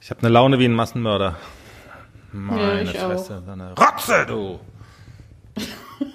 Ich 0.00 0.10
habe 0.10 0.20
eine 0.22 0.30
Laune 0.30 0.58
wie 0.58 0.64
ein 0.64 0.72
Massenmörder. 0.72 1.36
Meine 2.32 2.92
ja, 2.92 3.06
Fresse, 3.06 3.42
so 3.44 3.52
eine 3.52 3.74
Rotze, 3.74 4.24
du! 4.26 4.60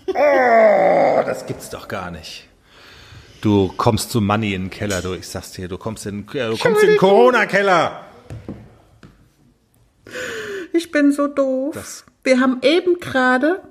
oh, 0.08 1.24
das 1.26 1.46
gibt's 1.46 1.70
doch 1.70 1.88
gar 1.88 2.10
nicht. 2.10 2.48
Du 3.42 3.72
kommst 3.78 4.10
zu 4.10 4.22
Money 4.22 4.56
in 4.56 4.64
den 4.64 4.70
Keller, 4.72 5.04
du. 5.04 5.14
Ich 5.14 5.28
sag's 5.28 5.52
dir, 5.52 5.68
du 5.68 5.78
kommst 5.78 6.08
in, 6.08 6.28
äh, 6.30 6.50
du 6.50 6.58
kommst 6.58 6.82
in 6.82 6.90
den 6.90 6.98
Corona-Keller. 6.98 8.06
Ich 10.74 10.90
bin 10.92 11.12
so 11.12 11.28
doof. 11.28 11.76
Das 11.76 12.06
Wir 12.24 12.40
haben 12.40 12.60
eben 12.64 13.00
gerade 13.00 13.62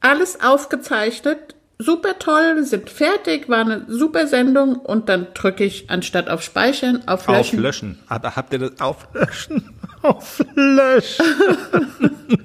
alles 0.00 0.40
aufgezeichnet. 0.40 1.56
Super 1.80 2.18
toll, 2.18 2.56
wir 2.56 2.64
sind 2.64 2.90
fertig, 2.90 3.48
war 3.48 3.60
eine 3.60 3.86
super 3.88 4.26
Sendung 4.26 4.76
und 4.76 5.08
dann 5.08 5.28
drücke 5.32 5.64
ich 5.64 5.88
anstatt 5.88 6.28
auf 6.28 6.42
Speichern 6.42 7.08
auf 7.08 7.26
Löschen. 7.26 7.58
Auf 7.58 7.62
Löschen. 7.62 7.98
Aber 8.06 8.36
habt 8.36 8.52
ihr 8.52 8.58
das 8.58 8.80
auf 8.80 9.08
Löschen? 9.14 9.70
Auf 10.02 10.42
Löschen. 10.54 11.26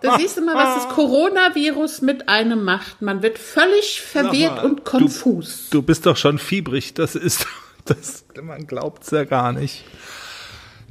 da 0.00 0.18
siehst 0.18 0.36
du 0.36 0.44
mal, 0.44 0.54
was 0.54 0.84
das 0.84 0.94
Coronavirus 0.94 2.02
mit 2.02 2.28
einem 2.28 2.64
macht. 2.64 3.02
Man 3.02 3.22
wird 3.22 3.38
völlig 3.38 4.00
verwirrt 4.00 4.56
mal, 4.56 4.64
und 4.64 4.84
konfus. 4.84 5.68
Du, 5.70 5.78
du, 5.78 5.86
bist 5.86 6.06
doch 6.06 6.16
schon 6.16 6.38
fiebrig. 6.38 6.94
Das 6.94 7.14
ist, 7.14 7.46
das, 7.84 8.24
man 8.42 8.66
glaubt's 8.66 9.12
ja 9.12 9.24
gar 9.24 9.52
nicht. 9.52 9.84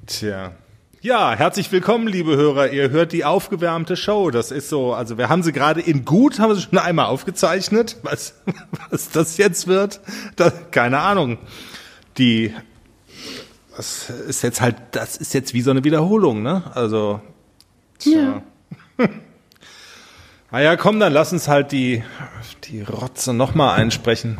Tja. 0.05 0.53
Ja, 1.07 1.33
herzlich 1.35 1.71
willkommen, 1.71 2.05
liebe 2.05 2.35
Hörer. 2.35 2.73
Ihr 2.73 2.89
hört 2.89 3.13
die 3.13 3.23
aufgewärmte 3.23 3.95
Show. 3.95 4.29
Das 4.29 4.51
ist 4.51 4.67
so, 4.67 4.93
also 4.93 5.17
wir 5.17 5.29
haben 5.29 5.41
sie 5.41 5.53
gerade 5.53 5.79
in 5.79 6.03
gut, 6.03 6.37
haben 6.37 6.53
sie 6.53 6.63
schon 6.63 6.77
einmal 6.77 7.05
aufgezeichnet. 7.05 7.95
Was, 8.03 8.33
was 8.89 9.09
das 9.11 9.37
jetzt 9.37 9.67
wird, 9.67 10.01
das, 10.35 10.51
keine 10.71 10.99
Ahnung. 10.99 11.37
Die, 12.17 12.53
das 13.77 14.09
ist 14.09 14.41
jetzt 14.41 14.59
halt, 14.59 14.75
das 14.91 15.15
ist 15.15 15.33
jetzt 15.33 15.53
wie 15.53 15.61
so 15.61 15.71
eine 15.71 15.85
Wiederholung, 15.85 16.43
ne? 16.43 16.63
Also, 16.73 17.21
tja. 17.99 18.43
Ja. 18.97 19.07
naja, 20.51 20.75
komm, 20.75 20.99
dann 20.99 21.13
lass 21.13 21.31
uns 21.31 21.47
halt 21.47 21.71
die, 21.71 22.03
die 22.65 22.81
Rotze 22.81 23.33
nochmal 23.33 23.79
einsprechen. 23.79 24.39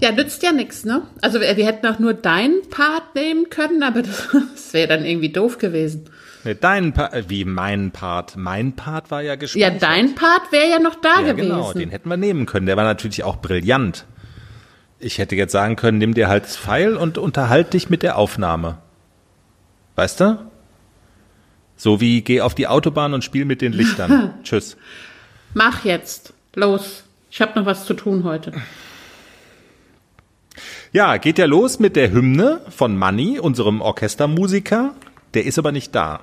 Ja, 0.00 0.12
nützt 0.12 0.42
ja 0.42 0.52
nichts, 0.52 0.84
ne? 0.84 1.02
Also 1.20 1.40
wir, 1.40 1.56
wir, 1.56 1.66
hätten 1.66 1.86
auch 1.86 1.98
nur 1.98 2.14
deinen 2.14 2.68
Part 2.70 3.14
nehmen 3.14 3.50
können, 3.50 3.82
aber 3.82 4.02
das, 4.02 4.28
das 4.54 4.72
wäre 4.72 4.88
dann 4.88 5.04
irgendwie 5.04 5.30
doof 5.30 5.58
gewesen. 5.58 6.08
Nee, 6.44 6.54
deinen 6.54 6.92
Part, 6.92 7.12
äh, 7.12 7.24
wie 7.28 7.44
mein 7.44 7.90
Part? 7.90 8.36
Mein 8.36 8.74
Part 8.74 9.10
war 9.10 9.22
ja 9.22 9.36
gespannt. 9.36 9.60
Ja, 9.60 9.70
dein 9.70 10.14
Part 10.14 10.52
wäre 10.52 10.70
ja 10.70 10.78
noch 10.78 10.94
da 10.94 11.20
ja, 11.20 11.32
gewesen. 11.32 11.48
Genau, 11.48 11.72
den 11.72 11.90
hätten 11.90 12.08
wir 12.08 12.16
nehmen 12.16 12.46
können. 12.46 12.66
Der 12.66 12.76
war 12.76 12.84
natürlich 12.84 13.24
auch 13.24 13.36
brillant. 13.36 14.06
Ich 14.98 15.18
hätte 15.18 15.36
jetzt 15.36 15.52
sagen 15.52 15.76
können, 15.76 15.98
nimm 15.98 16.14
dir 16.14 16.28
halt 16.28 16.44
das 16.44 16.56
Pfeil 16.56 16.96
und 16.96 17.18
unterhalt 17.18 17.72
dich 17.74 17.90
mit 17.90 18.02
der 18.02 18.16
Aufnahme. 18.16 18.78
Weißt 19.96 20.20
du? 20.20 20.38
So 21.76 22.00
wie 22.00 22.20
geh 22.22 22.40
auf 22.42 22.54
die 22.54 22.66
Autobahn 22.66 23.14
und 23.14 23.24
spiel 23.24 23.44
mit 23.44 23.62
den 23.62 23.72
Lichtern. 23.72 24.34
Tschüss. 24.42 24.76
Mach 25.54 25.84
jetzt. 25.84 26.32
Los. 26.54 27.04
Ich 27.30 27.40
habe 27.40 27.58
noch 27.58 27.66
was 27.66 27.86
zu 27.86 27.94
tun 27.94 28.24
heute. 28.24 28.52
Ja, 30.92 31.18
geht 31.18 31.38
ja 31.38 31.46
los 31.46 31.78
mit 31.78 31.94
der 31.94 32.10
Hymne 32.10 32.62
von 32.68 32.96
Manny, 32.96 33.38
unserem 33.38 33.80
Orchestermusiker. 33.80 34.92
Der 35.34 35.44
ist 35.44 35.56
aber 35.56 35.70
nicht 35.70 35.94
da. 35.94 36.20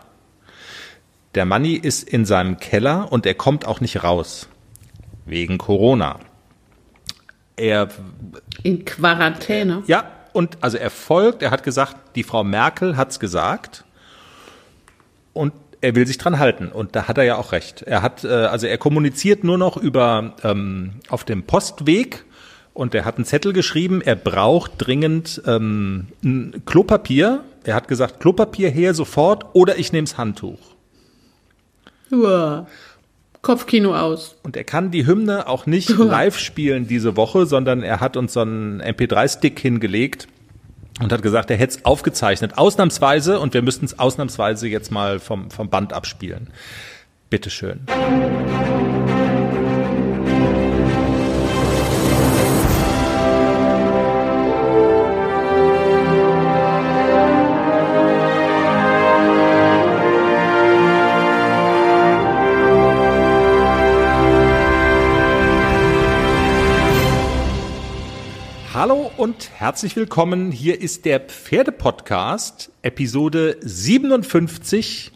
Der 1.36 1.46
Manny 1.46 1.76
ist 1.76 2.08
in 2.08 2.26
seinem 2.26 2.58
Keller 2.58 3.10
und 3.10 3.26
er 3.26 3.34
kommt 3.34 3.66
auch 3.66 3.80
nicht 3.80 4.04
raus. 4.04 4.50
Wegen 5.26 5.58
Corona. 5.58 6.20
Er. 7.56 7.88
In 8.64 8.84
Quarantäne? 8.84 9.84
Ja, 9.88 10.12
und 10.34 10.58
also 10.60 10.78
er 10.78 10.90
folgt, 10.90 11.44
er 11.44 11.52
hat 11.52 11.64
gesagt, 11.64 11.96
die 12.16 12.24
Frau 12.24 12.44
Merkel 12.44 12.98
hat's 12.98 13.22
gesagt. 13.22 13.86
Und 15.32 15.54
er 15.80 15.96
will 15.96 16.06
sich 16.06 16.18
dran 16.18 16.40
halten 16.40 16.68
und 16.74 16.96
da 16.96 17.08
hat 17.08 17.18
er 17.18 17.24
ja 17.24 17.38
auch 17.38 17.54
recht. 17.54 17.84
Er 17.84 18.02
hat 18.02 18.26
äh, 18.26 18.28
also 18.28 18.68
er 18.68 18.78
kommuniziert 18.78 19.46
nur 19.46 19.58
noch 19.58 19.78
über 19.78 20.36
ähm, 20.44 20.96
auf 21.08 21.24
dem 21.24 21.44
Postweg 21.44 22.26
und 22.78 22.94
er 22.94 23.06
hat 23.06 23.16
einen 23.16 23.26
Zettel 23.26 23.54
geschrieben, 23.54 24.02
er 24.02 24.16
braucht 24.16 24.74
dringend 24.78 25.42
ähm, 25.48 26.10
ein 26.24 26.62
Klopapier. 26.68 27.44
Er 27.64 27.74
hat 27.74 27.88
gesagt, 27.88 28.20
Klopapier 28.20 28.70
her 28.70 28.94
sofort 28.94 29.48
oder 29.54 29.80
ich 29.80 29.92
nehme 29.92 30.06
das 30.06 30.20
Handtuch. 30.20 30.60
Uah. 32.12 32.68
Kopfkino 33.42 33.96
aus. 33.96 34.36
Und 34.44 34.56
er 34.56 34.64
kann 34.64 34.92
die 34.92 35.08
Hymne 35.08 35.48
auch 35.48 35.66
nicht 35.66 35.90
live 35.90 36.38
spielen 36.38 36.88
diese 36.88 37.18
Woche, 37.18 37.48
sondern 37.48 37.82
er 37.82 38.00
hat 38.00 38.16
uns 38.16 38.34
so 38.34 38.42
einen 38.42 38.80
MP3-Stick 38.82 39.60
hingelegt 39.60 40.28
und 41.02 41.12
hat 41.12 41.24
gesagt, 41.24 41.50
er 41.50 41.58
hätte 41.58 41.78
es 41.78 41.86
aufgezeichnet, 41.86 42.60
ausnahmsweise, 42.60 43.40
und 43.40 43.56
wir 43.56 43.64
müssten 43.64 43.86
es 43.86 43.98
ausnahmsweise 43.98 44.68
jetzt 44.68 44.92
mal 44.92 45.20
vom, 45.20 45.50
vom 45.50 45.70
Band 45.70 45.94
abspielen. 45.94 46.52
Bitteschön. 47.30 47.80
Hallo 47.90 48.87
und 69.28 69.52
herzlich 69.58 69.98
willkommen. 69.98 70.54
Hier 70.54 70.80
ist 70.80 71.04
der 71.04 71.20
Pferdepodcast, 71.20 72.72
Episode 72.82 73.58
57. 73.60 75.12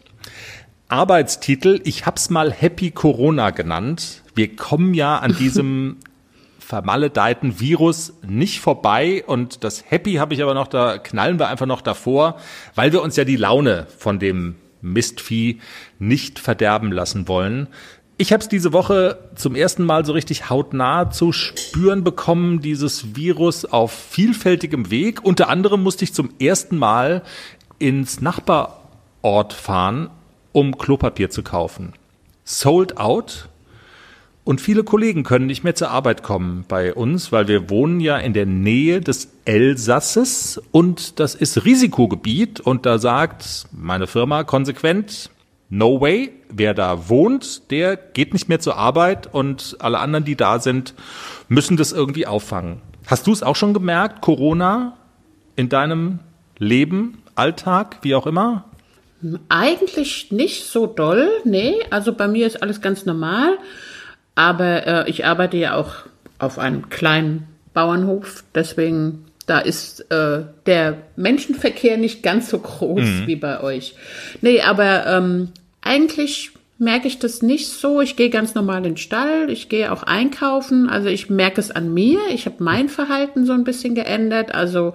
Arbeitstitel, 0.88 1.80
ich 1.84 2.04
hab's 2.04 2.28
mal 2.28 2.52
Happy 2.52 2.90
Corona 2.90 3.48
genannt. 3.48 4.22
Wir 4.34 4.54
kommen 4.54 4.92
ja 4.92 5.16
an 5.16 5.34
diesem 5.34 5.96
vermaledeiten 6.58 7.58
Virus 7.58 8.12
nicht 8.20 8.60
vorbei 8.60 9.24
und 9.26 9.64
das 9.64 9.90
Happy 9.90 10.16
habe 10.16 10.34
ich 10.34 10.42
aber 10.42 10.52
noch, 10.52 10.68
da 10.68 10.98
knallen 10.98 11.38
wir 11.38 11.48
einfach 11.48 11.64
noch 11.64 11.80
davor, 11.80 12.36
weil 12.74 12.92
wir 12.92 13.00
uns 13.00 13.16
ja 13.16 13.24
die 13.24 13.36
Laune 13.36 13.86
von 13.96 14.18
dem 14.18 14.56
Mistvieh 14.82 15.62
nicht 15.98 16.38
verderben 16.38 16.92
lassen 16.92 17.28
wollen. 17.28 17.68
Ich 18.22 18.32
habe 18.32 18.40
es 18.40 18.48
diese 18.48 18.72
Woche 18.72 19.18
zum 19.34 19.56
ersten 19.56 19.84
Mal 19.84 20.06
so 20.06 20.12
richtig 20.12 20.48
hautnah 20.48 21.10
zu 21.10 21.32
spüren 21.32 22.04
bekommen, 22.04 22.60
dieses 22.60 23.16
Virus 23.16 23.64
auf 23.64 23.90
vielfältigem 23.90 24.92
Weg. 24.92 25.24
Unter 25.24 25.48
anderem 25.48 25.82
musste 25.82 26.04
ich 26.04 26.14
zum 26.14 26.30
ersten 26.38 26.78
Mal 26.78 27.22
ins 27.80 28.20
Nachbarort 28.20 29.52
fahren, 29.52 30.08
um 30.52 30.78
Klopapier 30.78 31.30
zu 31.30 31.42
kaufen. 31.42 31.94
Sold 32.44 32.96
out. 32.96 33.48
Und 34.44 34.60
viele 34.60 34.84
Kollegen 34.84 35.24
können 35.24 35.46
nicht 35.46 35.64
mehr 35.64 35.74
zur 35.74 35.90
Arbeit 35.90 36.22
kommen 36.22 36.64
bei 36.68 36.94
uns, 36.94 37.32
weil 37.32 37.48
wir 37.48 37.70
wohnen 37.70 37.98
ja 37.98 38.18
in 38.18 38.34
der 38.34 38.46
Nähe 38.46 39.00
des 39.00 39.32
Elsasses 39.46 40.62
und 40.70 41.18
das 41.18 41.34
ist 41.34 41.64
Risikogebiet 41.64 42.60
und 42.60 42.86
da 42.86 42.98
sagt 42.98 43.66
meine 43.72 44.06
Firma 44.06 44.44
konsequent, 44.44 45.31
no 45.72 46.02
way, 46.02 46.30
wer 46.50 46.74
da 46.74 47.08
wohnt, 47.08 47.70
der 47.70 47.96
geht 47.96 48.34
nicht 48.34 48.46
mehr 48.46 48.60
zur 48.60 48.76
Arbeit 48.76 49.32
und 49.32 49.76
alle 49.80 50.00
anderen, 50.00 50.24
die 50.26 50.36
da 50.36 50.58
sind, 50.58 50.92
müssen 51.48 51.78
das 51.78 51.92
irgendwie 51.92 52.26
auffangen. 52.26 52.82
Hast 53.06 53.26
du 53.26 53.32
es 53.32 53.42
auch 53.42 53.56
schon 53.56 53.72
gemerkt, 53.72 54.20
Corona 54.20 54.98
in 55.56 55.70
deinem 55.70 56.18
Leben, 56.58 57.22
Alltag, 57.34 57.96
wie 58.02 58.14
auch 58.14 58.26
immer? 58.26 58.66
Eigentlich 59.48 60.30
nicht 60.30 60.66
so 60.66 60.86
doll, 60.86 61.30
nee. 61.44 61.76
Also 61.88 62.12
bei 62.12 62.28
mir 62.28 62.46
ist 62.46 62.62
alles 62.62 62.82
ganz 62.82 63.06
normal. 63.06 63.56
Aber 64.34 64.86
äh, 64.86 65.10
ich 65.10 65.24
arbeite 65.24 65.56
ja 65.56 65.74
auch 65.74 65.94
auf 66.38 66.58
einem 66.58 66.90
kleinen 66.90 67.46
Bauernhof, 67.72 68.44
deswegen 68.54 69.24
da 69.46 69.58
ist 69.58 70.00
äh, 70.10 70.44
der 70.66 70.98
Menschenverkehr 71.16 71.96
nicht 71.96 72.22
ganz 72.22 72.50
so 72.50 72.58
groß 72.58 73.00
mhm. 73.00 73.26
wie 73.26 73.36
bei 73.36 73.60
euch. 73.60 73.94
Nee, 74.40 74.60
aber 74.60 75.06
ähm, 75.06 75.48
eigentlich 75.82 76.52
merke 76.78 77.06
ich 77.06 77.18
das 77.18 77.42
nicht 77.42 77.68
so. 77.68 78.00
Ich 78.00 78.16
gehe 78.16 78.30
ganz 78.30 78.54
normal 78.54 78.78
in 78.78 78.82
den 78.82 78.96
Stall, 78.96 79.50
ich 79.50 79.68
gehe 79.68 79.92
auch 79.92 80.02
einkaufen. 80.02 80.88
Also 80.88 81.08
ich 81.08 81.30
merke 81.30 81.60
es 81.60 81.70
an 81.70 81.94
mir. 81.94 82.18
Ich 82.30 82.46
habe 82.46 82.56
mein 82.58 82.88
Verhalten 82.88 83.46
so 83.46 83.52
ein 83.52 83.64
bisschen 83.64 83.94
geändert. 83.94 84.54
Also 84.54 84.94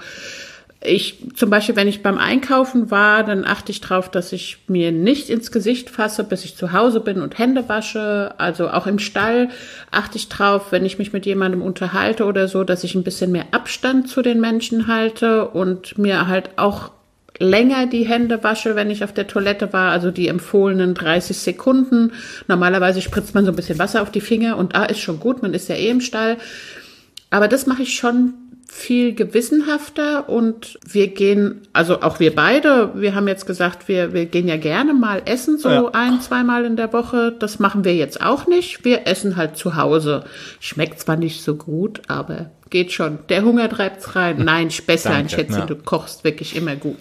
ich 0.81 1.17
zum 1.35 1.49
Beispiel, 1.49 1.75
wenn 1.75 1.87
ich 1.87 2.03
beim 2.03 2.17
Einkaufen 2.17 2.91
war, 2.91 3.23
dann 3.23 3.45
achte 3.45 3.71
ich 3.71 3.81
darauf, 3.81 4.09
dass 4.09 4.31
ich 4.31 4.59
mir 4.67 4.91
nicht 4.91 5.29
ins 5.29 5.51
Gesicht 5.51 5.89
fasse, 5.89 6.23
bis 6.23 6.45
ich 6.45 6.55
zu 6.55 6.71
Hause 6.71 6.99
bin 6.99 7.21
und 7.21 7.37
Hände 7.39 7.67
wasche. 7.67 8.35
Also 8.37 8.69
auch 8.69 8.85
im 8.85 8.99
Stall 8.99 9.49
achte 9.89 10.17
ich 10.17 10.29
drauf, 10.29 10.71
wenn 10.71 10.85
ich 10.85 10.99
mich 10.99 11.13
mit 11.13 11.25
jemandem 11.25 11.61
unterhalte 11.61 12.25
oder 12.25 12.47
so, 12.47 12.63
dass 12.63 12.83
ich 12.83 12.95
ein 12.95 13.03
bisschen 13.03 13.31
mehr 13.31 13.47
Abstand 13.51 14.09
zu 14.09 14.21
den 14.21 14.39
Menschen 14.39 14.87
halte 14.87 15.47
und 15.47 15.97
mir 15.97 16.27
halt 16.27 16.51
auch 16.57 16.91
länger 17.39 17.87
die 17.87 18.05
Hände 18.05 18.43
wasche, 18.43 18.75
wenn 18.75 18.89
ich 18.89 19.03
auf 19.03 19.13
der 19.13 19.27
Toilette 19.27 19.73
war, 19.73 19.91
also 19.91 20.11
die 20.11 20.27
empfohlenen 20.27 20.93
30 20.93 21.37
Sekunden. 21.37 22.13
Normalerweise 22.47 23.01
spritzt 23.01 23.35
man 23.35 23.45
so 23.45 23.51
ein 23.51 23.55
bisschen 23.55 23.79
Wasser 23.79 24.01
auf 24.01 24.11
die 24.11 24.21
Finger 24.21 24.57
und 24.57 24.75
ah, 24.75 24.85
ist 24.85 24.99
schon 24.99 25.19
gut, 25.19 25.41
man 25.41 25.53
ist 25.53 25.69
ja 25.69 25.75
eh 25.75 25.89
im 25.89 26.01
Stall. 26.01 26.37
Aber 27.29 27.47
das 27.47 27.67
mache 27.67 27.83
ich 27.83 27.95
schon 27.95 28.33
viel 28.69 29.15
gewissenhafter 29.15 30.27
und 30.27 30.77
wir 30.87 31.07
gehen, 31.07 31.61
also 31.73 32.01
auch 32.01 32.19
wir 32.19 32.35
beide, 32.35 32.91
wir 32.95 33.15
haben 33.15 33.27
jetzt 33.27 33.47
gesagt, 33.47 33.87
wir, 33.87 34.13
wir 34.13 34.25
gehen 34.25 34.47
ja 34.47 34.57
gerne 34.57 34.93
mal 34.93 35.21
essen, 35.25 35.57
so 35.57 35.69
ja. 35.69 35.89
ein, 35.93 36.21
zweimal 36.21 36.65
in 36.65 36.75
der 36.75 36.91
Woche. 36.91 37.33
Das 37.37 37.59
machen 37.59 37.85
wir 37.85 37.95
jetzt 37.95 38.21
auch 38.21 38.45
nicht. 38.45 38.83
Wir 38.83 39.07
essen 39.07 39.37
halt 39.37 39.57
zu 39.57 39.75
Hause. 39.75 40.25
Schmeckt 40.59 40.99
zwar 40.99 41.15
nicht 41.15 41.43
so 41.43 41.55
gut, 41.55 42.01
aber 42.07 42.51
geht 42.69 42.91
schon. 42.91 43.19
Der 43.29 43.43
Hunger 43.43 43.69
treibt's 43.69 44.15
rein. 44.15 44.37
Nein, 44.43 44.69
Spesslein, 44.69 45.29
Schätze, 45.29 45.59
ja. 45.59 45.65
du 45.65 45.75
kochst 45.75 46.23
wirklich 46.23 46.55
immer 46.55 46.75
gut. 46.75 46.99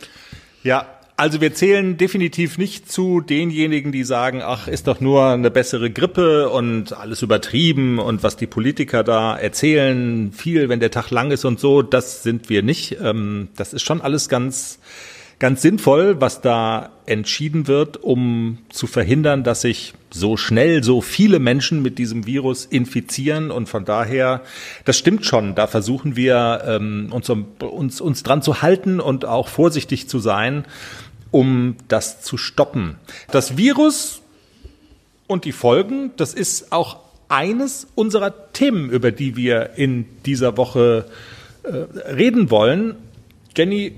Ja, 0.63 0.87
also 1.19 1.41
wir 1.41 1.55
zählen 1.55 1.97
definitiv 1.97 2.59
nicht 2.59 2.93
zu 2.93 3.23
denjenigen, 3.23 3.91
die 3.91 4.05
sagen, 4.05 4.43
ach, 4.43 4.69
ist 4.69 4.87
doch 4.87 5.01
nur 5.01 5.29
eine 5.29 5.51
bessere 5.51 5.91
Grippe 5.91 6.51
und 6.51 6.93
alles 6.93 7.23
übertrieben 7.23 7.99
und 7.99 8.23
was 8.23 8.37
die 8.37 8.47
Politiker 8.47 9.03
da 9.03 9.35
erzählen, 9.35 10.31
viel, 10.33 10.69
wenn 10.69 10.79
der 10.79 10.91
Tag 10.91 11.11
lang 11.11 11.31
ist 11.31 11.47
und 11.47 11.59
so, 11.59 11.81
das 11.81 12.23
sind 12.23 12.51
wir 12.51 12.63
nicht. 12.63 12.99
Ähm, 13.01 13.49
das 13.57 13.73
ist 13.73 13.83
schon 13.83 14.03
alles 14.03 14.29
ganz 14.29 14.79
ganz 15.39 15.63
sinnvoll, 15.63 16.21
was 16.21 16.41
da 16.41 16.91
entschieden 17.05 17.67
wird, 17.67 18.03
um 18.03 18.59
zu 18.71 18.87
verhindern, 18.87 19.45
dass 19.45 19.61
sich 19.61 19.95
so 20.11 20.37
schnell 20.37 20.83
so 20.83 21.01
viele 21.01 21.39
Menschen 21.39 21.83
mit 21.83 21.99
diesem 21.99 22.27
Virus 22.27 22.65
infizieren. 22.65 23.51
Und 23.51 23.69
von 23.69 23.85
daher, 23.85 24.43
das 24.85 24.99
stimmt 24.99 25.27
schon. 25.27 25.55
Da 25.55 25.67
versuchen 25.67 26.17
wir 26.17 26.63
ähm, 26.67 27.09
uns, 27.11 27.31
uns, 27.31 28.01
uns 28.01 28.23
dran 28.23 28.43
zu 28.43 28.63
halten 28.63 28.99
und 28.99 29.25
auch 29.25 29.49
vorsichtig 29.49 30.09
zu 30.09 30.19
sein, 30.19 30.65
um 31.31 31.77
das 31.89 32.23
zu 32.23 32.39
stoppen. 32.39 32.97
Das 33.31 33.57
Virus 33.57 34.23
und 35.27 35.45
die 35.45 35.53
Folgen, 35.53 36.13
das 36.17 36.33
ist 36.35 36.73
auch 36.73 36.99
eines 37.29 37.89
unserer 37.95 38.53
Themen, 38.53 38.89
über 38.91 39.11
die 39.11 39.37
wir 39.37 39.71
in 39.77 40.07
dieser 40.25 40.57
Woche 40.57 41.07
äh, 41.65 41.69
reden 42.13 42.51
wollen. 42.51 42.95
Jenny, 43.57 43.95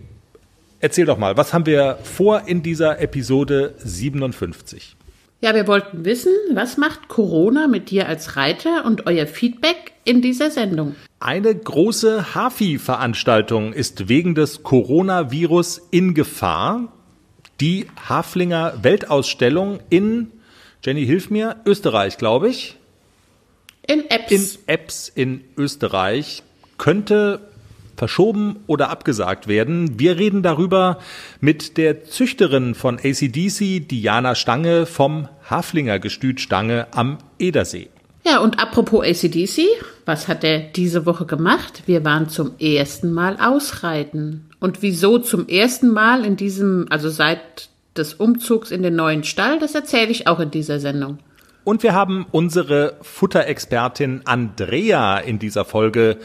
Erzähl 0.80 1.06
doch 1.06 1.18
mal, 1.18 1.36
was 1.36 1.52
haben 1.52 1.66
wir 1.66 1.98
vor 2.04 2.42
in 2.46 2.62
dieser 2.62 3.00
Episode 3.00 3.74
57? 3.78 4.96
Ja, 5.40 5.54
wir 5.54 5.66
wollten 5.66 6.04
wissen, 6.04 6.32
was 6.52 6.76
macht 6.76 7.08
Corona 7.08 7.66
mit 7.66 7.90
dir 7.90 8.08
als 8.08 8.36
Reiter 8.36 8.84
und 8.84 9.06
euer 9.06 9.26
Feedback 9.26 9.92
in 10.04 10.22
dieser 10.22 10.50
Sendung? 10.50 10.94
Eine 11.20 11.54
große 11.54 12.34
Hafi-Veranstaltung 12.34 13.72
ist 13.72 14.08
wegen 14.08 14.36
des 14.36 14.62
Coronavirus 14.62 15.80
in 15.90 16.14
Gefahr. 16.14 16.92
Die 17.60 17.86
Haflinger 18.08 18.74
Weltausstellung 18.82 19.80
in, 19.90 20.30
Jenny, 20.84 21.04
hilf 21.04 21.28
mir, 21.30 21.56
Österreich, 21.66 22.18
glaube 22.18 22.48
ich. 22.48 22.76
In 23.86 24.08
Eps. 24.10 24.30
In 24.30 24.58
Eps 24.66 25.12
in 25.12 25.44
Österreich 25.56 26.44
könnte 26.78 27.40
verschoben 27.98 28.60
oder 28.66 28.90
abgesagt 28.90 29.48
werden. 29.48 29.98
Wir 29.98 30.18
reden 30.18 30.42
darüber 30.42 30.98
mit 31.40 31.76
der 31.76 32.04
Züchterin 32.04 32.74
von 32.74 32.98
ACDC, 32.98 33.86
Diana 33.88 34.34
Stange 34.34 34.86
vom 34.86 35.28
Haflinger 35.48 35.98
Gestüt 35.98 36.40
Stange 36.40 36.86
am 36.92 37.18
Edersee. 37.38 37.88
Ja, 38.24 38.38
und 38.40 38.60
apropos 38.60 39.04
ACDC, 39.04 39.62
was 40.04 40.28
hat 40.28 40.44
er 40.44 40.58
diese 40.58 41.06
Woche 41.06 41.26
gemacht? 41.26 41.82
Wir 41.86 42.04
waren 42.04 42.28
zum 42.28 42.58
ersten 42.58 43.12
Mal 43.12 43.36
ausreiten. 43.40 44.50
Und 44.60 44.82
wieso 44.82 45.18
zum 45.18 45.48
ersten 45.48 45.88
Mal 45.88 46.24
in 46.24 46.36
diesem, 46.36 46.86
also 46.90 47.08
seit 47.08 47.68
des 47.96 48.14
Umzugs 48.14 48.70
in 48.70 48.82
den 48.82 48.96
neuen 48.96 49.24
Stall, 49.24 49.58
das 49.58 49.74
erzähle 49.74 50.10
ich 50.10 50.26
auch 50.26 50.40
in 50.40 50.50
dieser 50.50 50.78
Sendung. 50.78 51.18
Und 51.68 51.82
wir 51.82 51.92
haben 51.92 52.24
unsere 52.30 52.96
Futterexpertin 53.02 54.22
Andrea 54.24 55.18
in 55.18 55.38
dieser 55.38 55.66
Folge 55.66 56.16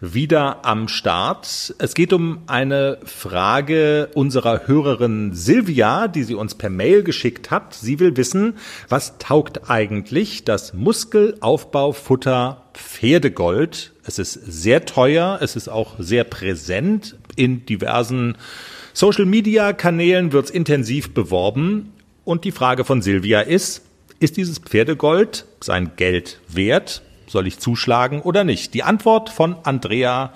wieder 0.00 0.64
am 0.64 0.86
Start. 0.86 1.74
Es 1.80 1.94
geht 1.94 2.12
um 2.12 2.42
eine 2.46 2.98
Frage 3.04 4.10
unserer 4.14 4.68
Hörerin 4.68 5.34
Silvia, 5.34 6.06
die 6.06 6.22
sie 6.22 6.36
uns 6.36 6.54
per 6.54 6.70
Mail 6.70 7.02
geschickt 7.02 7.50
hat. 7.50 7.74
Sie 7.74 7.98
will 7.98 8.16
wissen, 8.16 8.54
was 8.88 9.18
taugt 9.18 9.68
eigentlich 9.68 10.44
das 10.44 10.72
Muskelaufbaufutter 10.72 12.62
Pferdegold? 12.72 13.94
Es 14.04 14.20
ist 14.20 14.34
sehr 14.34 14.84
teuer, 14.84 15.40
es 15.42 15.56
ist 15.56 15.66
auch 15.66 15.96
sehr 15.98 16.22
präsent 16.22 17.16
in 17.34 17.66
diversen 17.66 18.36
Social 18.92 19.26
Media 19.26 19.72
Kanälen 19.72 20.30
wird 20.30 20.44
es 20.44 20.50
intensiv 20.52 21.12
beworben. 21.12 21.92
Und 22.24 22.44
die 22.44 22.52
Frage 22.52 22.84
von 22.84 23.02
Silvia 23.02 23.40
ist, 23.40 23.82
ist 24.22 24.36
dieses 24.36 24.58
Pferdegold 24.58 25.46
sein 25.60 25.92
Geld 25.96 26.40
wert? 26.48 27.02
Soll 27.26 27.46
ich 27.46 27.58
zuschlagen 27.58 28.20
oder 28.20 28.44
nicht? 28.44 28.74
Die 28.74 28.82
Antwort 28.82 29.30
von 29.30 29.56
Andrea 29.64 30.32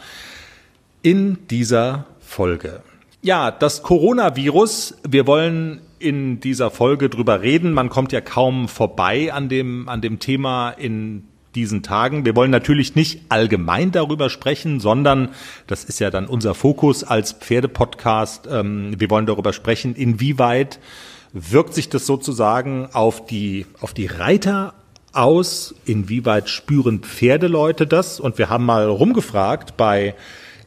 in 1.02 1.38
dieser 1.48 2.06
Folge. 2.20 2.82
Ja, 3.22 3.50
das 3.50 3.82
Coronavirus, 3.82 4.98
wir 5.08 5.26
wollen 5.26 5.80
in 5.98 6.40
dieser 6.40 6.70
Folge 6.70 7.08
drüber 7.08 7.42
reden. 7.42 7.72
Man 7.72 7.88
kommt 7.88 8.12
ja 8.12 8.20
kaum 8.20 8.68
vorbei 8.68 9.32
an 9.32 9.48
dem, 9.48 9.88
an 9.88 10.00
dem 10.00 10.18
Thema 10.18 10.70
in 10.70 11.24
diesen 11.54 11.82
Tagen. 11.82 12.24
Wir 12.24 12.36
wollen 12.36 12.50
natürlich 12.50 12.94
nicht 12.94 13.22
allgemein 13.30 13.90
darüber 13.90 14.28
sprechen, 14.30 14.78
sondern 14.78 15.30
das 15.66 15.84
ist 15.84 15.98
ja 16.00 16.10
dann 16.10 16.26
unser 16.26 16.54
Fokus 16.54 17.02
als 17.02 17.32
Pferdepodcast. 17.32 18.48
Ähm, 18.50 18.94
wir 18.98 19.10
wollen 19.10 19.26
darüber 19.26 19.52
sprechen, 19.52 19.94
inwieweit 19.94 20.78
wirkt 21.36 21.74
sich 21.74 21.88
das 21.88 22.06
sozusagen 22.06 22.88
auf 22.92 23.26
die, 23.26 23.66
auf 23.80 23.92
die 23.92 24.06
Reiter 24.06 24.74
aus? 25.12 25.74
Inwieweit 25.84 26.48
spüren 26.48 27.00
Pferdeleute 27.00 27.86
das? 27.86 28.20
Und 28.20 28.38
wir 28.38 28.48
haben 28.48 28.64
mal 28.64 28.86
rumgefragt 28.86 29.76
bei 29.76 30.14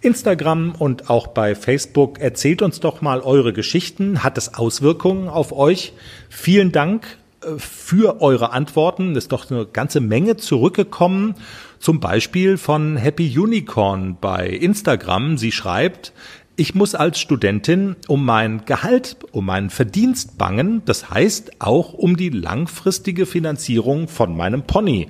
Instagram 0.02 0.76
und 0.78 1.10
auch 1.10 1.28
bei 1.28 1.56
Facebook. 1.56 2.20
Erzählt 2.20 2.62
uns 2.62 2.80
doch 2.80 3.02
mal 3.02 3.22
eure 3.22 3.52
Geschichten. 3.52 4.24
Hat 4.24 4.38
es 4.38 4.54
Auswirkungen 4.54 5.28
auf 5.28 5.52
euch? 5.52 5.94
Vielen 6.30 6.72
Dank 6.72 7.18
äh, 7.44 7.58
für 7.58 8.22
eure 8.22 8.52
Antworten. 8.52 9.12
Es 9.12 9.26
ist 9.26 9.32
doch 9.32 9.50
eine 9.50 9.66
ganze 9.66 10.00
Menge 10.00 10.38
zurückgekommen. 10.38 11.36
Zum 11.80 12.00
Beispiel 12.00 12.58
von 12.58 12.98
Happy 12.98 13.38
Unicorn 13.38 14.18
bei 14.20 14.48
Instagram. 14.48 15.38
Sie 15.38 15.52
schreibt, 15.52 16.14
ich 16.60 16.76
muss 16.76 16.94
als 16.94 17.20
Studentin 17.20 17.96
um 18.08 18.26
mein 18.26 18.66
Gehalt, 18.66 19.16
um 19.32 19.46
meinen 19.46 19.70
Verdienst 19.70 20.38
bangen, 20.38 20.82
das 20.86 21.10
heißt 21.10 21.62
auch 21.62 21.94
um 21.94 22.18
die 22.18 22.30
langfristige 22.30 23.26
Finanzierung 23.26 24.10
von 24.10 24.36
meinem 24.36 24.64
Pony. 24.64 25.08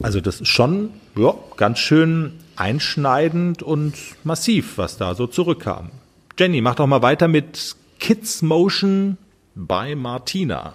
Also 0.00 0.20
das 0.20 0.40
ist 0.40 0.48
schon 0.48 0.90
ja, 1.14 1.34
ganz 1.56 1.78
schön 1.78 2.32
einschneidend 2.56 3.62
und 3.62 3.94
massiv, 4.24 4.78
was 4.78 4.96
da 4.96 5.14
so 5.14 5.26
zurückkam. 5.26 5.90
Jenny, 6.38 6.62
mach 6.62 6.76
doch 6.76 6.86
mal 6.86 7.02
weiter 7.02 7.28
mit 7.28 7.76
Kids 7.98 8.40
Motion 8.42 9.18
bei 9.54 9.94
Martina. 9.94 10.74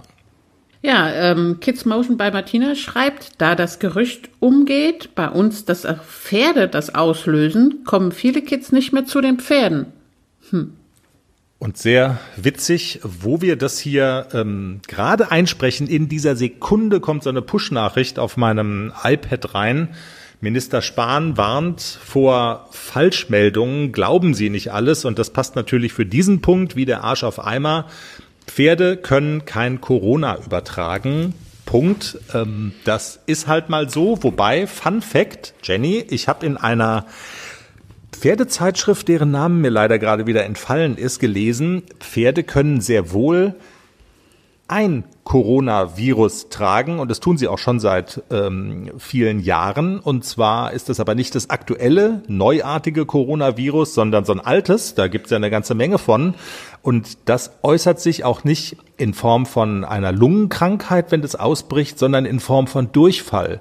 Ja, 0.84 1.10
ähm, 1.10 1.60
Kids 1.62 1.86
Motion 1.86 2.18
bei 2.18 2.30
Martina 2.30 2.76
schreibt, 2.76 3.42
da 3.42 3.56
das 3.56 3.80
Gerücht 3.80 4.30
umgeht, 4.40 5.16
bei 5.16 5.30
uns, 5.30 5.66
dass 5.66 5.88
Pferde 6.06 6.68
das 6.68 6.94
auslösen, 6.94 7.84
kommen 7.86 8.12
viele 8.12 8.42
Kids 8.42 8.74
nicht 8.74 8.92
mehr 8.92 9.06
zu 9.06 9.22
den 9.22 9.40
Pferden. 9.40 9.88
Hm. 10.54 10.74
Und 11.58 11.78
sehr 11.78 12.20
witzig, 12.36 13.00
wo 13.04 13.42
wir 13.42 13.56
das 13.56 13.80
hier 13.80 14.28
ähm, 14.34 14.82
gerade 14.88 15.32
einsprechen, 15.32 15.88
in 15.88 16.10
dieser 16.10 16.36
Sekunde 16.36 17.00
kommt 17.00 17.24
so 17.24 17.30
eine 17.30 17.42
Push-Nachricht 17.42 18.20
auf 18.20 18.38
meinem 18.38 18.92
iPad 19.04 19.56
rein. 19.56 19.96
Minister 20.42 20.82
Spahn 20.82 21.38
warnt 21.38 21.80
vor 21.82 22.68
Falschmeldungen, 22.72 23.94
glauben 23.94 24.34
Sie 24.34 24.50
nicht 24.50 24.74
alles. 24.74 25.06
Und 25.06 25.18
das 25.18 25.30
passt 25.30 25.56
natürlich 25.56 25.94
für 25.94 26.06
diesen 26.06 26.42
Punkt 26.42 26.76
wie 26.76 26.86
der 26.86 27.04
Arsch 27.04 27.24
auf 27.24 27.40
Eimer. 27.40 27.88
Pferde 28.46 28.98
können 28.98 29.46
kein 29.46 29.80
Corona 29.80 30.38
übertragen. 30.46 31.34
Punkt. 31.66 32.20
Ähm, 32.34 32.74
das 32.84 33.22
ist 33.26 33.48
halt 33.48 33.70
mal 33.70 33.90
so. 33.90 34.22
Wobei, 34.22 34.68
Fun 34.68 35.02
Fact, 35.02 35.54
Jenny, 35.64 36.06
ich 36.10 36.28
habe 36.28 36.46
in 36.46 36.58
einer 36.58 37.06
Pferdezeitschrift, 38.24 39.10
deren 39.10 39.32
Namen 39.32 39.60
mir 39.60 39.70
leider 39.70 40.00
gerade 40.00 40.26
wieder 40.26 40.46
entfallen 40.46 40.96
ist, 40.96 41.20
gelesen, 41.20 41.84
Pferde 42.00 42.46
können 42.46 42.80
sehr 42.80 43.12
wohl 43.12 43.56
ein 44.70 45.04
Coronavirus 45.26 46.48
tragen 46.48 47.00
und 47.00 47.12
das 47.12 47.20
tun 47.20 47.38
sie 47.38 47.50
auch 47.50 47.58
schon 47.58 47.82
seit 47.82 48.24
ähm, 48.32 48.92
vielen 48.98 49.42
Jahren. 49.42 50.00
Und 50.00 50.24
zwar 50.24 50.72
ist 50.72 50.88
das 50.88 51.02
aber 51.02 51.16
nicht 51.16 51.36
das 51.36 51.50
aktuelle, 51.50 52.24
neuartige 52.28 53.06
Coronavirus, 53.06 53.94
sondern 53.94 54.24
so 54.24 54.32
ein 54.32 54.40
altes. 54.40 54.96
Da 54.96 55.10
gibt 55.10 55.26
es 55.26 55.32
ja 55.32 55.36
eine 55.36 55.50
ganze 55.50 55.76
Menge 55.76 55.98
von. 55.98 56.36
Und 56.82 57.18
das 57.26 57.52
äußert 57.62 58.00
sich 58.00 58.24
auch 58.24 58.46
nicht 58.46 58.78
in 58.96 59.14
Form 59.14 59.46
von 59.46 59.84
einer 59.84 60.14
Lungenkrankheit, 60.14 61.12
wenn 61.12 61.22
das 61.22 61.36
ausbricht, 61.36 62.00
sondern 62.00 62.24
in 62.24 62.40
Form 62.40 62.68
von 62.68 62.90
Durchfall 62.94 63.60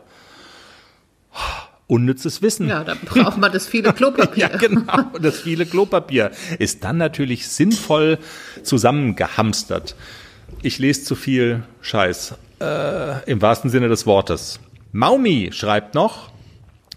unnützes 1.92 2.40
Wissen. 2.42 2.68
Ja, 2.68 2.82
da 2.84 2.94
braucht 3.04 3.38
man 3.38 3.52
das 3.52 3.66
viele 3.66 3.92
Klopapier. 3.99 4.50
ja, 4.50 4.56
genau, 4.56 5.04
das 5.20 5.40
viele 5.40 5.66
Klopapier 5.66 6.30
ist 6.58 6.82
dann 6.84 6.96
natürlich 6.96 7.46
sinnvoll 7.49 8.18
zusammengehamstert. 8.62 9.94
Ich 10.62 10.78
lese 10.78 11.04
zu 11.04 11.14
viel 11.14 11.62
Scheiß, 11.82 12.34
äh, 12.61 13.30
im 13.30 13.42
wahrsten 13.42 13.70
Sinne 13.70 13.88
des 13.88 14.06
Wortes. 14.06 14.58
Maumi 14.92 15.50
schreibt 15.52 15.94
noch, 15.94 16.30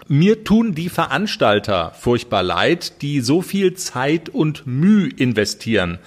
Mir 0.07 0.43
tun 0.43 0.75
die 0.75 0.89
Veranstalter 0.89 1.91
furchtbar 1.99 2.43
leid, 2.43 3.01
die 3.01 3.21
so 3.21 3.41
viel 3.41 3.73
Zeit 3.73 4.29
und 4.29 4.67
Mühe 4.67 5.09
investieren. 5.09 5.97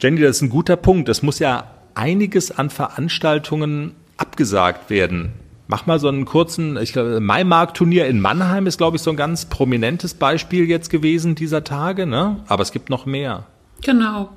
Jenny, 0.00 0.20
das 0.20 0.36
ist 0.36 0.42
ein 0.42 0.48
guter 0.50 0.76
Punkt. 0.76 1.08
Es 1.08 1.22
muss 1.22 1.38
ja 1.38 1.70
einiges 1.94 2.50
an 2.50 2.70
Veranstaltungen 2.70 3.94
abgesagt 4.16 4.90
werden. 4.90 5.32
Mach 5.68 5.86
mal 5.86 5.98
so 5.98 6.08
einen 6.08 6.24
kurzen, 6.24 6.76
ich 6.76 6.92
glaube, 6.92 7.20
Maimarkt-Turnier 7.20 8.06
in 8.06 8.20
Mannheim 8.20 8.66
ist, 8.66 8.78
glaube 8.78 8.96
ich, 8.96 9.02
so 9.02 9.10
ein 9.10 9.16
ganz 9.16 9.46
prominentes 9.46 10.14
Beispiel 10.14 10.68
jetzt 10.68 10.90
gewesen 10.90 11.34
dieser 11.34 11.64
Tage, 11.64 12.06
ne? 12.06 12.40
Aber 12.46 12.62
es 12.62 12.70
gibt 12.70 12.88
noch 12.88 13.04
mehr. 13.04 13.46
Genau. 13.82 14.30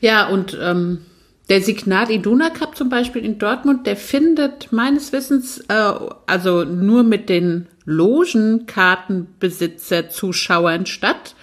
Ja, 0.00 0.28
und 0.28 0.56
ähm, 0.60 1.00
der 1.48 1.62
Signat 1.62 2.10
Iduna 2.10 2.50
Cup 2.50 2.76
zum 2.76 2.88
Beispiel 2.88 3.24
in 3.24 3.38
Dortmund, 3.38 3.86
der 3.86 3.94
findet 3.96 4.72
meines 4.72 5.12
Wissens 5.12 5.60
äh, 5.68 5.92
also 6.26 6.64
nur 6.64 7.04
mit 7.04 7.28
den 7.28 7.68
Logenkartenbesitzer 7.84 10.08
Zuschauern 10.08 10.86
statt 10.86 11.36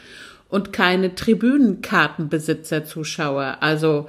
und 0.50 0.74
keine 0.74 1.16
Tribünenkartenbesitzer 1.16 2.84
Zuschauer. 2.86 3.60
Also 3.62 4.08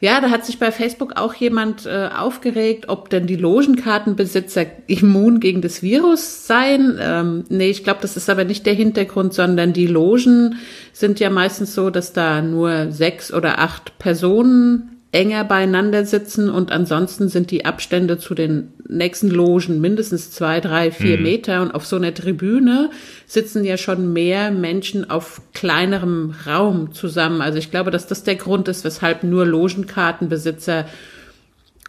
ja, 0.00 0.20
da 0.20 0.30
hat 0.30 0.44
sich 0.44 0.58
bei 0.58 0.72
Facebook 0.72 1.16
auch 1.16 1.34
jemand 1.34 1.86
äh, 1.86 2.08
aufgeregt, 2.16 2.88
ob 2.88 3.10
denn 3.10 3.26
die 3.26 3.36
Logenkartenbesitzer 3.36 4.66
immun 4.86 5.40
gegen 5.40 5.62
das 5.62 5.82
Virus 5.82 6.46
seien. 6.46 6.98
Ähm, 7.00 7.44
nee, 7.48 7.70
ich 7.70 7.84
glaube, 7.84 8.00
das 8.02 8.16
ist 8.16 8.28
aber 8.28 8.44
nicht 8.44 8.66
der 8.66 8.74
Hintergrund, 8.74 9.34
sondern 9.34 9.72
die 9.72 9.86
Logen 9.86 10.56
sind 10.92 11.20
ja 11.20 11.30
meistens 11.30 11.74
so, 11.74 11.90
dass 11.90 12.12
da 12.12 12.42
nur 12.42 12.90
sechs 12.90 13.32
oder 13.32 13.58
acht 13.58 13.98
Personen 13.98 14.93
enger 15.14 15.44
beieinander 15.44 16.04
sitzen 16.04 16.50
und 16.50 16.72
ansonsten 16.72 17.28
sind 17.28 17.52
die 17.52 17.64
Abstände 17.64 18.18
zu 18.18 18.34
den 18.34 18.72
nächsten 18.88 19.30
Logen 19.30 19.80
mindestens 19.80 20.32
zwei, 20.32 20.60
drei, 20.60 20.90
vier 20.90 21.18
mhm. 21.18 21.22
Meter 21.22 21.62
und 21.62 21.72
auf 21.72 21.86
so 21.86 21.94
einer 21.94 22.12
Tribüne 22.12 22.90
sitzen 23.24 23.64
ja 23.64 23.76
schon 23.76 24.12
mehr 24.12 24.50
Menschen 24.50 25.08
auf 25.08 25.40
kleinerem 25.52 26.34
Raum 26.46 26.92
zusammen. 26.92 27.42
Also 27.42 27.58
ich 27.58 27.70
glaube, 27.70 27.92
dass 27.92 28.08
das 28.08 28.24
der 28.24 28.34
Grund 28.34 28.66
ist, 28.66 28.84
weshalb 28.84 29.22
nur 29.22 29.46
Logenkartenbesitzer 29.46 30.86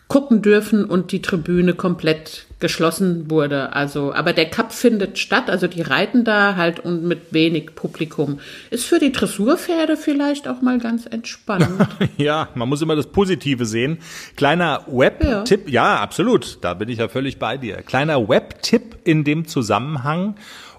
gucken 0.07 0.43
dürfen 0.43 0.85
und 0.85 1.11
die 1.11 1.23
Tribüne 1.23 1.73
komplett 1.73 2.44
geschlossen 2.59 3.29
wurde. 3.29 3.73
Also, 3.73 4.13
aber 4.13 4.33
der 4.33 4.49
Cup 4.49 4.71
findet 4.71 5.19
statt, 5.19 5.49
also 5.49 5.67
die 5.67 5.81
reiten 5.81 6.23
da 6.23 6.55
halt 6.55 6.79
und 6.79 7.03
mit 7.03 7.33
wenig 7.33 7.75
Publikum. 7.75 8.39
Ist 8.69 8.85
für 8.85 8.99
die 8.99 9.11
Dressurpferde 9.11 9.97
vielleicht 9.97 10.47
auch 10.47 10.61
mal 10.61 10.79
ganz 10.79 11.05
entspannend. 11.05 11.87
ja, 12.17 12.47
man 12.55 12.69
muss 12.69 12.81
immer 12.81 12.95
das 12.95 13.07
Positive 13.07 13.65
sehen. 13.65 13.97
Kleiner 14.37 14.85
Web-Tipp, 14.87 15.67
ja. 15.67 15.95
ja, 15.95 16.01
absolut, 16.01 16.59
da 16.61 16.73
bin 16.73 16.89
ich 16.89 16.99
ja 16.99 17.09
völlig 17.09 17.39
bei 17.39 17.57
dir. 17.57 17.77
Kleiner 17.77 18.29
Web-Tipp 18.29 18.97
in 19.03 19.23
dem 19.23 19.47
Zusammenhang. 19.47 20.35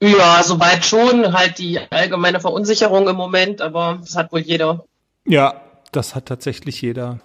Ja, 0.01 0.41
soweit 0.43 0.85
schon. 0.85 1.33
Halt 1.33 1.57
die 1.57 1.79
allgemeine 1.89 2.39
Verunsicherung 2.39 3.07
im 3.07 3.15
Moment, 3.15 3.61
aber 3.61 3.99
das 4.01 4.15
hat 4.15 4.31
wohl 4.31 4.41
jeder. 4.41 4.85
Ja, 5.25 5.61
das 5.91 6.15
hat 6.15 6.25
tatsächlich 6.25 6.81
jeder. 6.81 7.19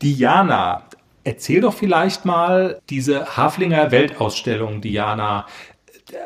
Diana, 0.00 0.84
erzähl 1.24 1.60
doch 1.60 1.74
vielleicht 1.74 2.24
mal 2.24 2.80
diese 2.88 3.36
Haflinger 3.36 3.90
Weltausstellung, 3.90 4.80
Diana. 4.80 5.46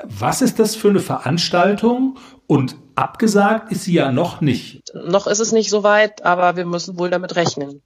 Was 0.04 0.42
ist 0.42 0.58
das 0.58 0.76
für 0.76 0.90
eine 0.90 1.00
Veranstaltung? 1.00 2.18
Und 2.46 2.76
abgesagt 2.94 3.72
ist 3.72 3.84
sie 3.84 3.94
ja 3.94 4.12
noch 4.12 4.40
nicht. 4.40 4.92
Noch 4.94 5.26
ist 5.26 5.40
es 5.40 5.52
nicht 5.52 5.70
so 5.70 5.82
weit, 5.82 6.24
aber 6.24 6.56
wir 6.56 6.66
müssen 6.66 6.98
wohl 6.98 7.10
damit 7.10 7.34
rechnen. 7.34 7.82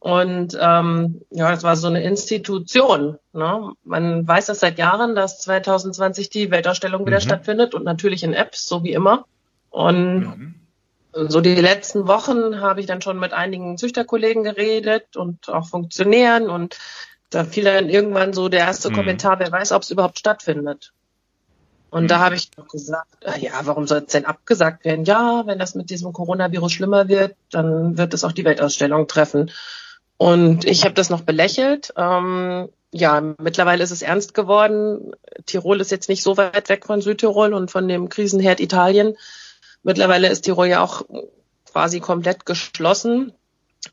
Und 0.00 0.56
ähm, 0.60 1.22
ja, 1.30 1.50
das 1.50 1.64
war 1.64 1.76
so 1.76 1.88
eine 1.88 2.02
Institution. 2.04 3.18
Ne? 3.32 3.72
Man 3.82 4.26
weiß 4.26 4.46
das 4.46 4.60
seit 4.60 4.78
Jahren, 4.78 5.16
dass 5.16 5.40
2020 5.40 6.30
die 6.30 6.50
Weltausstellung 6.50 7.04
wieder 7.04 7.16
mhm. 7.16 7.22
stattfindet 7.22 7.74
und 7.74 7.84
natürlich 7.84 8.22
in 8.22 8.32
Apps, 8.32 8.66
so 8.66 8.84
wie 8.84 8.92
immer. 8.92 9.26
Und 9.70 10.20
mhm. 10.20 10.54
so 11.12 11.40
die 11.40 11.56
letzten 11.56 12.06
Wochen 12.06 12.60
habe 12.60 12.80
ich 12.80 12.86
dann 12.86 13.02
schon 13.02 13.18
mit 13.18 13.32
einigen 13.32 13.76
Züchterkollegen 13.76 14.44
geredet 14.44 15.16
und 15.16 15.48
auch 15.48 15.66
Funktionären 15.66 16.48
und 16.48 16.78
da 17.30 17.44
fiel 17.44 17.64
dann 17.64 17.90
irgendwann 17.90 18.32
so 18.32 18.48
der 18.48 18.60
erste 18.60 18.90
mhm. 18.90 18.94
Kommentar, 18.94 19.38
wer 19.40 19.50
weiß, 19.50 19.72
ob 19.72 19.82
es 19.82 19.90
überhaupt 19.90 20.18
stattfindet. 20.18 20.92
Und 21.90 22.04
mhm. 22.04 22.08
da 22.08 22.20
habe 22.20 22.36
ich 22.36 22.50
doch 22.50 22.68
gesagt, 22.68 23.24
äh, 23.24 23.40
ja, 23.40 23.52
warum 23.64 23.86
soll 23.86 23.98
es 23.98 24.12
denn 24.12 24.26
abgesagt 24.26 24.84
werden? 24.84 25.04
Ja, 25.04 25.42
wenn 25.46 25.58
das 25.58 25.74
mit 25.74 25.90
diesem 25.90 26.12
Coronavirus 26.12 26.72
schlimmer 26.72 27.08
wird, 27.08 27.34
dann 27.50 27.98
wird 27.98 28.14
es 28.14 28.24
auch 28.24 28.32
die 28.32 28.44
Weltausstellung 28.44 29.08
treffen. 29.08 29.50
Und 30.18 30.64
ich 30.64 30.84
habe 30.84 30.94
das 30.94 31.10
noch 31.10 31.22
belächelt. 31.22 31.94
Ähm, 31.96 32.68
ja, 32.90 33.20
mittlerweile 33.38 33.84
ist 33.84 33.92
es 33.92 34.02
ernst 34.02 34.34
geworden. 34.34 35.12
Tirol 35.46 35.80
ist 35.80 35.90
jetzt 35.90 36.08
nicht 36.08 36.22
so 36.22 36.36
weit 36.36 36.68
weg 36.68 36.86
von 36.86 37.00
Südtirol 37.00 37.54
und 37.54 37.70
von 37.70 37.86
dem 37.86 38.08
Krisenherd 38.08 38.60
Italien. 38.60 39.16
Mittlerweile 39.82 40.28
ist 40.28 40.42
Tirol 40.42 40.66
ja 40.66 40.82
auch 40.82 41.02
quasi 41.70 42.00
komplett 42.00 42.46
geschlossen 42.46 43.32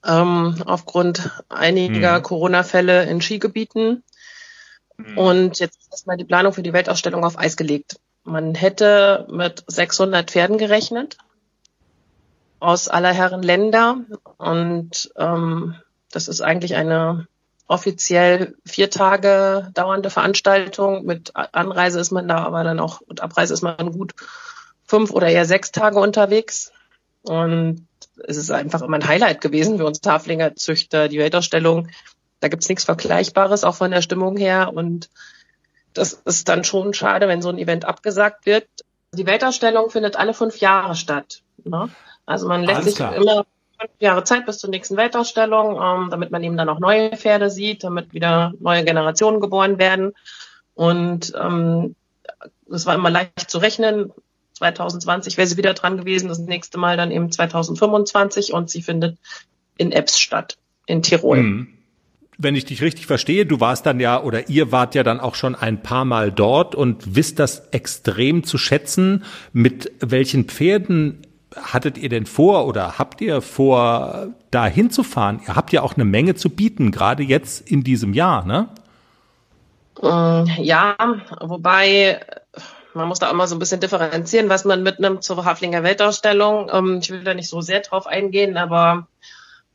ähm, 0.05 0.63
aufgrund 0.65 1.29
einiger 1.49 2.17
mhm. 2.17 2.23
Corona-Fälle 2.23 3.03
in 3.03 3.21
Skigebieten. 3.21 4.03
Mhm. 4.97 5.17
Und 5.17 5.59
jetzt 5.59 5.77
ist 5.79 5.91
erstmal 5.91 6.17
die 6.17 6.25
Planung 6.25 6.53
für 6.53 6.63
die 6.63 6.73
Weltausstellung 6.73 7.23
auf 7.23 7.37
Eis 7.37 7.55
gelegt. 7.55 7.99
Man 8.23 8.55
hätte 8.55 9.27
mit 9.29 9.63
600 9.67 10.31
Pferden 10.31 10.57
gerechnet 10.57 11.17
aus 12.59 12.87
aller 12.87 13.13
Herren 13.13 13.43
Länder 13.43 13.97
und 14.37 15.11
ähm, 15.17 15.75
das 16.15 16.29
ist 16.29 16.39
eigentlich 16.39 16.75
eine 16.75 17.27
offiziell 17.67 18.55
vier 18.65 18.89
Tage 18.89 19.69
dauernde 19.73 20.09
Veranstaltung. 20.09 21.05
Mit 21.05 21.33
Anreise 21.35 21.99
ist 21.99 22.11
man 22.11 22.27
da 22.27 22.37
aber 22.37 22.63
dann 22.63 22.79
auch, 22.79 23.01
mit 23.07 23.19
Abreise 23.19 23.53
ist 23.53 23.63
man 23.63 23.91
gut 23.91 24.13
fünf 24.85 25.11
oder 25.11 25.27
eher 25.27 25.45
sechs 25.45 25.73
Tage 25.73 25.99
unterwegs. 25.99 26.71
Und 27.23 27.85
es 28.25 28.37
ist 28.37 28.49
einfach 28.49 28.81
immer 28.81 28.95
ein 28.95 29.07
Highlight 29.07 29.41
gewesen 29.41 29.77
für 29.77 29.85
uns 29.85 29.99
Taflinger 29.99 30.55
Züchter, 30.55 31.09
die 31.09 31.19
Weltausstellung. 31.19 31.89
Da 32.39 32.47
gibt's 32.47 32.69
nichts 32.69 32.85
Vergleichbares, 32.85 33.65
auch 33.65 33.75
von 33.75 33.91
der 33.91 34.01
Stimmung 34.01 34.37
her. 34.37 34.71
Und 34.73 35.09
das 35.93 36.13
ist 36.13 36.47
dann 36.47 36.63
schon 36.63 36.93
schade, 36.93 37.27
wenn 37.27 37.41
so 37.41 37.49
ein 37.49 37.57
Event 37.57 37.83
abgesagt 37.83 38.45
wird. 38.45 38.67
Die 39.11 39.25
Weltausstellung 39.25 39.89
findet 39.89 40.15
alle 40.15 40.33
fünf 40.33 40.59
Jahre 40.59 40.95
statt. 40.95 41.41
Ne? 41.65 41.89
Also 42.25 42.47
man 42.47 42.63
lässt 42.63 42.83
sich 42.83 42.99
immer 42.99 43.45
fünf 43.79 43.91
Jahre 43.99 44.23
Zeit 44.23 44.45
bis 44.45 44.59
zur 44.59 44.69
nächsten 44.69 44.97
Weltausstellung, 44.97 45.79
ähm, 45.81 46.09
damit 46.09 46.31
man 46.31 46.43
eben 46.43 46.57
dann 46.57 46.69
auch 46.69 46.79
neue 46.79 47.15
Pferde 47.15 47.49
sieht, 47.49 47.83
damit 47.83 48.13
wieder 48.13 48.53
neue 48.59 48.83
Generationen 48.83 49.39
geboren 49.39 49.77
werden. 49.77 50.13
Und 50.73 51.33
ähm, 51.39 51.95
war 52.67 52.95
immer 52.95 53.09
leicht 53.09 53.49
zu 53.49 53.57
rechnen. 53.59 54.11
2020 54.53 55.37
wäre 55.37 55.47
sie 55.47 55.57
wieder 55.57 55.73
dran 55.73 55.97
gewesen, 55.97 56.29
das 56.29 56.39
nächste 56.39 56.77
Mal 56.77 56.97
dann 56.97 57.11
eben 57.11 57.31
2025 57.31 58.53
und 58.53 58.69
sie 58.69 58.81
findet 58.81 59.17
in 59.77 59.91
Ebbs 59.91 60.19
statt, 60.19 60.57
in 60.85 61.01
Tirol. 61.01 61.37
Mhm. 61.37 61.67
Wenn 62.37 62.55
ich 62.55 62.65
dich 62.65 62.81
richtig 62.81 63.05
verstehe, 63.05 63.45
du 63.45 63.61
warst 63.61 63.85
dann 63.85 63.99
ja 63.99 64.21
oder 64.21 64.49
ihr 64.49 64.71
wart 64.71 64.93
ja 64.93 65.03
dann 65.03 65.21
auch 65.21 65.35
schon 65.35 65.55
ein 65.55 65.81
paar 65.81 66.03
Mal 66.03 66.31
dort 66.31 66.75
und 66.75 67.15
wisst 67.15 67.39
das 67.39 67.69
extrem 67.71 68.43
zu 68.43 68.57
schätzen. 68.57 69.23
Mit 69.53 69.91
welchen 69.99 70.45
Pferden 70.45 71.25
hattet 71.55 71.97
ihr 71.97 72.09
denn 72.09 72.25
vor 72.25 72.67
oder 72.67 72.97
habt 72.97 73.21
ihr 73.21 73.41
vor, 73.41 74.27
da 74.51 74.65
hinzufahren? 74.65 75.41
Ihr 75.47 75.55
habt 75.55 75.71
ja 75.71 75.81
auch 75.81 75.95
eine 75.95 76.05
Menge 76.05 76.35
zu 76.35 76.49
bieten, 76.49 76.91
gerade 76.91 77.23
jetzt 77.23 77.69
in 77.69 77.83
diesem 77.83 78.13
Jahr, 78.13 78.45
ne? 78.45 78.69
Äh, 80.01 80.61
ja, 80.61 80.95
wobei 81.41 82.19
man 82.93 83.07
muss 83.07 83.19
da 83.19 83.29
immer 83.29 83.47
so 83.47 83.55
ein 83.55 83.59
bisschen 83.59 83.79
differenzieren, 83.79 84.49
was 84.49 84.65
man 84.65 84.83
mitnimmt 84.83 85.23
zur 85.23 85.43
Haflinger 85.43 85.83
Weltausstellung. 85.83 86.69
Ähm, 86.71 86.99
ich 87.01 87.11
will 87.11 87.23
da 87.23 87.33
nicht 87.33 87.49
so 87.49 87.61
sehr 87.61 87.81
drauf 87.81 88.07
eingehen, 88.07 88.57
aber 88.57 89.07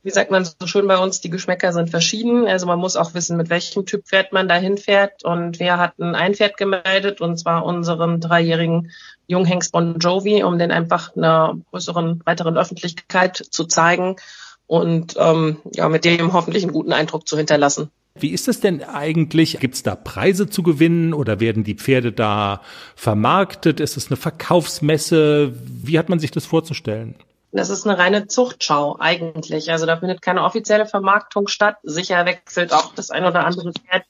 wie 0.03 0.11
sagt 0.11 0.31
man 0.31 0.45
so 0.45 0.67
schön 0.67 0.87
bei 0.87 0.97
uns, 0.97 1.21
die 1.21 1.29
Geschmäcker 1.29 1.73
sind 1.73 1.91
verschieden. 1.91 2.47
Also 2.47 2.67
man 2.67 2.79
muss 2.79 2.97
auch 2.97 3.13
wissen, 3.13 3.37
mit 3.37 3.51
welchem 3.51 3.85
Typ 3.85 4.07
Pferd 4.07 4.33
man 4.33 4.49
dahin 4.49 4.79
fährt. 4.79 5.25
Und 5.25 5.61
wir 5.61 5.77
hatten 5.77 6.15
ein 6.15 6.35
Pferd 6.35 6.57
gemeldet, 6.57 7.21
und 7.21 7.37
zwar 7.37 7.67
unseren 7.67 8.21
dreijährigen 8.21 8.91
Junghengst 9.31 9.73
Bon 9.73 9.99
Jovi, 9.99 10.43
um 10.43 10.59
den 10.59 10.73
einfach 10.73 11.17
einer 11.17 11.57
größeren, 11.71 12.19
breiteren 12.19 12.59
Öffentlichkeit 12.59 13.37
zu 13.37 13.65
zeigen 13.65 14.17
und 14.67 15.15
ähm, 15.19 15.59
ja, 15.75 15.89
mit 15.89 16.05
dem 16.05 16.33
hoffentlich 16.33 16.65
einen 16.65 16.73
guten 16.73 16.93
Eindruck 16.93 17.27
zu 17.29 17.37
hinterlassen. 17.37 17.91
Wie 18.17 18.31
ist 18.31 18.49
es 18.49 18.61
denn 18.61 18.83
eigentlich? 18.83 19.61
Gibt 19.61 19.77
es 19.77 19.83
da 19.85 19.95
Preise 19.95 20.51
zu 20.51 20.65
gewinnen 20.65 21.15
oder 21.15 21.39
werden 21.39 21.63
die 21.63 21.77
Pferde 21.77 22.13
da 22.13 22.61
vermarktet? 22.97 23.79
Ist 23.79 23.97
es 23.97 24.09
eine 24.09 24.17
Verkaufsmesse? 24.17 25.53
Wie 25.65 25.99
hat 25.99 26.09
man 26.09 26.19
sich 26.19 26.33
das 26.33 26.45
vorzustellen? 26.45 27.15
Das 27.53 27.71
ist 27.71 27.87
eine 27.87 27.99
reine 27.99 28.27
Zuchtschau 28.27 28.97
eigentlich. 28.99 29.71
Also 29.71 29.87
da 29.87 29.97
findet 29.97 30.23
keine 30.23 30.43
offizielle 30.43 30.87
Vermarktung 30.87 31.49
statt. 31.49 31.77
Sicher 31.83 32.27
wechselt 32.27 32.73
auch 32.73 32.95
das 32.95 33.11
ein 33.11 33.25
oder 33.25 33.47
andere 33.47 33.73
Pferd 33.73 34.05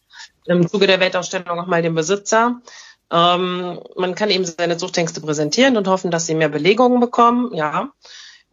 im 0.46 0.66
Zuge 0.68 0.86
der 0.86 1.00
Weltausstellung 1.00 1.60
auch 1.60 1.66
mal 1.66 1.82
den 1.82 1.94
Besitzer. 1.94 2.60
Ähm, 3.10 3.80
man 3.96 4.14
kann 4.14 4.30
eben 4.30 4.44
seine 4.44 4.76
Zuchthengste 4.76 5.20
präsentieren 5.20 5.76
und 5.76 5.88
hoffen, 5.88 6.10
dass 6.10 6.26
sie 6.26 6.34
mehr 6.34 6.48
Belegungen 6.48 7.00
bekommen. 7.00 7.54
Ja. 7.54 7.92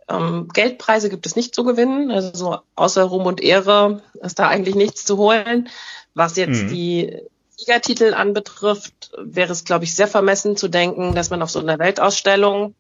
Ähm, 0.10 0.48
Geldpreise 0.54 1.10
gibt 1.10 1.26
es 1.26 1.36
nicht 1.36 1.54
zu 1.54 1.64
gewinnen. 1.64 2.12
Also 2.12 2.32
so 2.34 2.58
außer 2.76 3.04
Ruhm 3.04 3.26
und 3.26 3.42
Ehre 3.42 4.02
ist 4.22 4.40
da 4.40 4.48
eigentlich 4.48 4.76
nichts 4.76 5.06
zu 5.06 5.18
holen. 5.18 5.70
Was 6.14 6.36
jetzt 6.38 6.64
mhm. 6.64 6.70
die 6.70 7.18
Siegertitel 7.56 8.14
anbetrifft, 8.14 9.12
wäre 9.18 9.52
es, 9.52 9.64
glaube 9.64 9.86
ich, 9.86 9.96
sehr 9.96 10.08
vermessen 10.08 10.58
zu 10.58 10.68
denken, 10.68 11.14
dass 11.14 11.30
man 11.30 11.42
auf 11.42 11.52
so 11.52 11.60
einer 11.60 11.80
Weltausstellung 11.80 12.76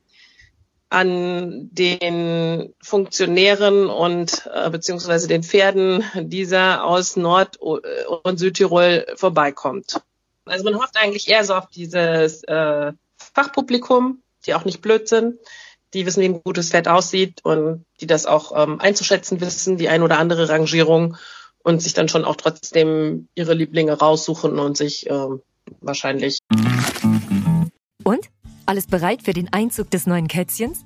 an 0.89 1.69
den 1.71 2.73
Funktionären 2.81 3.87
und 3.87 4.49
äh, 4.53 4.69
beziehungsweise 4.69 5.27
den 5.27 5.43
Pferden 5.43 6.03
dieser 6.15 6.85
aus 6.85 7.17
Nord- 7.17 7.57
und 7.57 8.39
Südtirol 8.39 9.05
vorbeikommt. 9.15 10.01
Also 10.49 10.63
man 10.63 10.75
hofft 10.75 10.97
eigentlich 10.97 11.27
eher 11.27 11.43
so 11.43 11.55
auf 11.55 11.67
dieses 11.67 12.43
äh, 12.43 12.93
Fachpublikum, 13.17 14.21
die 14.45 14.53
auch 14.53 14.65
nicht 14.65 14.81
blöd 14.81 15.07
sind, 15.07 15.39
die 15.93 16.05
wissen, 16.05 16.21
wie 16.21 16.29
ein 16.29 16.41
gutes 16.43 16.69
Pferd 16.69 16.87
aussieht 16.87 17.43
und 17.43 17.85
die 18.01 18.07
das 18.07 18.25
auch 18.25 18.51
ähm, 18.55 18.79
einzuschätzen 18.79 19.39
wissen, 19.41 19.77
die 19.77 19.89
ein 19.89 20.03
oder 20.03 20.19
andere 20.19 20.49
Rangierung 20.49 21.17
und 21.63 21.81
sich 21.81 21.93
dann 21.93 22.09
schon 22.09 22.25
auch 22.25 22.35
trotzdem 22.35 23.27
ihre 23.35 23.53
Lieblinge 23.53 23.93
raussuchen 23.93 24.59
und 24.59 24.77
sich 24.77 25.09
ähm, 25.09 25.41
wahrscheinlich. 25.81 26.39
Und? 28.03 28.29
Alles 28.65 28.87
bereit 28.87 29.23
für 29.23 29.33
den 29.33 29.51
Einzug 29.53 29.91
des 29.91 30.07
neuen 30.07 30.27
Kätzchens? 30.27 30.85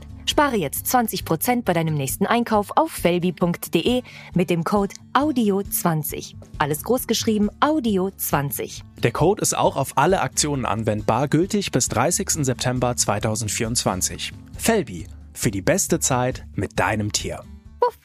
Spare 0.25 0.55
jetzt 0.55 0.85
20% 0.87 1.63
bei 1.63 1.73
deinem 1.73 1.95
nächsten 1.95 2.25
Einkauf 2.25 2.71
auf 2.75 2.91
felbi.de 2.91 4.03
mit 4.33 4.49
dem 4.49 4.63
Code 4.63 4.93
AUDIO20. 5.13 6.35
Alles 6.57 6.83
großgeschrieben 6.83 7.49
AUDIO20. 7.59 8.81
Der 9.03 9.11
Code 9.11 9.41
ist 9.41 9.57
auch 9.57 9.75
auf 9.75 9.97
alle 9.97 10.21
Aktionen 10.21 10.65
anwendbar, 10.65 11.27
gültig 11.27 11.71
bis 11.71 11.89
30. 11.89 12.45
September 12.45 12.95
2024. 12.95 14.33
Felbi, 14.57 15.07
für 15.33 15.51
die 15.51 15.61
beste 15.61 15.99
Zeit 15.99 16.45
mit 16.53 16.79
deinem 16.79 17.11
Tier. 17.11 17.43
Puff. 17.79 17.99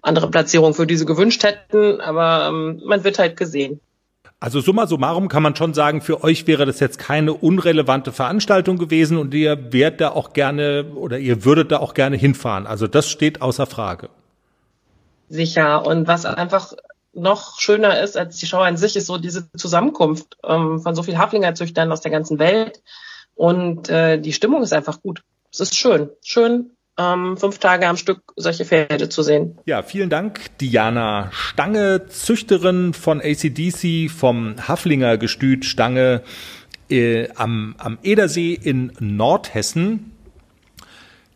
Andere 0.00 0.30
Platzierung 0.30 0.74
für 0.74 0.86
diese 0.86 1.06
gewünscht 1.06 1.44
hätten, 1.44 2.00
aber 2.00 2.48
ähm, 2.48 2.82
man 2.84 3.04
wird 3.04 3.18
halt 3.18 3.36
gesehen. 3.36 3.80
Also 4.42 4.60
summa 4.60 4.88
summarum 4.88 5.28
kann 5.28 5.44
man 5.44 5.54
schon 5.54 5.72
sagen, 5.72 6.00
für 6.00 6.24
euch 6.24 6.48
wäre 6.48 6.66
das 6.66 6.80
jetzt 6.80 6.98
keine 6.98 7.32
unrelevante 7.32 8.10
Veranstaltung 8.10 8.76
gewesen 8.76 9.16
und 9.16 9.32
ihr 9.34 9.72
wärt 9.72 10.00
da 10.00 10.08
auch 10.08 10.32
gerne 10.32 10.86
oder 10.96 11.20
ihr 11.20 11.44
würdet 11.44 11.70
da 11.70 11.78
auch 11.78 11.94
gerne 11.94 12.16
hinfahren. 12.16 12.66
Also 12.66 12.88
das 12.88 13.08
steht 13.08 13.40
außer 13.40 13.66
Frage. 13.66 14.08
Sicher. 15.28 15.86
Und 15.86 16.08
was 16.08 16.26
einfach 16.26 16.72
noch 17.12 17.60
schöner 17.60 18.00
ist 18.00 18.16
als 18.16 18.38
die 18.38 18.46
Show 18.46 18.58
an 18.58 18.76
sich, 18.76 18.96
ist 18.96 19.06
so 19.06 19.16
diese 19.16 19.48
Zusammenkunft 19.52 20.36
ähm, 20.42 20.80
von 20.80 20.96
so 20.96 21.04
viel 21.04 21.18
Haflingerzüchtern 21.18 21.92
aus 21.92 22.00
der 22.00 22.10
ganzen 22.10 22.40
Welt. 22.40 22.82
Und 23.36 23.90
äh, 23.90 24.18
die 24.18 24.32
Stimmung 24.32 24.64
ist 24.64 24.72
einfach 24.72 25.02
gut. 25.02 25.22
Es 25.52 25.60
ist 25.60 25.76
schön. 25.76 26.10
Schön, 26.20 26.72
ähm, 26.98 27.36
fünf 27.36 27.58
Tage 27.58 27.88
am 27.88 27.96
Stück 27.96 28.20
solche 28.36 28.64
Pferde 28.64 29.08
zu 29.08 29.22
sehen. 29.22 29.58
Ja, 29.64 29.82
vielen 29.82 30.10
Dank, 30.10 30.58
Diana 30.58 31.30
Stange, 31.32 32.06
Züchterin 32.08 32.92
von 32.92 33.20
ACDC 33.20 34.10
vom 34.10 34.56
Haflinger 34.68 35.16
Gestüt 35.16 35.64
Stange 35.64 36.22
äh, 36.90 37.28
am, 37.34 37.74
am 37.78 37.98
Edersee 38.02 38.52
in 38.52 38.92
Nordhessen. 39.00 40.12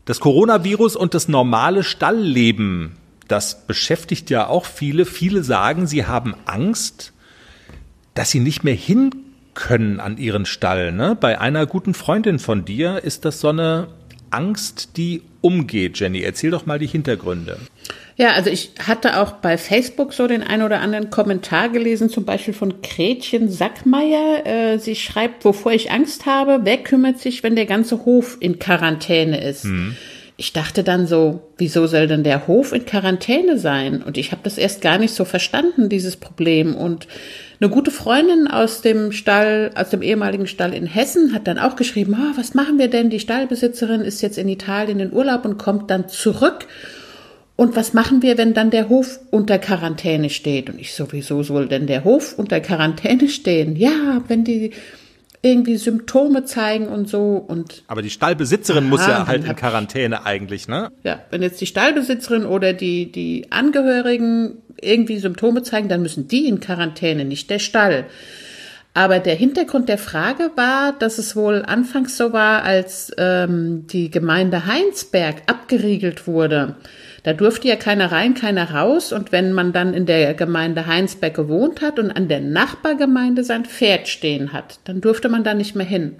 Das 0.05 0.21
Coronavirus 0.21 0.95
und 0.95 1.14
das 1.14 1.27
normale 1.27 1.83
Stallleben, 1.83 2.92
das 3.27 3.66
beschäftigt 3.66 4.31
ja 4.31 4.47
auch 4.47 4.64
viele. 4.64 5.05
Viele 5.05 5.42
sagen, 5.42 5.87
sie 5.87 6.07
haben 6.07 6.37
Angst, 6.45 7.12
dass 8.14 8.31
sie 8.31 8.40
nicht 8.40 8.62
mehr 8.62 8.75
hin 8.75 9.11
können 9.55 9.99
an 10.01 10.19
ihren 10.19 10.47
Stall. 10.47 10.92
Ne? 10.92 11.16
Bei 11.19 11.40
einer 11.40 11.66
guten 11.66 11.95
Freundin 11.95 12.38
von 12.38 12.64
dir 12.64 13.03
ist 13.03 13.25
das 13.25 13.40
so 13.40 13.49
eine 13.49 13.88
Angst, 14.31 14.97
die 14.97 15.23
umgeht, 15.46 16.00
Jenny. 16.00 16.22
Erzähl 16.22 16.50
doch 16.50 16.66
mal 16.66 16.80
die 16.80 16.88
Hintergründe. 16.88 17.59
Ja, 18.16 18.32
also 18.32 18.50
ich 18.50 18.72
hatte 18.85 19.20
auch 19.20 19.32
bei 19.32 19.56
Facebook 19.59 20.12
so 20.12 20.26
den 20.26 20.42
einen 20.42 20.62
oder 20.62 20.80
anderen 20.80 21.11
Kommentar 21.11 21.68
gelesen, 21.68 22.09
zum 22.09 22.24
Beispiel 22.24 22.54
von 22.54 22.74
Gretchen 22.82 23.48
Sackmeier. 23.48 24.44
Äh, 24.44 24.78
sie 24.78 24.96
schreibt, 24.96 25.44
wovor 25.44 25.72
ich 25.72 25.92
Angst 25.92 26.26
habe, 26.26 26.61
wer 26.64 26.78
kümmert 26.78 27.20
sich, 27.20 27.42
wenn 27.44 27.54
der 27.54 27.66
ganze 27.66 28.04
Hof 28.04 28.38
in 28.40 28.59
Quarantäne 28.59 29.40
ist? 29.40 29.64
Hm. 29.64 29.96
Ich 30.38 30.52
dachte 30.52 30.82
dann 30.82 31.06
so, 31.06 31.40
wieso 31.56 31.87
soll 31.87 32.09
denn 32.09 32.24
der 32.24 32.46
Hof 32.46 32.72
in 32.72 32.85
Quarantäne 32.85 33.59
sein? 33.59 34.02
Und 34.02 34.18
ich 34.18 34.32
habe 34.32 34.42
das 34.42 34.59
erst 34.59 34.80
gar 34.80 34.98
nicht 34.98 35.14
so 35.14 35.24
verstanden, 35.24 35.88
dieses 35.88 36.16
Problem. 36.16 36.74
Und 36.74 37.06
eine 37.61 37.71
gute 37.71 37.90
Freundin 37.90 38.49
aus 38.49 38.83
dem 38.83 39.12
Stall, 39.12 39.71
aus 39.75 39.90
dem 39.90 40.03
ehemaligen 40.03 40.47
Stall 40.47 40.75
in 40.75 40.87
Hessen 40.87 41.33
hat 41.33 41.47
dann 41.47 41.59
auch 41.59 41.77
geschrieben, 41.77 42.16
oh, 42.19 42.37
was 42.37 42.55
machen 42.55 42.79
wir 42.79 42.88
denn? 42.88 43.11
Die 43.11 43.21
Stallbesitzerin 43.21 44.03
ist 44.03 44.21
jetzt 44.21 44.38
in 44.38 44.49
Italien 44.49 45.01
in 45.01 45.12
Urlaub 45.12 45.45
und 45.45 45.59
kommt 45.59 45.90
dann 45.90 46.09
zurück. 46.09 46.66
Und 47.57 47.75
was 47.75 47.95
machen 47.95 48.21
wir, 48.21 48.37
wenn 48.37 48.53
dann 48.53 48.71
der 48.71 48.90
Hof 48.90 49.19
unter 49.31 49.59
Quarantäne 49.59 50.29
steht? 50.29 50.69
Und 50.69 50.79
ich 50.79 50.95
sowieso 50.95 51.42
soll 51.42 51.69
denn 51.69 51.87
der 51.87 52.05
Hof 52.05 52.35
unter 52.38 52.61
Quarantäne 52.61 53.29
stehen? 53.29 53.77
Ja, 53.77 54.23
wenn 54.29 54.45
die 54.45 54.73
irgendwie 55.40 55.77
Symptome 55.77 56.45
zeigen 56.45 56.88
und 56.88 57.09
so 57.09 57.37
und. 57.37 57.85
Aber 57.87 58.03
die 58.03 58.11
Stallbesitzerin 58.11 58.85
Aha, 58.85 58.90
muss 58.90 59.07
ja 59.07 59.27
halt 59.27 59.45
in 59.45 59.57
Quarantäne 59.57 60.27
eigentlich, 60.27 60.69
ne? 60.69 60.90
Ja, 61.05 61.21
wenn 61.31 61.42
jetzt 61.42 61.61
die 61.61 61.66
Stallbesitzerin 61.66 62.45
oder 62.45 62.73
die, 62.73 63.11
die 63.11 63.47
Angehörigen 63.51 64.59
irgendwie 64.80 65.18
Symptome 65.18 65.62
zeigen, 65.62 65.88
dann 65.88 66.02
müssen 66.02 66.28
die 66.28 66.46
in 66.46 66.60
Quarantäne, 66.60 67.24
nicht 67.24 67.50
der 67.50 67.58
Stall. 67.58 68.06
Aber 68.94 69.18
der 69.18 69.34
Hintergrund 69.34 69.88
der 69.88 69.98
Frage 69.98 70.50
war, 70.56 70.94
dass 70.98 71.18
es 71.18 71.36
wohl 71.36 71.62
anfangs 71.66 72.16
so 72.16 72.32
war, 72.32 72.62
als 72.62 73.12
ähm, 73.18 73.86
die 73.88 74.10
Gemeinde 74.10 74.66
Heinsberg 74.66 75.42
abgeriegelt 75.46 76.26
wurde 76.26 76.76
da 77.26 77.32
durfte 77.32 77.66
ja 77.66 77.74
keiner 77.74 78.12
rein, 78.12 78.34
keiner 78.34 78.70
raus. 78.70 79.12
Und 79.12 79.32
wenn 79.32 79.52
man 79.52 79.72
dann 79.72 79.94
in 79.94 80.06
der 80.06 80.32
Gemeinde 80.34 80.86
Heinsberg 80.86 81.34
gewohnt 81.34 81.80
hat 81.82 81.98
und 81.98 82.12
an 82.12 82.28
der 82.28 82.38
Nachbargemeinde 82.38 83.42
sein 83.42 83.64
Pferd 83.64 84.06
stehen 84.06 84.52
hat, 84.52 84.78
dann 84.84 85.00
durfte 85.00 85.28
man 85.28 85.42
da 85.42 85.52
nicht 85.52 85.74
mehr 85.74 85.86
hin. 85.86 86.14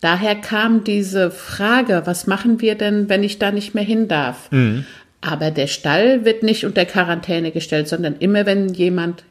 Daher 0.00 0.36
kam 0.36 0.84
diese 0.84 1.32
Frage, 1.32 2.02
was 2.04 2.28
machen 2.28 2.60
wir 2.60 2.76
denn, 2.76 3.08
wenn 3.08 3.24
ich 3.24 3.40
da 3.40 3.50
nicht 3.50 3.74
mehr 3.74 3.82
hin 3.82 4.06
darf? 4.06 4.48
Mhm. 4.52 4.86
Aber 5.24 5.50
der 5.50 5.68
Stall 5.68 6.26
wird 6.26 6.42
nicht 6.42 6.66
unter 6.66 6.84
Quarantäne 6.84 7.50
gestellt, 7.50 7.88
sondern 7.88 8.16
immer 8.16 8.44
wenn 8.44 8.68
jemand 8.68 9.24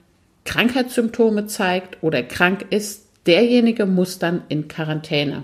Krankheitssymptome 0.43 1.45
zeigt 1.45 2.01
oder 2.01 2.23
krank 2.23 2.65
ist, 2.71 3.05
derjenige 3.27 3.85
muss 3.85 4.17
dann 4.17 4.41
in 4.49 4.67
Quarantäne. 4.67 5.43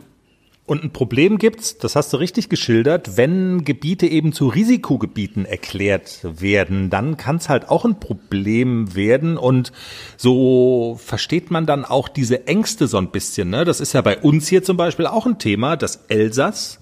Und 0.65 0.83
ein 0.83 0.91
Problem 0.91 1.37
gibt's, 1.37 1.77
das 1.77 1.95
hast 1.95 2.13
du 2.13 2.17
richtig 2.17 2.49
geschildert, 2.49 3.15
wenn 3.15 3.63
Gebiete 3.63 4.07
eben 4.07 4.33
zu 4.33 4.47
Risikogebieten 4.47 5.45
erklärt 5.45 6.19
werden, 6.23 6.89
dann 6.89 7.15
kann 7.15 7.35
es 7.35 7.47
halt 7.47 7.69
auch 7.69 7.85
ein 7.85 7.99
Problem 7.99 8.95
werden. 8.95 9.37
Und 9.37 9.71
so 10.17 10.99
versteht 10.99 11.51
man 11.51 11.67
dann 11.67 11.85
auch 11.85 12.07
diese 12.07 12.47
Ängste 12.47 12.87
so 12.87 12.97
ein 12.97 13.11
bisschen. 13.11 13.51
Ne? 13.51 13.65
Das 13.65 13.79
ist 13.79 13.93
ja 13.93 14.01
bei 14.01 14.17
uns 14.17 14.47
hier 14.47 14.63
zum 14.63 14.77
Beispiel 14.77 15.05
auch 15.05 15.27
ein 15.27 15.37
Thema, 15.37 15.77
das 15.77 16.05
Elsass 16.07 16.79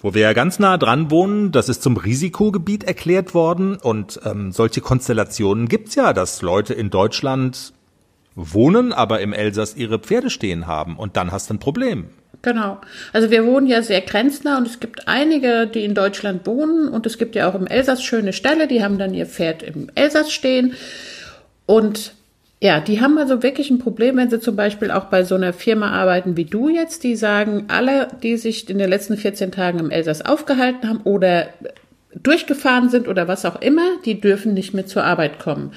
wo 0.00 0.14
wir 0.14 0.22
ja 0.22 0.32
ganz 0.32 0.58
nah 0.58 0.76
dran 0.76 1.10
wohnen, 1.10 1.52
das 1.52 1.68
ist 1.68 1.82
zum 1.82 1.96
Risikogebiet 1.96 2.84
erklärt 2.84 3.34
worden 3.34 3.76
und 3.76 4.20
ähm, 4.24 4.52
solche 4.52 4.80
Konstellationen 4.80 5.68
gibt's 5.68 5.94
ja, 5.94 6.12
dass 6.12 6.42
Leute 6.42 6.74
in 6.74 6.90
Deutschland 6.90 7.72
wohnen, 8.34 8.92
aber 8.92 9.20
im 9.20 9.32
Elsass 9.32 9.76
ihre 9.76 9.98
Pferde 9.98 10.30
stehen 10.30 10.66
haben 10.66 10.96
und 10.96 11.16
dann 11.16 11.32
hast 11.32 11.48
du 11.48 11.54
ein 11.54 11.58
Problem. 11.58 12.10
Genau. 12.42 12.78
Also 13.12 13.30
wir 13.30 13.44
wohnen 13.46 13.66
ja 13.66 13.82
sehr 13.82 14.02
grenznah 14.02 14.58
und 14.58 14.68
es 14.68 14.78
gibt 14.78 15.08
einige, 15.08 15.66
die 15.66 15.84
in 15.84 15.94
Deutschland 15.94 16.46
wohnen 16.46 16.88
und 16.88 17.06
es 17.06 17.18
gibt 17.18 17.34
ja 17.34 17.48
auch 17.48 17.54
im 17.54 17.66
Elsass 17.66 18.04
schöne 18.04 18.32
Ställe, 18.32 18.68
die 18.68 18.84
haben 18.84 18.98
dann 18.98 19.14
ihr 19.14 19.26
Pferd 19.26 19.62
im 19.62 19.90
Elsass 19.94 20.30
stehen 20.30 20.74
und 21.64 22.14
ja, 22.60 22.80
die 22.80 23.00
haben 23.00 23.18
also 23.18 23.42
wirklich 23.42 23.70
ein 23.70 23.78
Problem, 23.78 24.16
wenn 24.16 24.30
sie 24.30 24.40
zum 24.40 24.56
Beispiel 24.56 24.90
auch 24.90 25.04
bei 25.04 25.24
so 25.24 25.34
einer 25.34 25.52
Firma 25.52 25.90
arbeiten 25.90 26.36
wie 26.36 26.46
du 26.46 26.68
jetzt, 26.68 27.04
die 27.04 27.14
sagen, 27.14 27.66
alle, 27.68 28.08
die 28.22 28.36
sich 28.38 28.70
in 28.70 28.78
den 28.78 28.88
letzten 28.88 29.16
14 29.16 29.52
Tagen 29.52 29.78
im 29.78 29.90
Elsass 29.90 30.24
aufgehalten 30.24 30.88
haben 30.88 31.00
oder 31.04 31.48
durchgefahren 32.22 32.88
sind 32.88 33.08
oder 33.08 33.28
was 33.28 33.44
auch 33.44 33.60
immer, 33.60 33.86
die 34.06 34.20
dürfen 34.20 34.54
nicht 34.54 34.72
mehr 34.72 34.86
zur 34.86 35.04
Arbeit 35.04 35.38
kommen. 35.38 35.72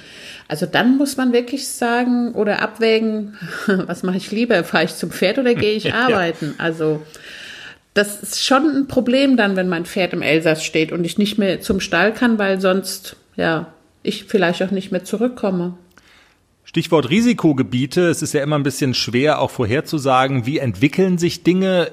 Also 0.48 0.66
dann 0.66 0.98
muss 0.98 1.18
man 1.18 1.34
wirklich 1.34 1.68
sagen 1.68 2.34
oder 2.34 2.62
abwägen, 2.62 3.38
was 3.68 4.04
mache 4.04 4.18
ich 4.18 4.32
lieber? 4.32 4.64
Fahre 4.64 4.86
ich 4.86 4.96
zum 4.96 5.12
Pferd 5.12 5.38
oder 5.38 5.56
gehe 5.56 5.74
ich 5.74 5.94
arbeiten? 5.94 6.56
ja. 6.58 6.64
Also 6.64 7.02
das 7.94 8.24
ist 8.24 8.46
schon 8.46 8.70
ein 8.70 8.88
Problem 8.88 9.36
dann, 9.36 9.58
wenn 9.58 9.68
mein 9.68 9.86
Pferd 9.86 10.14
im 10.14 10.22
Elsass 10.22 10.64
steht 10.64 10.94
und 10.94 11.04
ich 11.04 11.18
nicht 11.18 11.38
mehr 11.38 11.60
zum 11.60 11.82
Stall 11.82 12.14
kann, 12.14 12.40
weil 12.40 12.62
sonst, 12.62 13.18
ja, 13.36 13.74
ich 14.02 14.26
vielleicht 14.26 14.64
auch 14.64 14.72
nicht 14.72 14.92
mehr 14.92 15.04
zurückkomme. 15.04 15.74
Stichwort 16.70 17.10
Risikogebiete. 17.10 18.10
Es 18.10 18.22
ist 18.22 18.36
ja 18.36 18.44
immer 18.44 18.56
ein 18.56 18.62
bisschen 18.62 18.94
schwer, 18.94 19.40
auch 19.40 19.50
vorherzusagen, 19.50 20.46
wie 20.46 20.60
entwickeln 20.60 21.18
sich 21.18 21.42
Dinge 21.42 21.92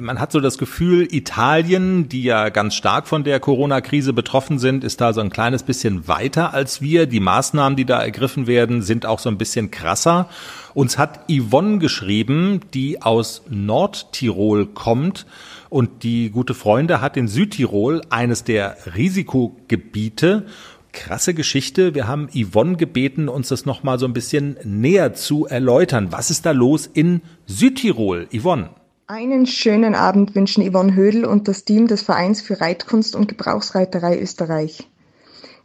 man 0.00 0.20
hat 0.20 0.30
so 0.30 0.40
das 0.40 0.58
Gefühl, 0.58 1.08
Italien, 1.10 2.08
die 2.08 2.22
ja 2.22 2.50
ganz 2.50 2.74
stark 2.74 3.08
von 3.08 3.24
der 3.24 3.40
Corona-Krise 3.40 4.12
betroffen 4.12 4.58
sind, 4.58 4.84
ist 4.84 5.00
da 5.00 5.14
so 5.14 5.22
ein 5.22 5.30
kleines 5.30 5.62
bisschen 5.62 6.06
weiter 6.06 6.52
als 6.52 6.82
wir. 6.82 7.06
Die 7.06 7.18
Maßnahmen, 7.18 7.76
die 7.76 7.86
da 7.86 8.02
ergriffen 8.02 8.46
werden, 8.46 8.82
sind 8.82 9.06
auch 9.06 9.18
so 9.18 9.30
ein 9.30 9.38
bisschen 9.38 9.70
krasser. 9.70 10.28
Uns 10.74 10.98
hat 10.98 11.20
Yvonne 11.30 11.78
geschrieben, 11.78 12.60
die 12.74 13.00
aus 13.00 13.42
Nordtirol 13.48 14.66
kommt 14.66 15.24
und 15.70 16.02
die 16.02 16.30
gute 16.30 16.54
Freunde 16.54 17.00
hat 17.00 17.16
in 17.16 17.28
Südtirol 17.28 18.02
eines 18.10 18.44
der 18.44 18.76
Risikogebiete 18.94 20.46
krasse 20.96 21.34
Geschichte. 21.34 21.94
Wir 21.94 22.08
haben 22.08 22.28
Yvonne 22.34 22.76
gebeten, 22.76 23.28
uns 23.28 23.48
das 23.48 23.66
nochmal 23.66 24.00
so 24.00 24.06
ein 24.06 24.12
bisschen 24.12 24.56
näher 24.64 25.14
zu 25.14 25.46
erläutern. 25.46 26.08
Was 26.10 26.30
ist 26.30 26.46
da 26.46 26.50
los 26.50 26.90
in 26.92 27.20
Südtirol? 27.46 28.26
Yvonne. 28.32 28.70
Einen 29.06 29.46
schönen 29.46 29.94
Abend 29.94 30.34
wünschen 30.34 30.68
Yvonne 30.68 30.96
Hödel 30.96 31.24
und 31.24 31.46
das 31.46 31.64
Team 31.64 31.86
des 31.86 32.02
Vereins 32.02 32.40
für 32.40 32.60
Reitkunst 32.60 33.14
und 33.14 33.28
Gebrauchsreiterei 33.28 34.18
Österreich. 34.20 34.88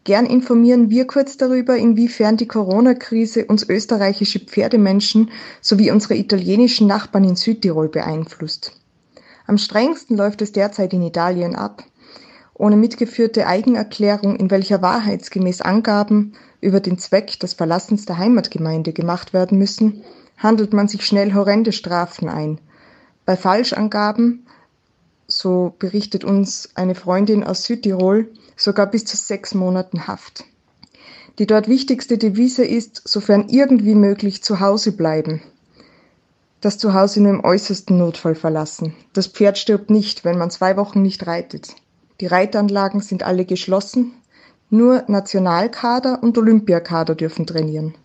Gern 0.03 0.25
informieren 0.25 0.89
wir 0.89 1.07
kurz 1.07 1.37
darüber, 1.37 1.77
inwiefern 1.77 2.37
die 2.37 2.47
Corona-Krise 2.47 3.45
uns 3.45 3.67
österreichische 3.67 4.39
Pferdemenschen 4.39 5.31
sowie 5.61 5.91
unsere 5.91 6.15
italienischen 6.15 6.87
Nachbarn 6.87 7.23
in 7.23 7.35
Südtirol 7.35 7.87
beeinflusst. 7.89 8.73
Am 9.47 9.57
strengsten 9.57 10.17
läuft 10.17 10.41
es 10.41 10.51
derzeit 10.51 10.93
in 10.93 11.01
Italien 11.01 11.55
ab. 11.55 11.83
Ohne 12.61 12.77
mitgeführte 12.77 13.47
Eigenerklärung, 13.47 14.35
in 14.35 14.51
welcher 14.51 14.83
wahrheitsgemäß 14.83 15.61
Angaben 15.61 16.33
über 16.61 16.79
den 16.79 16.99
Zweck 16.99 17.39
des 17.39 17.53
Verlassens 17.53 18.05
der 18.05 18.19
Heimatgemeinde 18.19 18.93
gemacht 18.93 19.33
werden 19.33 19.57
müssen, 19.57 20.03
handelt 20.37 20.71
man 20.71 20.87
sich 20.87 21.05
schnell 21.05 21.33
horrende 21.33 21.71
Strafen 21.71 22.29
ein– 22.29 22.59
bei 23.25 23.37
Falschangaben, 23.37 24.45
so 25.27 25.73
berichtet 25.79 26.23
uns 26.23 26.69
eine 26.75 26.95
Freundin 26.95 27.43
aus 27.43 27.63
Südtirol, 27.63 28.29
sogar 28.57 28.87
bis 28.87 29.05
zu 29.05 29.15
sechs 29.15 29.53
Monaten 29.53 30.07
Haft. 30.07 30.43
Die 31.39 31.47
dort 31.47 31.67
wichtigste 31.67 32.17
Devise 32.17 32.65
ist, 32.65 33.07
sofern 33.07 33.47
irgendwie 33.47 33.95
möglich, 33.95 34.43
zu 34.43 34.59
Hause 34.59 34.91
bleiben. 34.91 35.41
Das 36.59 36.77
Zuhause 36.77 37.21
nur 37.21 37.31
im 37.31 37.43
äußersten 37.43 37.97
Notfall 37.97 38.35
verlassen. 38.35 38.93
Das 39.13 39.27
Pferd 39.27 39.57
stirbt 39.57 39.89
nicht, 39.89 40.25
wenn 40.25 40.37
man 40.37 40.51
zwei 40.51 40.75
Wochen 40.75 41.01
nicht 41.01 41.25
reitet. 41.25 41.75
Die 42.21 42.27
Reitanlagen 42.27 43.01
sind 43.01 43.23
alle 43.23 43.45
geschlossen. 43.45 44.13
Nur 44.69 45.03
Nationalkader 45.07 46.21
und 46.21 46.37
Olympiakader 46.37 47.15
dürfen 47.15 47.47
trainieren. 47.47 47.95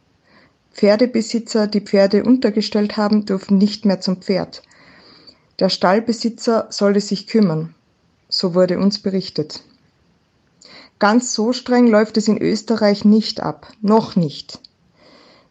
Pferdebesitzer, 0.73 1.67
die 1.67 1.83
Pferde 1.83 2.25
untergestellt 2.25 2.97
haben, 2.97 3.27
dürfen 3.27 3.59
nicht 3.59 3.85
mehr 3.85 4.01
zum 4.01 4.23
Pferd. 4.23 4.63
Der 5.59 5.69
Stallbesitzer 5.69 6.67
solle 6.71 7.01
sich 7.01 7.27
kümmern, 7.27 7.75
so 8.29 8.55
wurde 8.55 8.79
uns 8.79 9.01
berichtet. 9.01 9.63
Ganz 10.99 11.35
so 11.35 11.53
streng 11.53 11.87
läuft 11.87 12.17
es 12.17 12.27
in 12.27 12.41
Österreich 12.41 13.05
nicht 13.05 13.41
ab, 13.41 13.71
noch 13.83 14.17
nicht. 14.17 14.61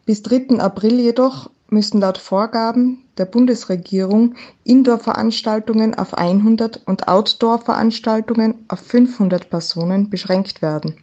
Bis 0.04 0.22
3. 0.22 0.58
April 0.58 0.98
jedoch 0.98 1.50
müssen 1.68 2.00
laut 2.00 2.18
Vorgaben 2.18 3.02
der 3.18 3.24
Bundesregierung 3.24 4.34
Indoor-Veranstaltungen 4.64 5.94
auf 5.94 6.14
100 6.14 6.82
und 6.86 7.08
Outdoor-Veranstaltungen 7.08 8.66
auf 8.68 8.80
500 8.80 9.50
Personen 9.50 10.10
beschränkt 10.10 10.62
werden. 10.62 10.96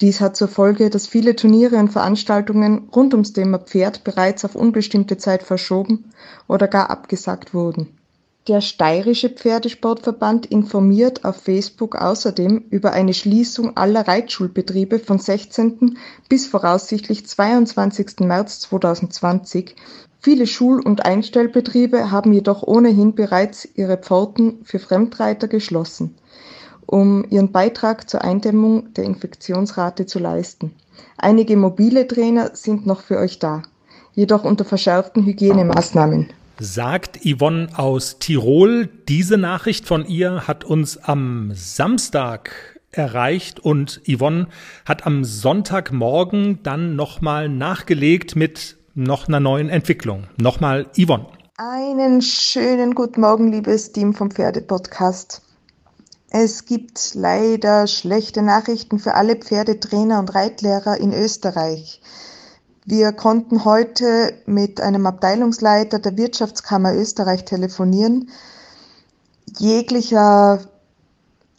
Dies 0.00 0.20
hat 0.20 0.36
zur 0.36 0.48
Folge, 0.48 0.90
dass 0.90 1.08
viele 1.08 1.34
Turniere 1.34 1.76
und 1.76 1.90
Veranstaltungen 1.90 2.88
rund 2.94 3.14
ums 3.14 3.32
Thema 3.32 3.58
Pferd 3.58 4.04
bereits 4.04 4.44
auf 4.44 4.54
unbestimmte 4.54 5.16
Zeit 5.16 5.42
verschoben 5.42 6.12
oder 6.46 6.68
gar 6.68 6.90
abgesagt 6.90 7.52
wurden. 7.52 7.97
Der 8.48 8.62
Steirische 8.62 9.28
Pferdesportverband 9.28 10.46
informiert 10.46 11.26
auf 11.26 11.36
Facebook 11.36 11.96
außerdem 11.96 12.64
über 12.70 12.94
eine 12.94 13.12
Schließung 13.12 13.76
aller 13.76 14.08
Reitschulbetriebe 14.08 15.00
von 15.00 15.18
16. 15.18 15.98
bis 16.30 16.46
voraussichtlich 16.46 17.26
22. 17.26 18.20
März 18.20 18.60
2020. 18.60 19.76
Viele 20.20 20.46
Schul- 20.46 20.80
und 20.80 21.04
Einstellbetriebe 21.04 22.10
haben 22.10 22.32
jedoch 22.32 22.62
ohnehin 22.62 23.14
bereits 23.14 23.68
ihre 23.74 23.98
Pforten 23.98 24.60
für 24.64 24.78
Fremdreiter 24.78 25.46
geschlossen, 25.46 26.14
um 26.86 27.26
ihren 27.28 27.52
Beitrag 27.52 28.08
zur 28.08 28.22
Eindämmung 28.22 28.94
der 28.94 29.04
Infektionsrate 29.04 30.06
zu 30.06 30.18
leisten. 30.20 30.74
Einige 31.18 31.58
mobile 31.58 32.08
Trainer 32.08 32.52
sind 32.54 32.86
noch 32.86 33.02
für 33.02 33.18
euch 33.18 33.40
da, 33.40 33.62
jedoch 34.14 34.44
unter 34.44 34.64
verschärften 34.64 35.26
Hygienemaßnahmen 35.26 36.30
sagt 36.60 37.20
Yvonne 37.24 37.68
aus 37.76 38.18
Tirol. 38.18 38.88
Diese 39.08 39.38
Nachricht 39.38 39.86
von 39.86 40.06
ihr 40.06 40.46
hat 40.46 40.64
uns 40.64 40.98
am 40.98 41.52
Samstag 41.54 42.78
erreicht 42.90 43.60
und 43.60 44.00
Yvonne 44.06 44.48
hat 44.84 45.06
am 45.06 45.24
Sonntagmorgen 45.24 46.62
dann 46.62 46.96
nochmal 46.96 47.48
nachgelegt 47.48 48.36
mit 48.36 48.76
noch 48.94 49.28
einer 49.28 49.40
neuen 49.40 49.68
Entwicklung. 49.68 50.24
Nochmal 50.36 50.86
Yvonne. 50.96 51.26
Einen 51.56 52.22
schönen 52.22 52.94
guten 52.94 53.20
Morgen, 53.20 53.52
liebes 53.52 53.92
Team 53.92 54.14
vom 54.14 54.30
Pferdepodcast. 54.30 55.42
Es 56.30 56.66
gibt 56.66 57.14
leider 57.14 57.86
schlechte 57.86 58.42
Nachrichten 58.42 58.98
für 58.98 59.14
alle 59.14 59.36
Pferdetrainer 59.36 60.18
und 60.18 60.34
Reitlehrer 60.34 60.98
in 60.98 61.12
Österreich. 61.12 62.00
Wir 62.90 63.12
konnten 63.12 63.66
heute 63.66 64.32
mit 64.46 64.80
einem 64.80 65.04
Abteilungsleiter 65.04 65.98
der 65.98 66.16
Wirtschaftskammer 66.16 66.94
Österreich 66.94 67.44
telefonieren. 67.44 68.30
Jeglicher 69.58 70.60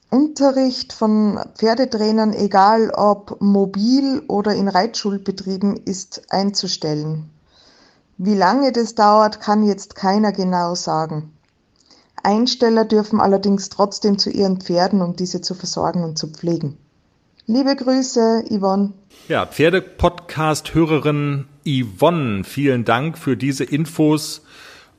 Unterricht 0.10 0.92
von 0.92 1.40
Pferdetrainern, 1.54 2.34
egal 2.34 2.90
ob 2.90 3.40
mobil 3.42 4.24
oder 4.28 4.56
in 4.56 4.68
Reitschulbetrieben, 4.68 5.78
ist 5.78 6.24
einzustellen. 6.30 7.30
Wie 8.18 8.34
lange 8.34 8.72
das 8.72 8.96
dauert, 8.96 9.40
kann 9.40 9.64
jetzt 9.64 9.94
keiner 9.94 10.32
genau 10.32 10.74
sagen. 10.74 11.32
Einsteller 12.24 12.86
dürfen 12.86 13.22
allerdings 13.22 13.70
trotzdem 13.70 14.18
zu 14.18 14.32
ihren 14.32 14.62
Pferden, 14.62 15.04
um 15.04 15.16
diese 15.16 15.42
zu 15.42 15.54
versorgen 15.54 16.04
und 16.04 16.18
zu 16.18 16.30
pflegen. 16.30 16.80
Liebe 17.46 17.76
Grüße, 17.76 18.46
Yvonne. 18.50 18.94
Ja, 19.30 19.46
Pferdepodcast-Hörerin 19.46 21.46
Yvonne, 21.64 22.44
vielen 22.44 22.84
Dank 22.84 23.16
für 23.16 23.38
diese 23.38 23.64
Infos 23.64 24.44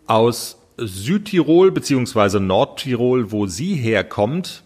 aus 0.07 0.57
Südtirol 0.77 1.73
bzw. 1.73 2.39
Nordtirol, 2.39 3.33
wo 3.33 3.47
sie 3.47 3.75
herkommt. 3.75 4.63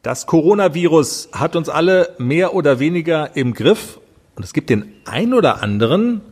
Das 0.00 0.24
Coronavirus 0.24 1.28
hat 1.32 1.56
uns 1.56 1.68
alle 1.68 2.14
mehr 2.16 2.54
oder 2.54 2.78
weniger 2.78 3.36
im 3.36 3.52
Griff 3.52 4.00
und 4.34 4.44
es 4.44 4.54
gibt 4.54 4.70
den 4.70 4.90
ein 5.04 5.34
oder 5.34 5.62
anderen, 5.62 6.22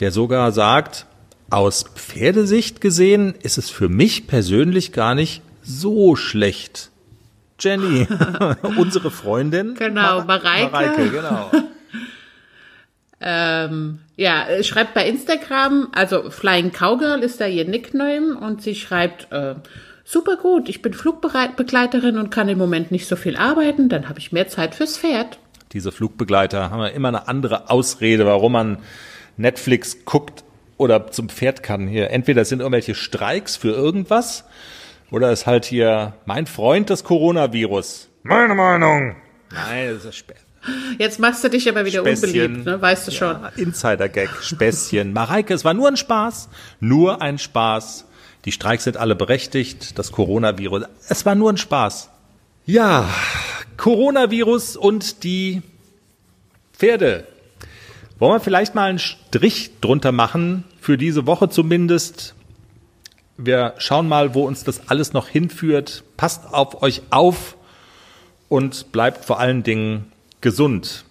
der 0.00 0.10
sogar 0.10 0.50
sagt, 0.50 1.06
aus 1.50 1.84
Pferdesicht 1.94 2.80
gesehen 2.80 3.36
ist 3.44 3.58
es 3.58 3.70
für 3.70 3.88
mich 3.88 4.26
persönlich 4.26 4.90
gar 4.90 5.14
nicht 5.14 5.40
so 5.62 6.16
schlecht. 6.16 6.90
Jenny, 7.60 8.08
unsere 8.76 9.12
Freundin. 9.12 9.76
Genau, 9.76 10.24
Mareike. 10.24 10.72
Mareike, 10.72 11.10
genau. 11.10 11.52
Ähm, 13.20 14.00
ja, 14.16 14.46
schreibt 14.62 14.94
bei 14.94 15.08
Instagram, 15.08 15.88
also 15.92 16.30
Flying 16.30 16.70
Cowgirl 16.70 17.22
ist 17.22 17.40
da 17.40 17.46
ihr 17.46 17.64
Nickname 17.64 18.38
und 18.38 18.62
sie 18.62 18.74
schreibt, 18.74 19.32
äh, 19.32 19.56
super 20.04 20.36
gut, 20.36 20.68
ich 20.68 20.82
bin 20.82 20.94
Flugbegleiterin 20.94 22.16
und 22.16 22.30
kann 22.30 22.48
im 22.48 22.58
Moment 22.58 22.92
nicht 22.92 23.06
so 23.06 23.16
viel 23.16 23.36
arbeiten, 23.36 23.88
dann 23.88 24.08
habe 24.08 24.20
ich 24.20 24.32
mehr 24.32 24.48
Zeit 24.48 24.74
fürs 24.74 24.98
Pferd. 24.98 25.38
Diese 25.72 25.92
Flugbegleiter 25.92 26.70
haben 26.70 26.80
ja 26.80 26.88
immer 26.88 27.08
eine 27.08 27.28
andere 27.28 27.70
Ausrede, 27.70 28.24
warum 28.24 28.52
man 28.52 28.78
Netflix 29.36 30.04
guckt 30.04 30.44
oder 30.76 31.10
zum 31.10 31.28
Pferd 31.28 31.62
kann. 31.62 31.88
Hier 31.88 32.10
entweder 32.10 32.44
sind 32.44 32.60
irgendwelche 32.60 32.94
Streiks 32.94 33.56
für 33.56 33.70
irgendwas 33.70 34.44
oder 35.10 35.30
ist 35.32 35.46
halt 35.46 35.64
hier 35.64 36.14
mein 36.24 36.46
Freund 36.46 36.88
das 36.88 37.04
Coronavirus. 37.04 38.08
Meine 38.22 38.54
Meinung. 38.54 39.16
Nein, 39.50 39.94
das 39.94 40.04
ist 40.04 40.16
Späß. 40.16 40.47
Jetzt 40.98 41.20
machst 41.20 41.44
du 41.44 41.48
dich 41.48 41.68
aber 41.68 41.84
wieder 41.84 42.00
Späßchen. 42.00 42.28
unbeliebt, 42.28 42.66
ne? 42.66 42.80
weißt 42.82 43.08
du 43.08 43.12
schon. 43.12 43.40
Ja, 43.42 43.52
Insider-Gag, 43.56 44.30
Späßchen. 44.42 45.12
Mareike, 45.12 45.54
es 45.54 45.64
war 45.64 45.74
nur 45.74 45.88
ein 45.88 45.96
Spaß. 45.96 46.48
Nur 46.80 47.22
ein 47.22 47.38
Spaß. 47.38 48.06
Die 48.44 48.52
Streiks 48.52 48.84
sind 48.84 48.96
alle 48.96 49.14
berechtigt. 49.14 49.98
Das 49.98 50.12
Coronavirus, 50.12 50.84
es 51.08 51.24
war 51.26 51.34
nur 51.34 51.52
ein 51.52 51.56
Spaß. 51.56 52.10
Ja, 52.66 53.08
Coronavirus 53.76 54.76
und 54.76 55.24
die 55.24 55.62
Pferde. 56.72 57.26
Wollen 58.18 58.34
wir 58.34 58.40
vielleicht 58.40 58.74
mal 58.74 58.90
einen 58.90 58.98
Strich 58.98 59.80
drunter 59.80 60.12
machen, 60.12 60.64
für 60.80 60.98
diese 60.98 61.26
Woche 61.26 61.48
zumindest. 61.48 62.34
Wir 63.36 63.74
schauen 63.78 64.08
mal, 64.08 64.34
wo 64.34 64.46
uns 64.46 64.64
das 64.64 64.88
alles 64.88 65.12
noch 65.12 65.28
hinführt. 65.28 66.02
Passt 66.16 66.52
auf 66.52 66.82
euch 66.82 67.02
auf 67.10 67.56
und 68.48 68.90
bleibt 68.90 69.24
vor 69.24 69.38
allen 69.38 69.62
Dingen 69.62 70.10
gesund. 70.40 71.04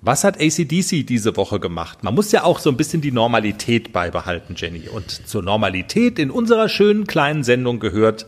Was 0.00 0.22
hat 0.22 0.40
ACDC 0.40 1.04
diese 1.04 1.36
Woche 1.36 1.58
gemacht? 1.58 2.04
Man 2.04 2.14
muss 2.14 2.30
ja 2.30 2.44
auch 2.44 2.60
so 2.60 2.70
ein 2.70 2.76
bisschen 2.76 3.00
die 3.00 3.10
Normalität 3.10 3.92
beibehalten, 3.92 4.54
Jenny. 4.56 4.88
Und 4.88 5.10
zur 5.10 5.42
Normalität 5.42 6.20
in 6.20 6.30
unserer 6.30 6.68
schönen 6.68 7.06
kleinen 7.06 7.42
Sendung 7.42 7.80
gehört, 7.80 8.26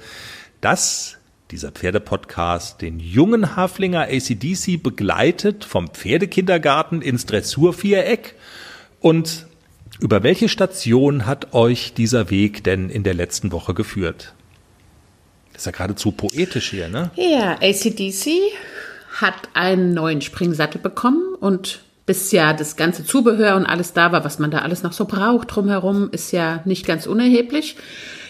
dass 0.61 1.19
dieser 1.53 1.71
Pferdepodcast 1.71 2.81
den 2.81 2.99
jungen 2.99 3.55
Haflinger 3.57 4.09
ACDC 4.09 4.83
begleitet 4.83 5.65
vom 5.65 5.89
Pferdekindergarten 5.89 7.03
ins 7.03 7.27
Dressurviereck. 7.27 8.35
Und 9.01 9.47
über 10.01 10.23
welche 10.23 10.49
Station 10.49 11.27
hat 11.27 11.55
euch 11.55 11.95
dieser 11.95 12.31
Weg 12.31 12.65
denn 12.65 12.91
in 12.91 13.05
der 13.05 13.15
letzten 13.15 13.53
Woche 13.53 13.75
geführt? 13.75 14.35
Das 15.53 15.63
ist 15.63 15.67
ja 15.67 15.73
geradezu 15.73 16.13
poetisch 16.13 16.71
hier, 16.71 16.89
ne? 16.89 17.11
Ja, 17.17 17.59
ACDC 17.61 18.29
hat 19.21 19.35
einen 19.55 19.93
neuen 19.95 20.21
Springsattel 20.21 20.81
bekommen 20.81 21.35
und 21.39 21.81
bis 22.07 22.33
ja 22.33 22.53
das 22.53 22.77
ganze 22.77 23.05
Zubehör 23.05 23.57
und 23.57 23.67
alles 23.67 23.93
da 23.93 24.11
war, 24.11 24.25
was 24.25 24.39
man 24.39 24.51
da 24.51 24.59
alles 24.59 24.83
noch 24.83 24.93
so 24.93 25.05
braucht 25.05 25.55
drumherum, 25.55 26.09
ist 26.11 26.33
ja 26.33 26.61
nicht 26.65 26.87
ganz 26.87 27.07
unerheblich. 27.07 27.77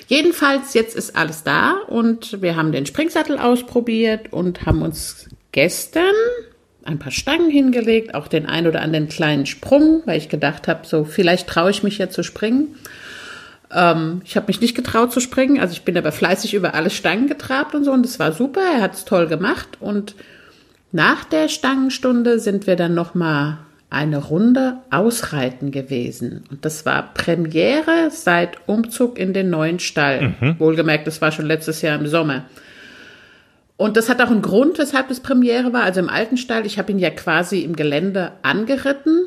Jedenfalls, 0.07 0.74
jetzt 0.74 0.96
ist 0.96 1.16
alles 1.16 1.44
da 1.44 1.76
und 1.87 2.42
wir 2.42 2.57
haben 2.57 2.72
den 2.72 2.85
Springsattel 2.85 3.38
ausprobiert 3.38 4.33
und 4.33 4.66
haben 4.66 4.83
uns 4.83 5.29
gestern 5.53 6.14
ein 6.85 6.98
paar 6.98 7.12
Stangen 7.12 7.50
hingelegt, 7.50 8.14
auch 8.14 8.29
den 8.29 8.46
ein 8.46 8.66
oder 8.66 8.83
anderen 8.83 9.09
kleinen 9.09 9.46
Sprung, 9.46 10.03
weil 10.07 10.18
ich 10.18 10.29
gedacht 10.29 10.68
habe, 10.68 10.87
so 10.87 11.05
vielleicht 11.05 11.46
traue 11.48 11.70
ich 11.70 11.83
mich 11.83 11.98
ja 11.98 12.11
zu 12.11 12.22
springen. 12.22 12.74
Ähm, 13.72 14.22
ich 14.24 14.37
habe 14.37 14.48
mich 14.48 14.61
nicht 14.61 14.74
getraut 14.74 15.12
zu 15.12 15.20
springen, 15.20 15.61
also 15.61 15.72
ich 15.72 15.83
bin 15.83 15.96
aber 15.96 16.12
fleißig 16.12 16.55
über 16.55 16.74
alle 16.74 16.90
Stangen 16.90 17.29
getrabt 17.29 17.74
und 17.74 17.85
so 17.85 17.92
und 17.92 18.05
das 18.05 18.18
war 18.18 18.33
super, 18.33 18.61
er 18.61 18.83
hat 18.83 18.94
es 18.94 19.05
toll 19.05 19.29
gemacht 19.29 19.68
und 19.81 20.14
nach 20.92 21.24
der 21.24 21.48
Stangenstunde 21.48 22.38
sind 22.38 22.66
wir 22.66 22.76
dann 22.76 22.94
noch 22.94 23.14
mal 23.14 23.59
eine 23.90 24.18
Runde 24.18 24.79
ausreiten 24.90 25.72
gewesen. 25.72 26.44
Und 26.50 26.64
das 26.64 26.87
war 26.87 27.12
Premiere 27.12 28.11
seit 28.11 28.57
Umzug 28.68 29.18
in 29.18 29.33
den 29.33 29.50
neuen 29.50 29.81
Stall. 29.81 30.35
Mhm. 30.40 30.61
Wohlgemerkt, 30.61 31.07
das 31.07 31.20
war 31.20 31.33
schon 31.33 31.46
letztes 31.46 31.83
Jahr 31.83 31.98
im 31.98 32.07
Sommer. 32.07 32.44
Und 33.76 33.96
das 33.96 34.09
hat 34.09 34.20
auch 34.20 34.31
einen 34.31 34.42
Grund, 34.42 34.79
weshalb 34.79 35.09
das 35.09 35.20
Premiere 35.20 35.72
war. 35.72 35.83
Also 35.83 36.00
im 36.00 36.09
alten 36.09 36.37
Stall, 36.37 36.66
ich 36.66 36.79
habe 36.79 36.92
ihn 36.92 36.98
ja 36.98 37.11
quasi 37.11 37.61
im 37.61 37.74
Gelände 37.74 38.33
angeritten. 38.42 39.26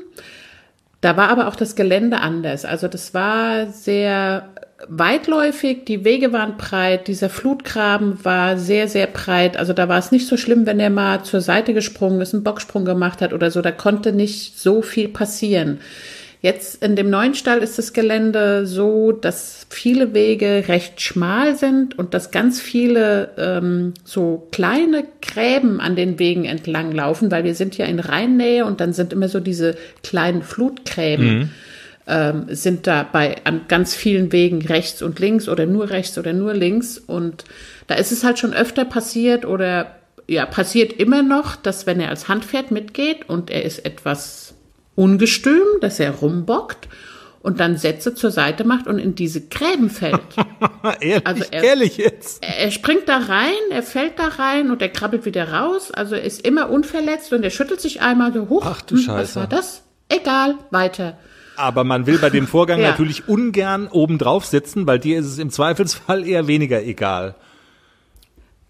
Da 1.01 1.17
war 1.17 1.29
aber 1.29 1.47
auch 1.47 1.55
das 1.55 1.75
Gelände 1.75 2.19
anders. 2.19 2.63
Also 2.63 2.87
das 2.87 3.13
war 3.13 3.67
sehr 3.67 4.47
weitläufig, 4.87 5.85
die 5.85 6.03
Wege 6.03 6.33
waren 6.33 6.57
breit, 6.57 7.07
dieser 7.07 7.29
Flutgraben 7.29 8.23
war 8.23 8.57
sehr, 8.57 8.87
sehr 8.87 9.07
breit. 9.07 9.57
Also 9.57 9.73
da 9.73 9.89
war 9.89 9.99
es 9.99 10.11
nicht 10.11 10.27
so 10.27 10.37
schlimm, 10.37 10.65
wenn 10.65 10.79
er 10.79 10.89
mal 10.89 11.23
zur 11.23 11.41
Seite 11.41 11.73
gesprungen 11.73 12.21
ist, 12.21 12.33
einen 12.33 12.43
Bocksprung 12.43 12.85
gemacht 12.85 13.21
hat 13.21 13.33
oder 13.33 13.51
so. 13.51 13.61
Da 13.61 13.71
konnte 13.71 14.13
nicht 14.13 14.59
so 14.59 14.81
viel 14.81 15.07
passieren. 15.07 15.79
Jetzt 16.41 16.83
in 16.83 16.97
dem 16.97 17.09
neuen 17.09 17.35
Stall 17.35 17.59
ist 17.59 17.77
das 17.77 17.93
Gelände 17.93 18.67
so, 18.67 19.13
dass 19.13 19.65
viele 19.69 20.13
Wege 20.13 20.65
recht 20.67 20.99
schmal 20.99 21.55
sind 21.55 21.97
und 21.97 22.13
dass 22.13 22.31
ganz 22.31 22.59
viele 22.59 23.29
ähm, 23.37 23.93
so 24.03 24.49
kleine 24.51 25.05
Gräben 25.21 25.79
an 25.79 25.95
den 25.95 26.19
Wegen 26.19 26.43
entlang 26.43 26.91
laufen, 26.91 27.31
weil 27.31 27.45
wir 27.45 27.55
sind 27.55 27.77
ja 27.77 27.85
in 27.85 27.99
Rheinnähe 27.99 28.65
und 28.65 28.81
dann 28.81 28.91
sind 28.91 29.13
immer 29.13 29.29
so 29.29 29.39
diese 29.39 29.75
kleinen 30.03 30.41
Flutgräben. 30.41 31.39
Mhm 31.39 31.49
ähm, 32.07 32.45
sind 32.49 32.87
da 32.87 33.03
bei 33.03 33.37
an 33.45 33.61
ganz 33.67 33.95
vielen 33.95 34.31
Wegen 34.31 34.61
rechts 34.61 35.01
und 35.01 35.19
links 35.19 35.47
oder 35.47 35.65
nur 35.65 35.89
rechts 35.89 36.17
oder 36.17 36.33
nur 36.33 36.53
links. 36.53 36.97
Und 36.97 37.45
da 37.87 37.95
ist 37.95 38.11
es 38.11 38.23
halt 38.23 38.39
schon 38.39 38.53
öfter 38.53 38.85
passiert 38.85 39.45
oder 39.45 39.95
ja, 40.27 40.45
passiert 40.45 40.93
immer 40.93 41.21
noch, 41.21 41.55
dass 41.55 41.85
wenn 41.85 41.99
er 41.99 42.09
als 42.09 42.27
Handpferd 42.27 42.71
mitgeht 42.71 43.29
und 43.29 43.49
er 43.49 43.63
ist 43.63 43.85
etwas 43.85 44.53
ungestüm, 44.95 45.63
dass 45.81 45.99
er 45.99 46.11
rumbockt 46.11 46.87
und 47.41 47.59
dann 47.59 47.77
Sätze 47.77 48.15
zur 48.15 48.31
Seite 48.31 48.63
macht 48.63 48.87
und 48.87 48.99
in 48.99 49.15
diese 49.15 49.41
Gräben 49.41 49.89
fällt. 49.89 50.21
ehrlich, 51.01 51.27
also 51.27 51.43
er, 51.51 51.63
ehrlich 51.63 51.97
jetzt. 51.97 52.41
Er, 52.41 52.71
springt 52.71 53.09
da 53.09 53.17
rein, 53.17 53.51
er 53.69 53.83
fällt 53.83 54.17
da 54.17 54.27
rein 54.27 54.71
und 54.71 54.81
er 54.81 54.89
krabbelt 54.89 55.25
wieder 55.25 55.51
raus. 55.51 55.91
Also 55.91 56.15
er 56.15 56.23
ist 56.23 56.45
immer 56.47 56.69
unverletzt 56.69 57.33
und 57.33 57.43
er 57.43 57.49
schüttelt 57.49 57.81
sich 57.81 58.01
einmal 58.01 58.33
so 58.33 58.47
hoch. 58.47 58.63
Ach 58.65 58.81
du 58.81 58.95
Scheiße. 58.95 59.17
Was 59.17 59.35
war 59.35 59.47
das? 59.47 59.83
Egal, 60.07 60.55
weiter. 60.71 61.17
Aber 61.55 61.83
man 61.83 62.05
will 62.05 62.17
bei 62.17 62.29
dem 62.29 62.47
Vorgang 62.47 62.79
ja. 62.81 62.91
natürlich 62.91 63.27
ungern 63.27 63.87
obendrauf 63.87 64.45
sitzen, 64.45 64.87
weil 64.87 64.99
dir 64.99 65.19
ist 65.19 65.25
es 65.27 65.39
im 65.39 65.49
Zweifelsfall 65.49 66.27
eher 66.27 66.47
weniger 66.47 66.81
egal. 66.83 67.35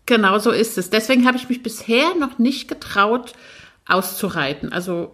Genau 0.06 0.38
so 0.40 0.52
ist 0.52 0.78
es. 0.78 0.90
Deswegen 0.90 1.26
habe 1.26 1.38
ich 1.38 1.48
mich 1.48 1.64
bisher 1.64 2.16
noch 2.20 2.38
nicht 2.40 2.68
getraut, 2.68 3.34
auszureiten. 3.86 4.74
Also 4.74 5.12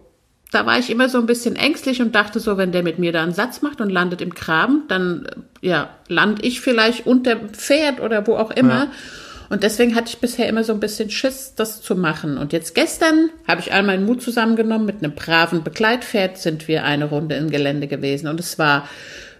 da 0.50 0.66
war 0.66 0.78
ich 0.78 0.90
immer 0.90 1.08
so 1.08 1.18
ein 1.18 1.26
bisschen 1.26 1.54
ängstlich 1.54 2.02
und 2.02 2.14
dachte 2.14 2.40
so, 2.40 2.56
wenn 2.56 2.72
der 2.72 2.82
mit 2.82 2.98
mir 2.98 3.12
da 3.12 3.22
einen 3.22 3.34
Satz 3.34 3.62
macht 3.62 3.80
und 3.80 3.90
landet 3.90 4.20
im 4.20 4.30
Graben, 4.30 4.84
dann 4.88 5.26
ja, 5.60 5.90
lande 6.08 6.42
ich 6.42 6.60
vielleicht 6.60 7.06
unter 7.06 7.36
dem 7.36 7.50
Pferd 7.50 8.00
oder 8.00 8.26
wo 8.26 8.36
auch 8.36 8.50
immer. 8.50 8.84
Ja. 8.84 8.90
Und 9.50 9.64
deswegen 9.64 9.96
hatte 9.96 10.10
ich 10.10 10.18
bisher 10.18 10.48
immer 10.48 10.62
so 10.62 10.72
ein 10.72 10.78
bisschen 10.78 11.10
Schiss, 11.10 11.54
das 11.56 11.82
zu 11.82 11.96
machen. 11.96 12.38
Und 12.38 12.52
jetzt 12.52 12.72
gestern 12.76 13.30
habe 13.48 13.60
ich 13.60 13.74
all 13.74 13.82
meinen 13.82 14.06
Mut 14.06 14.22
zusammengenommen. 14.22 14.86
Mit 14.86 15.02
einem 15.02 15.12
braven 15.16 15.64
Begleitpferd 15.64 16.38
sind 16.38 16.68
wir 16.68 16.84
eine 16.84 17.06
Runde 17.06 17.34
im 17.34 17.50
Gelände 17.50 17.88
gewesen. 17.88 18.28
Und 18.28 18.38
es 18.38 18.60
war 18.60 18.88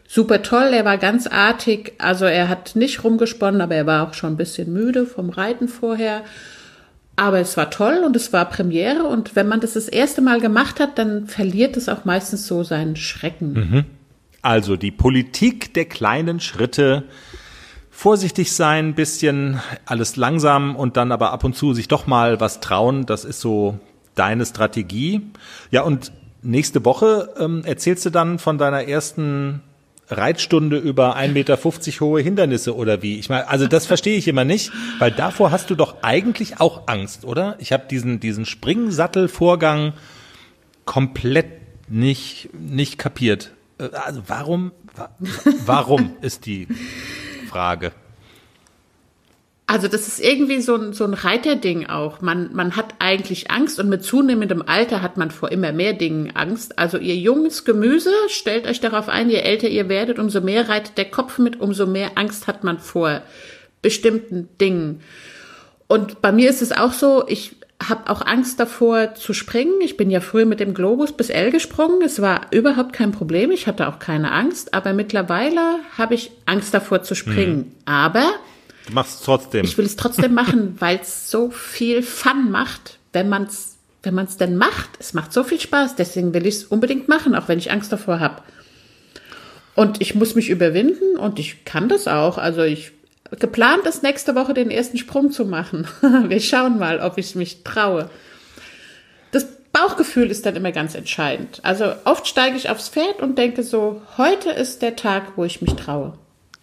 super 0.08 0.42
toll. 0.42 0.72
Er 0.72 0.84
war 0.84 0.98
ganz 0.98 1.28
artig. 1.28 1.92
Also 1.98 2.24
er 2.24 2.48
hat 2.48 2.74
nicht 2.74 3.04
rumgesponnen, 3.04 3.60
aber 3.60 3.76
er 3.76 3.86
war 3.86 4.08
auch 4.08 4.14
schon 4.14 4.32
ein 4.32 4.36
bisschen 4.36 4.72
müde 4.72 5.06
vom 5.06 5.30
Reiten 5.30 5.68
vorher. 5.68 6.22
Aber 7.14 7.38
es 7.38 7.56
war 7.56 7.70
toll 7.70 8.02
und 8.04 8.16
es 8.16 8.32
war 8.32 8.50
Premiere. 8.50 9.04
Und 9.04 9.36
wenn 9.36 9.46
man 9.46 9.60
das 9.60 9.74
das 9.74 9.86
erste 9.86 10.22
Mal 10.22 10.40
gemacht 10.40 10.80
hat, 10.80 10.98
dann 10.98 11.28
verliert 11.28 11.76
es 11.76 11.88
auch 11.88 12.04
meistens 12.04 12.48
so 12.48 12.64
seinen 12.64 12.96
Schrecken. 12.96 13.54
Also 14.42 14.76
die 14.76 14.90
Politik 14.90 15.72
der 15.74 15.84
kleinen 15.84 16.40
Schritte. 16.40 17.04
Vorsichtig 18.04 18.52
sein, 18.52 18.94
bisschen 18.94 19.60
alles 19.84 20.16
langsam 20.16 20.74
und 20.74 20.96
dann 20.96 21.12
aber 21.12 21.32
ab 21.32 21.44
und 21.44 21.54
zu 21.54 21.74
sich 21.74 21.86
doch 21.86 22.06
mal 22.06 22.40
was 22.40 22.60
trauen. 22.60 23.04
Das 23.04 23.26
ist 23.26 23.40
so 23.42 23.78
deine 24.14 24.46
Strategie. 24.46 25.20
Ja, 25.70 25.82
und 25.82 26.10
nächste 26.40 26.82
Woche 26.86 27.28
ähm, 27.38 27.62
erzählst 27.66 28.06
du 28.06 28.10
dann 28.10 28.38
von 28.38 28.56
deiner 28.56 28.84
ersten 28.88 29.60
Reitstunde 30.08 30.78
über 30.78 31.18
1,50 31.18 31.28
Meter 31.32 31.58
hohe 32.00 32.22
Hindernisse 32.22 32.74
oder 32.74 33.02
wie? 33.02 33.18
Ich 33.18 33.28
meine, 33.28 33.46
also 33.48 33.66
das 33.66 33.84
verstehe 33.84 34.16
ich 34.16 34.28
immer 34.28 34.46
nicht, 34.46 34.72
weil 34.98 35.10
davor 35.10 35.50
hast 35.50 35.68
du 35.68 35.74
doch 35.74 35.96
eigentlich 36.00 36.58
auch 36.58 36.84
Angst, 36.88 37.26
oder? 37.26 37.56
Ich 37.58 37.70
habe 37.70 37.84
diesen, 37.90 38.18
diesen 38.18 38.46
Springsattelvorgang 38.46 39.92
komplett 40.86 41.50
nicht, 41.90 42.48
nicht 42.58 42.96
kapiert. 42.96 43.50
Äh, 43.78 43.90
Also 43.92 44.22
warum, 44.26 44.72
wa- 44.96 45.10
warum 45.66 46.12
ist 46.22 46.46
die 46.46 46.66
Frage? 47.50 47.92
Also 49.66 49.86
das 49.86 50.08
ist 50.08 50.18
irgendwie 50.18 50.60
so 50.60 50.74
ein, 50.74 50.92
so 50.92 51.04
ein 51.04 51.14
Reiterding 51.14 51.86
auch. 51.86 52.20
Man, 52.20 52.52
man 52.52 52.74
hat 52.74 52.94
eigentlich 52.98 53.52
Angst 53.52 53.78
und 53.78 53.88
mit 53.88 54.02
zunehmendem 54.02 54.62
Alter 54.66 55.00
hat 55.00 55.16
man 55.16 55.30
vor 55.30 55.52
immer 55.52 55.70
mehr 55.70 55.92
Dingen 55.92 56.34
Angst. 56.34 56.76
Also 56.76 56.98
ihr 56.98 57.14
junges 57.14 57.64
Gemüse, 57.64 58.10
stellt 58.28 58.66
euch 58.66 58.80
darauf 58.80 59.08
ein, 59.08 59.30
je 59.30 59.36
älter 59.36 59.68
ihr 59.68 59.88
werdet, 59.88 60.18
umso 60.18 60.40
mehr 60.40 60.68
reitet 60.68 60.98
der 60.98 61.08
Kopf 61.08 61.38
mit, 61.38 61.60
umso 61.60 61.86
mehr 61.86 62.12
Angst 62.16 62.48
hat 62.48 62.64
man 62.64 62.80
vor 62.80 63.22
bestimmten 63.80 64.48
Dingen. 64.60 65.02
Und 65.86 66.20
bei 66.20 66.32
mir 66.32 66.50
ist 66.50 66.62
es 66.62 66.72
auch 66.72 66.92
so, 66.92 67.24
ich 67.28 67.56
habe 67.86 68.10
auch 68.10 68.24
Angst 68.24 68.60
davor 68.60 69.14
zu 69.14 69.32
springen. 69.32 69.74
Ich 69.80 69.96
bin 69.96 70.10
ja 70.10 70.20
früher 70.20 70.46
mit 70.46 70.60
dem 70.60 70.74
Globus 70.74 71.12
bis 71.12 71.30
L 71.30 71.50
gesprungen. 71.50 72.02
Es 72.02 72.20
war 72.20 72.42
überhaupt 72.50 72.92
kein 72.92 73.12
Problem. 73.12 73.50
Ich 73.50 73.66
hatte 73.66 73.88
auch 73.88 73.98
keine 73.98 74.32
Angst. 74.32 74.74
Aber 74.74 74.92
mittlerweile 74.92 75.80
habe 75.96 76.14
ich 76.14 76.30
Angst 76.46 76.74
davor 76.74 77.02
zu 77.02 77.14
springen. 77.14 77.74
Aber 77.86 78.24
Du 78.86 78.92
machst 78.92 79.20
es 79.20 79.24
trotzdem. 79.24 79.64
ich 79.64 79.78
will 79.78 79.86
es 79.86 79.96
trotzdem 79.96 80.34
machen, 80.34 80.76
weil 80.80 80.98
es 81.00 81.30
so 81.30 81.50
viel 81.50 82.02
Fun 82.02 82.50
macht, 82.50 82.98
wenn 83.12 83.28
man 83.28 83.44
es 83.44 83.76
wenn 84.02 84.14
man's 84.14 84.36
denn 84.38 84.56
macht. 84.56 84.90
Es 84.98 85.12
macht 85.12 85.32
so 85.32 85.44
viel 85.44 85.60
Spaß, 85.60 85.94
deswegen 85.96 86.32
will 86.32 86.46
ich 86.46 86.54
es 86.56 86.64
unbedingt 86.64 87.08
machen, 87.08 87.34
auch 87.34 87.48
wenn 87.48 87.58
ich 87.58 87.70
Angst 87.70 87.92
davor 87.92 88.18
habe. 88.18 88.42
Und 89.74 90.00
ich 90.00 90.14
muss 90.14 90.34
mich 90.34 90.48
überwinden 90.48 91.18
und 91.18 91.38
ich 91.38 91.64
kann 91.64 91.88
das 91.88 92.08
auch. 92.08 92.38
Also 92.38 92.62
ich 92.62 92.92
geplant 93.38 93.86
ist 93.86 94.02
nächste 94.02 94.34
Woche 94.34 94.54
den 94.54 94.70
ersten 94.70 94.98
Sprung 94.98 95.30
zu 95.30 95.44
machen. 95.44 95.86
Wir 96.28 96.40
schauen 96.40 96.78
mal, 96.78 97.00
ob 97.00 97.18
ich 97.18 97.34
mich 97.34 97.62
traue. 97.62 98.10
Das 99.30 99.46
Bauchgefühl 99.72 100.30
ist 100.30 100.46
dann 100.46 100.56
immer 100.56 100.72
ganz 100.72 100.94
entscheidend. 100.94 101.60
Also 101.62 101.92
oft 102.04 102.26
steige 102.26 102.56
ich 102.56 102.70
aufs 102.70 102.88
Pferd 102.88 103.20
und 103.20 103.38
denke 103.38 103.62
so, 103.62 104.02
heute 104.18 104.50
ist 104.50 104.82
der 104.82 104.96
Tag, 104.96 105.36
wo 105.36 105.44
ich 105.44 105.62
mich 105.62 105.74
traue. 105.74 106.14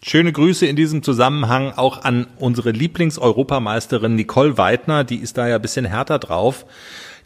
Schöne 0.04 0.32
Grüße 0.32 0.66
in 0.66 0.76
diesem 0.76 1.02
Zusammenhang 1.02 1.74
auch 1.76 2.04
an 2.04 2.28
unsere 2.38 2.72
Lieblingseuropameisterin 2.72 4.16
Nicole 4.16 4.58
Weidner, 4.58 5.04
die 5.04 5.18
ist 5.18 5.38
da 5.38 5.48
ja 5.48 5.56
ein 5.56 5.62
bisschen 5.62 5.86
härter 5.86 6.20
drauf. 6.20 6.66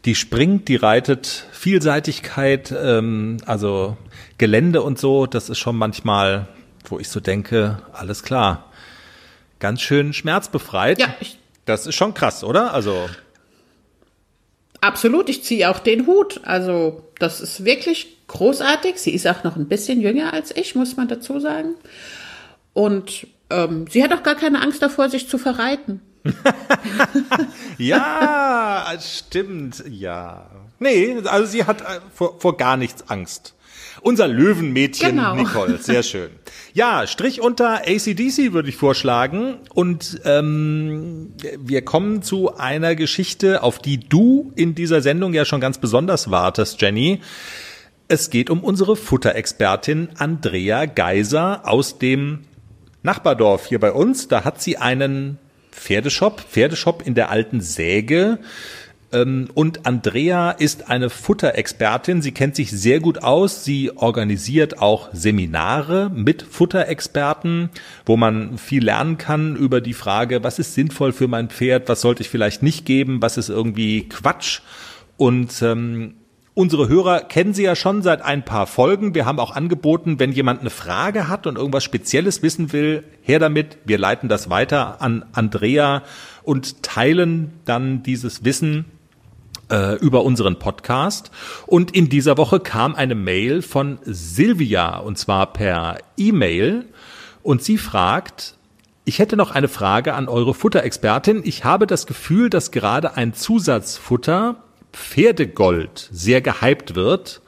Die 0.04 0.14
springt, 0.14 0.68
die 0.68 0.76
reitet 0.76 1.46
Vielseitigkeit, 1.52 2.74
ähm, 2.76 3.36
also 3.46 3.96
Gelände 4.38 4.82
und 4.82 4.98
so, 4.98 5.26
das 5.26 5.48
ist 5.48 5.58
schon 5.58 5.76
manchmal, 5.76 6.48
wo 6.86 6.98
ich 6.98 7.08
so 7.08 7.20
denke, 7.20 7.78
alles 7.92 8.22
klar. 8.22 8.71
Ganz 9.62 9.80
schön 9.80 10.12
schmerzbefreit. 10.12 10.98
Ja, 10.98 11.14
ich, 11.20 11.38
Das 11.66 11.86
ist 11.86 11.94
schon 11.94 12.14
krass, 12.14 12.42
oder? 12.42 12.74
Also, 12.74 13.08
Absolut, 14.80 15.28
ich 15.28 15.44
ziehe 15.44 15.70
auch 15.70 15.78
den 15.78 16.08
Hut. 16.08 16.40
Also, 16.42 17.04
das 17.20 17.40
ist 17.40 17.64
wirklich 17.64 18.16
großartig. 18.26 18.96
Sie 18.96 19.12
ist 19.14 19.24
auch 19.28 19.44
noch 19.44 19.54
ein 19.54 19.68
bisschen 19.68 20.00
jünger 20.00 20.32
als 20.32 20.50
ich, 20.56 20.74
muss 20.74 20.96
man 20.96 21.06
dazu 21.06 21.38
sagen. 21.38 21.76
Und 22.72 23.28
ähm, 23.50 23.86
sie 23.88 24.02
hat 24.02 24.12
auch 24.12 24.24
gar 24.24 24.34
keine 24.34 24.60
Angst 24.60 24.82
davor, 24.82 25.08
sich 25.08 25.28
zu 25.28 25.38
verreiten. 25.38 26.00
ja, 27.78 28.84
stimmt, 29.00 29.84
ja. 29.88 30.50
Nee, 30.80 31.18
also 31.24 31.46
sie 31.46 31.66
hat 31.66 31.82
äh, 31.82 32.00
vor, 32.12 32.40
vor 32.40 32.56
gar 32.56 32.76
nichts 32.76 33.08
Angst. 33.08 33.54
Unser 34.02 34.26
Löwenmädchen 34.26 35.10
Genau. 35.16 35.36
Nicole, 35.36 35.78
sehr 35.78 36.02
schön. 36.02 36.30
Ja, 36.74 37.06
Strich 37.06 37.40
unter 37.40 37.82
ACDC 37.86 38.52
würde 38.52 38.68
ich 38.68 38.76
vorschlagen. 38.76 39.58
Und 39.74 40.20
ähm, 40.24 41.34
wir 41.58 41.82
kommen 41.82 42.22
zu 42.22 42.56
einer 42.56 42.94
Geschichte, 42.96 43.62
auf 43.62 43.78
die 43.78 44.00
du 44.00 44.52
in 44.56 44.74
dieser 44.74 45.02
Sendung 45.02 45.34
ja 45.34 45.44
schon 45.44 45.60
ganz 45.60 45.78
besonders 45.78 46.30
wartest, 46.30 46.80
Jenny. 46.82 47.20
Es 48.08 48.28
geht 48.30 48.50
um 48.50 48.64
unsere 48.64 48.96
Futterexpertin 48.96 50.08
Andrea 50.18 50.86
Geiser 50.86 51.62
aus 51.64 51.98
dem 51.98 52.40
Nachbardorf 53.02 53.66
hier 53.66 53.78
bei 53.78 53.92
uns. 53.92 54.28
Da 54.28 54.44
hat 54.44 54.60
sie 54.60 54.78
einen 54.78 55.38
Pferdeshop, 55.70 56.40
Pferdeshop 56.40 57.06
in 57.06 57.14
der 57.14 57.30
alten 57.30 57.60
Säge. 57.60 58.38
Ähm, 59.12 59.48
Und 59.54 59.86
Andrea 59.86 60.50
ist 60.50 60.90
eine 60.90 61.10
Futterexpertin. 61.10 62.22
Sie 62.22 62.32
kennt 62.32 62.56
sich 62.56 62.70
sehr 62.70 63.00
gut 63.00 63.22
aus. 63.22 63.64
Sie 63.64 63.90
organisiert 63.96 64.78
auch 64.78 65.10
Seminare 65.12 66.10
mit 66.14 66.42
Futterexperten, 66.42 67.70
wo 68.06 68.16
man 68.16 68.58
viel 68.58 68.84
lernen 68.84 69.18
kann 69.18 69.56
über 69.56 69.80
die 69.80 69.94
Frage, 69.94 70.42
was 70.42 70.58
ist 70.58 70.74
sinnvoll 70.74 71.12
für 71.12 71.28
mein 71.28 71.48
Pferd, 71.48 71.88
was 71.88 72.00
sollte 72.00 72.22
ich 72.22 72.30
vielleicht 72.30 72.62
nicht 72.62 72.86
geben, 72.86 73.22
was 73.22 73.36
ist 73.36 73.48
irgendwie 73.48 74.08
Quatsch. 74.08 74.60
Und 75.16 75.62
ähm, 75.62 76.14
Unsere 76.54 76.86
Hörer 76.86 77.20
kennen 77.20 77.54
sie 77.54 77.62
ja 77.62 77.74
schon 77.74 78.02
seit 78.02 78.20
ein 78.20 78.44
paar 78.44 78.66
Folgen. 78.66 79.14
Wir 79.14 79.24
haben 79.24 79.38
auch 79.38 79.56
angeboten, 79.56 80.18
wenn 80.18 80.32
jemand 80.32 80.60
eine 80.60 80.68
Frage 80.68 81.26
hat 81.28 81.46
und 81.46 81.56
irgendwas 81.56 81.82
Spezielles 81.82 82.42
wissen 82.42 82.74
will, 82.74 83.04
her 83.22 83.38
damit. 83.38 83.78
Wir 83.86 83.96
leiten 83.96 84.28
das 84.28 84.50
weiter 84.50 85.00
an 85.00 85.24
Andrea 85.32 86.02
und 86.42 86.82
teilen 86.82 87.52
dann 87.64 88.02
dieses 88.02 88.44
Wissen 88.44 88.84
äh, 89.72 89.96
über 89.96 90.22
unseren 90.22 90.58
Podcast. 90.58 91.30
Und 91.66 91.90
in 91.96 92.08
dieser 92.08 92.36
Woche 92.36 92.60
kam 92.60 92.94
eine 92.94 93.14
Mail 93.14 93.62
von 93.62 93.98
Silvia 94.04 94.98
und 94.98 95.18
zwar 95.18 95.52
per 95.52 95.98
E-Mail 96.16 96.84
und 97.42 97.62
sie 97.62 97.78
fragt, 97.78 98.56
ich 99.04 99.18
hätte 99.18 99.36
noch 99.36 99.50
eine 99.50 99.68
Frage 99.68 100.14
an 100.14 100.28
eure 100.28 100.54
Futterexpertin. 100.54 101.40
Ich 101.44 101.64
habe 101.64 101.88
das 101.88 102.06
Gefühl, 102.06 102.50
dass 102.50 102.70
gerade 102.70 103.16
ein 103.16 103.34
Zusatzfutter 103.34 104.62
Pferdegold 104.92 106.08
sehr 106.12 106.40
gehypt 106.40 106.94
wird. 106.94 107.40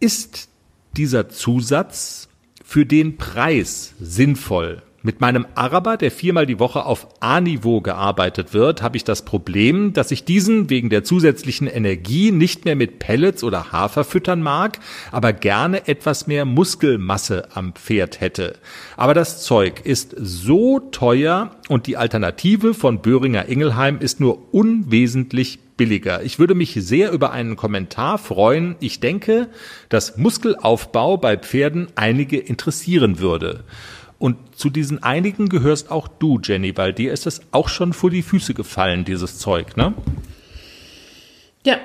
Ist 0.00 0.48
dieser 0.96 1.28
Zusatz 1.28 2.28
für 2.64 2.86
den 2.86 3.16
Preis 3.16 3.94
sinnvoll? 4.00 4.82
Mit 5.02 5.22
meinem 5.22 5.46
Araber, 5.54 5.96
der 5.96 6.10
viermal 6.10 6.44
die 6.44 6.58
Woche 6.58 6.84
auf 6.84 7.08
A-Niveau 7.20 7.80
gearbeitet 7.80 8.52
wird, 8.52 8.82
habe 8.82 8.98
ich 8.98 9.04
das 9.04 9.24
Problem, 9.24 9.94
dass 9.94 10.10
ich 10.10 10.26
diesen 10.26 10.68
wegen 10.68 10.90
der 10.90 11.04
zusätzlichen 11.04 11.66
Energie 11.66 12.32
nicht 12.32 12.66
mehr 12.66 12.76
mit 12.76 12.98
Pellets 12.98 13.42
oder 13.42 13.72
Hafer 13.72 14.04
füttern 14.04 14.42
mag, 14.42 14.78
aber 15.10 15.32
gerne 15.32 15.88
etwas 15.88 16.26
mehr 16.26 16.44
Muskelmasse 16.44 17.48
am 17.54 17.72
Pferd 17.72 18.20
hätte. 18.20 18.58
Aber 18.98 19.14
das 19.14 19.42
Zeug 19.42 19.80
ist 19.84 20.14
so 20.18 20.80
teuer 20.80 21.56
und 21.70 21.86
die 21.86 21.96
Alternative 21.96 22.74
von 22.74 23.00
Böhringer 23.00 23.48
Ingelheim 23.48 24.00
ist 24.00 24.20
nur 24.20 24.52
unwesentlich 24.52 25.60
billiger. 25.78 26.22
Ich 26.24 26.38
würde 26.38 26.54
mich 26.54 26.74
sehr 26.74 27.10
über 27.10 27.32
einen 27.32 27.56
Kommentar 27.56 28.18
freuen. 28.18 28.76
Ich 28.80 29.00
denke, 29.00 29.48
dass 29.88 30.18
Muskelaufbau 30.18 31.16
bei 31.16 31.38
Pferden 31.38 31.88
einige 31.94 32.36
interessieren 32.36 33.18
würde. 33.18 33.64
Und 34.20 34.36
zu 34.54 34.68
diesen 34.68 35.02
einigen 35.02 35.48
gehörst 35.48 35.90
auch 35.90 36.06
du, 36.06 36.38
Jenny, 36.40 36.76
weil 36.76 36.92
dir 36.92 37.10
ist 37.10 37.24
das 37.24 37.40
auch 37.52 37.70
schon 37.70 37.94
vor 37.94 38.10
die 38.10 38.20
Füße 38.20 38.52
gefallen, 38.52 39.06
dieses 39.06 39.38
Zeug, 39.38 39.78
ne? 39.78 39.94
Ja, 41.64 41.78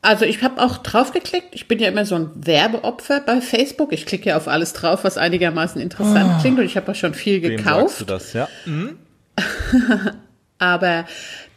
also 0.00 0.24
ich 0.24 0.44
habe 0.44 0.62
auch 0.62 0.78
draufgeklickt. 0.78 1.48
Ich 1.56 1.66
bin 1.66 1.80
ja 1.80 1.88
immer 1.88 2.04
so 2.04 2.14
ein 2.14 2.30
Werbeopfer 2.36 3.20
bei 3.20 3.40
Facebook. 3.40 3.92
Ich 3.92 4.06
klicke 4.06 4.28
ja 4.28 4.36
auf 4.36 4.46
alles 4.46 4.72
drauf, 4.74 5.02
was 5.02 5.18
einigermaßen 5.18 5.80
interessant 5.80 6.40
klingt. 6.40 6.60
Und 6.60 6.64
ich 6.64 6.76
habe 6.76 6.92
auch 6.92 6.94
schon 6.94 7.14
viel 7.14 7.42
Wem 7.42 7.58
sagst 7.58 7.64
gekauft. 7.64 8.00
du 8.00 8.04
das, 8.04 8.32
ja? 8.32 8.48
Aber 10.58 11.04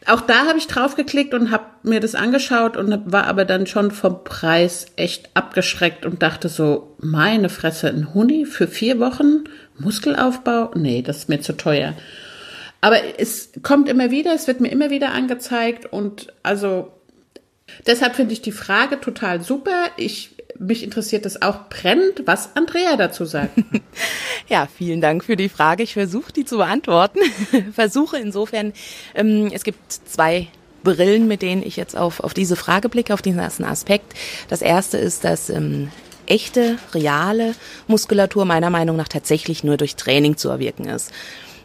auch 0.08 0.22
da 0.22 0.48
habe 0.48 0.58
ich 0.58 0.66
draufgeklickt 0.66 1.36
und 1.36 1.52
habe 1.52 1.66
mir 1.84 2.00
das 2.00 2.16
angeschaut 2.16 2.78
und 2.78 3.12
war 3.12 3.26
aber 3.26 3.46
dann 3.46 3.66
schon 3.66 3.92
vom 3.92 4.24
Preis 4.24 4.88
echt 4.96 5.30
abgeschreckt 5.34 6.06
und 6.06 6.22
dachte 6.22 6.50
so, 6.50 6.96
meine 7.00 7.50
Fresse, 7.50 7.90
ein 7.90 8.14
Huni 8.14 8.46
für 8.46 8.68
vier 8.68 9.00
Wochen 9.00 9.46
Muskelaufbau? 9.78 10.72
Nee, 10.76 11.02
das 11.02 11.18
ist 11.18 11.30
mir 11.30 11.42
zu 11.42 11.58
teuer. 11.58 11.94
Aber 12.82 12.98
es 13.20 13.52
kommt 13.64 13.90
immer 13.90 14.12
wieder, 14.12 14.34
es 14.34 14.48
wird 14.48 14.62
mir 14.62 14.70
immer 14.70 14.90
wieder 14.90 15.12
angezeigt 15.12 15.92
und 15.92 16.28
also 16.44 16.92
deshalb 17.88 18.16
finde 18.16 18.34
ich 18.34 18.42
die 18.42 18.52
Frage 18.52 19.02
total 19.02 19.42
super. 19.42 19.90
Ich 19.98 20.36
mich 20.60 20.84
interessiert 20.84 21.26
das 21.26 21.42
auch 21.42 21.70
brennend, 21.70 22.24
was 22.26 22.56
Andrea 22.56 22.96
dazu 22.96 23.26
sagt. 23.26 23.58
ja, 24.48 24.68
vielen 24.74 25.02
Dank 25.02 25.24
für 25.24 25.36
die 25.36 25.50
Frage. 25.50 25.84
Ich 25.84 25.94
versuche, 25.94 26.32
die 26.32 26.46
zu 26.46 26.58
beantworten. 26.58 27.20
versuche 27.74 28.18
insofern, 28.18 28.74
ähm, 29.16 29.50
es 29.54 29.64
gibt 29.64 29.80
zwei 29.92 30.48
Brillen, 30.84 31.28
mit 31.28 31.42
denen 31.42 31.64
ich 31.64 31.76
jetzt 31.76 31.98
auf, 31.98 32.20
auf 32.20 32.34
diese 32.34 32.56
Frage 32.56 32.90
blicke, 32.90 33.14
auf 33.14 33.22
diesen 33.22 33.40
ersten 33.40 33.66
Aspekt. 33.66 34.14
Das 34.48 34.62
erste 34.62 34.98
ist, 34.98 35.24
dass 35.24 35.50
ähm, 35.50 35.90
echte, 36.28 36.78
reale 36.94 37.56
Muskulatur 37.88 38.46
meiner 38.46 38.70
Meinung 38.70 38.96
nach 38.96 39.08
tatsächlich 39.08 39.64
nur 39.64 39.78
durch 39.78 39.96
Training 39.96 40.38
zu 40.38 40.50
erwirken 40.50 40.86
ist. 40.86 41.12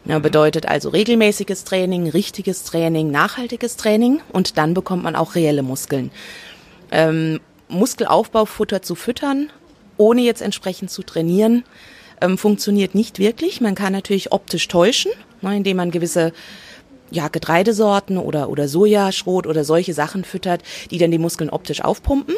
Ja, 0.05 0.17
bedeutet 0.17 0.67
also 0.67 0.89
regelmäßiges 0.89 1.63
Training, 1.63 2.09
richtiges 2.09 2.63
Training, 2.63 3.11
nachhaltiges 3.11 3.77
Training 3.77 4.19
und 4.31 4.57
dann 4.57 4.73
bekommt 4.73 5.03
man 5.03 5.15
auch 5.15 5.35
reelle 5.35 5.61
Muskeln. 5.61 6.09
Ähm, 6.91 7.39
Muskelaufbaufutter 7.69 8.81
zu 8.81 8.95
füttern, 8.95 9.51
ohne 9.97 10.21
jetzt 10.21 10.41
entsprechend 10.41 10.89
zu 10.89 11.03
trainieren, 11.03 11.63
ähm, 12.19 12.37
funktioniert 12.37 12.95
nicht 12.95 13.19
wirklich. 13.19 13.61
Man 13.61 13.75
kann 13.75 13.93
natürlich 13.93 14.31
optisch 14.31 14.67
täuschen, 14.67 15.11
ne, 15.41 15.57
indem 15.57 15.77
man 15.77 15.91
gewisse 15.91 16.33
ja, 17.11 17.27
Getreidesorten 17.27 18.17
oder, 18.17 18.49
oder 18.49 18.67
Sojaschrot 18.67 19.45
oder 19.45 19.63
solche 19.63 19.93
Sachen 19.93 20.23
füttert, 20.23 20.63
die 20.89 20.97
dann 20.97 21.11
die 21.11 21.17
Muskeln 21.19 21.49
optisch 21.49 21.81
aufpumpen, 21.81 22.35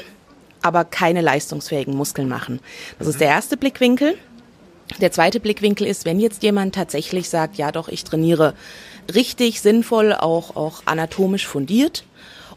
aber 0.64 0.86
keine 0.86 1.22
leistungsfähigen 1.22 1.95
Muskeln 1.95 2.28
machen. 2.28 2.59
Das 2.97 3.07
ist 3.07 3.22
der 3.22 3.28
erste 3.28 3.57
Blickwinkel. 3.57 4.16
Der 4.99 5.11
zweite 5.11 5.39
Blickwinkel 5.39 5.88
ist, 5.88 6.05
wenn 6.05 6.20
jetzt 6.20 6.43
jemand 6.43 6.76
tatsächlich 6.76 7.30
sagt, 7.30 7.57
ja 7.57 7.72
doch, 7.72 7.88
ich 7.88 8.03
trainiere 8.03 8.53
richtig, 9.14 9.61
sinnvoll, 9.61 10.14
auch, 10.14 10.55
auch 10.55 10.82
anatomisch 10.86 11.47
fundiert 11.47 12.03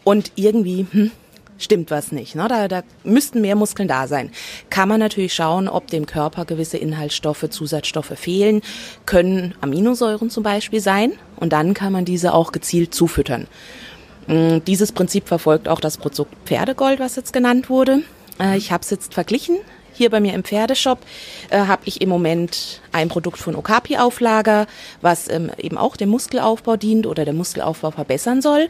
und 0.05 0.33
irgendwie, 0.37 0.87
hm, 0.91 1.11
stimmt 1.59 1.91
was 1.91 2.13
nicht. 2.13 2.35
Ne? 2.35 2.47
Da, 2.49 2.69
da 2.69 2.83
müssten 3.05 3.41
mehr 3.41 3.57
Muskeln 3.57 3.89
da 3.89 4.07
sein. 4.07 4.31
Kann 4.71 4.89
man 4.89 5.01
natürlich 5.01 5.35
schauen, 5.35 5.69
ob 5.69 5.89
dem 5.89 6.07
Körper 6.07 6.45
gewisse 6.45 6.77
Inhaltsstoffe, 6.77 7.49
Zusatzstoffe 7.49 8.13
fehlen. 8.17 8.63
Können 9.07 9.55
Aminosäuren 9.61 10.31
zum 10.31 10.43
Beispiel 10.43 10.81
sein. 10.81 11.13
Und 11.37 11.53
dann 11.53 11.75
kann 11.75 11.93
man 11.93 12.05
diese 12.05 12.35
auch 12.35 12.53
gezielt 12.53 12.95
zufüttern. 12.95 13.47
Mm, 14.27 14.59
dieses 14.67 14.93
Prinzip 14.93 15.29
verfolgt 15.29 15.69
auch 15.69 15.81
das 15.81 15.99
Produkt 15.99 16.35
Pferdegold, 16.47 17.01
was 17.01 17.17
jetzt 17.17 17.33
genannt 17.33 17.71
wurde. 17.71 18.03
Äh, 18.41 18.57
ich 18.57 18.73
habe 18.73 18.83
es 18.83 18.91
jetzt 18.91 19.15
verglichen. 19.15 19.59
Hier 19.93 20.11
bei 20.11 20.21
mir 20.21 20.35
im 20.35 20.45
Pferdeshop 20.45 20.99
äh, 21.49 21.59
habe 21.59 21.83
ich 21.87 22.03
im 22.03 22.11
Moment 22.11 22.83
ein 22.93 23.09
Produkt 23.09 23.39
von 23.39 23.57
Okapi 23.57 23.97
auf 23.97 24.21
Lager, 24.21 24.67
was 25.01 25.29
ähm, 25.31 25.51
eben 25.57 25.79
auch 25.79 25.97
dem 25.97 26.11
Muskelaufbau 26.11 26.77
dient 26.77 27.07
oder 27.07 27.25
der 27.25 27.33
Muskelaufbau 27.33 27.93
verbessern 27.93 28.43
soll. 28.43 28.69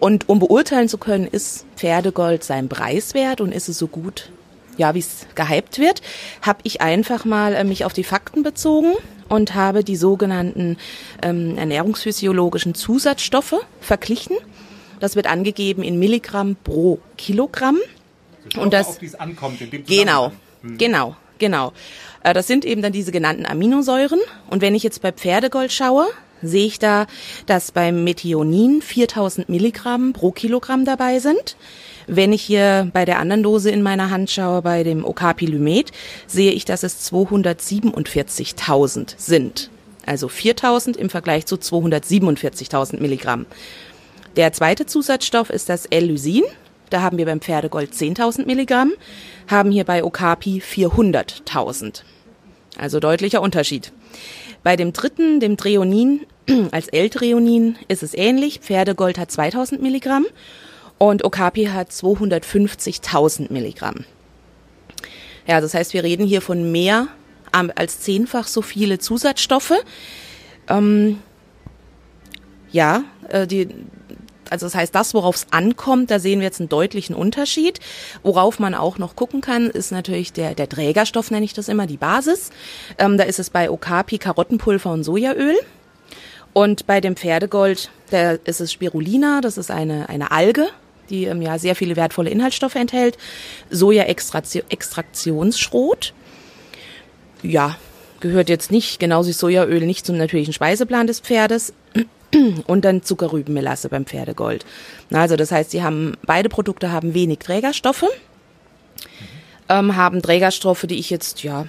Und 0.00 0.28
um 0.28 0.40
beurteilen 0.40 0.88
zu 0.88 0.98
können, 0.98 1.28
ist 1.28 1.64
Pferdegold 1.76 2.42
sein 2.42 2.68
Preis 2.68 3.14
wert 3.14 3.40
und 3.40 3.52
ist 3.52 3.68
es 3.68 3.78
so 3.78 3.86
gut, 3.86 4.30
ja, 4.76 4.94
wie 4.94 4.98
es 4.98 5.26
gehypt 5.36 5.78
wird, 5.78 6.02
habe 6.42 6.58
ich 6.64 6.80
einfach 6.80 7.24
mal 7.24 7.54
äh, 7.54 7.62
mich 7.62 7.84
auf 7.84 7.92
die 7.92 8.02
Fakten 8.02 8.42
bezogen 8.42 8.94
und 9.28 9.54
habe 9.54 9.84
die 9.84 9.96
sogenannten 9.96 10.76
ähm, 11.22 11.56
ernährungsphysiologischen 11.56 12.74
Zusatzstoffe 12.74 13.64
verglichen. 13.80 14.36
Das 15.00 15.16
wird 15.16 15.26
angegeben 15.26 15.82
in 15.82 15.98
Milligramm 15.98 16.56
pro 16.62 17.00
Kilogramm. 17.16 17.78
und 18.56 18.72
das, 18.72 18.88
auf, 18.88 19.02
wie 19.02 19.14
ankommt 19.16 19.60
in 19.60 19.70
dem 19.70 19.84
genau, 19.84 20.32
hm. 20.62 20.78
Genau, 20.78 21.16
genau. 21.38 21.72
Äh, 22.22 22.34
das 22.34 22.46
sind 22.46 22.64
eben 22.64 22.82
dann 22.82 22.92
diese 22.92 23.10
genannten 23.12 23.46
Aminosäuren. 23.46 24.20
Und 24.48 24.62
wenn 24.62 24.74
ich 24.74 24.82
jetzt 24.82 25.02
bei 25.02 25.12
Pferdegold 25.12 25.72
schaue, 25.72 26.06
sehe 26.42 26.66
ich 26.66 26.78
da, 26.78 27.06
dass 27.46 27.72
beim 27.72 28.04
Methionin 28.04 28.82
4000 28.82 29.48
Milligramm 29.48 30.12
pro 30.12 30.32
Kilogramm 30.32 30.84
dabei 30.84 31.18
sind. 31.18 31.56
Wenn 32.06 32.34
ich 32.34 32.42
hier 32.42 32.90
bei 32.92 33.06
der 33.06 33.18
anderen 33.18 33.42
Dose 33.42 33.70
in 33.70 33.82
meiner 33.82 34.10
Hand 34.10 34.30
schaue, 34.30 34.62
bei 34.62 34.82
dem 34.82 35.06
Okapilymet, 35.06 35.90
sehe 36.26 36.52
ich, 36.52 36.66
dass 36.66 36.82
es 36.82 37.10
247.000 37.10 39.14
sind. 39.16 39.70
Also 40.04 40.28
4000 40.28 40.98
im 40.98 41.08
Vergleich 41.08 41.46
zu 41.46 41.56
247.000 41.56 43.00
Milligramm. 43.00 43.46
Der 44.36 44.52
zweite 44.52 44.84
Zusatzstoff 44.84 45.48
ist 45.48 45.68
das 45.68 45.86
L-Lysin. 45.86 46.42
Da 46.90 47.02
haben 47.02 47.18
wir 47.18 47.26
beim 47.26 47.40
Pferdegold 47.40 47.92
10.000 47.92 48.46
Milligramm, 48.46 48.92
haben 49.46 49.70
hier 49.70 49.84
bei 49.84 50.02
Okapi 50.02 50.60
400.000. 50.60 52.02
Also 52.76 52.98
deutlicher 52.98 53.40
Unterschied. 53.40 53.92
Bei 54.64 54.74
dem 54.74 54.92
dritten, 54.92 55.38
dem 55.38 55.56
Dreonin, 55.56 56.26
als 56.72 56.88
L-Dreonin 56.88 57.76
ist 57.86 58.02
es 58.02 58.14
ähnlich. 58.14 58.60
Pferdegold 58.60 59.18
hat 59.18 59.30
2000 59.30 59.80
Milligramm 59.80 60.26
und 60.98 61.24
Okapi 61.24 61.66
hat 61.66 61.90
250.000 61.90 63.52
Milligramm. 63.52 64.04
Ja, 65.46 65.60
das 65.60 65.74
heißt, 65.74 65.94
wir 65.94 66.02
reden 66.02 66.26
hier 66.26 66.40
von 66.40 66.72
mehr 66.72 67.08
als 67.52 68.00
zehnfach 68.00 68.48
so 68.48 68.62
viele 68.62 68.98
Zusatzstoffe. 68.98 69.74
Ähm, 70.68 71.18
ja, 72.72 73.04
äh, 73.28 73.46
die, 73.46 73.68
also 74.50 74.66
das 74.66 74.74
heißt, 74.74 74.94
das, 74.94 75.14
worauf 75.14 75.36
es 75.36 75.46
ankommt, 75.50 76.10
da 76.10 76.18
sehen 76.18 76.40
wir 76.40 76.46
jetzt 76.46 76.60
einen 76.60 76.68
deutlichen 76.68 77.14
Unterschied. 77.14 77.80
Worauf 78.22 78.58
man 78.58 78.74
auch 78.74 78.98
noch 78.98 79.16
gucken 79.16 79.40
kann, 79.40 79.70
ist 79.70 79.92
natürlich 79.92 80.32
der, 80.32 80.54
der 80.54 80.68
Trägerstoff, 80.68 81.30
nenne 81.30 81.44
ich 81.44 81.54
das 81.54 81.68
immer, 81.68 81.86
die 81.86 81.96
Basis. 81.96 82.50
Ähm, 82.98 83.16
da 83.18 83.24
ist 83.24 83.38
es 83.38 83.50
bei 83.50 83.70
Okapi 83.70 84.18
Karottenpulver 84.18 84.92
und 84.92 85.04
Sojaöl. 85.04 85.56
Und 86.52 86.86
bei 86.86 87.00
dem 87.00 87.16
Pferdegold, 87.16 87.90
da 88.10 88.32
ist 88.32 88.60
es 88.60 88.72
Spirulina, 88.72 89.40
das 89.40 89.58
ist 89.58 89.72
eine, 89.72 90.08
eine 90.08 90.30
Alge, 90.30 90.68
die 91.10 91.24
ähm, 91.24 91.42
ja 91.42 91.58
sehr 91.58 91.74
viele 91.74 91.96
wertvolle 91.96 92.30
Inhaltsstoffe 92.30 92.76
enthält. 92.76 93.18
Soja-Extraktionsschrot. 93.70 96.14
Ja, 97.42 97.76
gehört 98.20 98.48
jetzt 98.48 98.70
nicht, 98.70 99.00
genauso 99.00 99.28
wie 99.28 99.34
Sojaöl, 99.34 99.84
nicht 99.84 100.06
zum 100.06 100.16
natürlichen 100.16 100.54
Speiseplan 100.54 101.06
des 101.06 101.20
Pferdes. 101.20 101.74
und 102.66 102.84
dann 102.84 103.02
Zuckerrübenmelasse 103.02 103.88
beim 103.88 104.06
Pferdegold. 104.06 104.64
Also 105.12 105.36
das 105.36 105.52
heißt, 105.52 105.70
sie 105.70 105.82
haben 105.82 106.16
beide 106.26 106.48
Produkte 106.48 106.92
haben 106.92 107.14
wenig 107.14 107.40
Trägerstoffe, 107.40 108.06
ähm, 109.68 109.96
haben 109.96 110.22
Trägerstoffe, 110.22 110.86
die 110.88 110.98
ich 110.98 111.10
jetzt 111.10 111.42
ja 111.42 111.66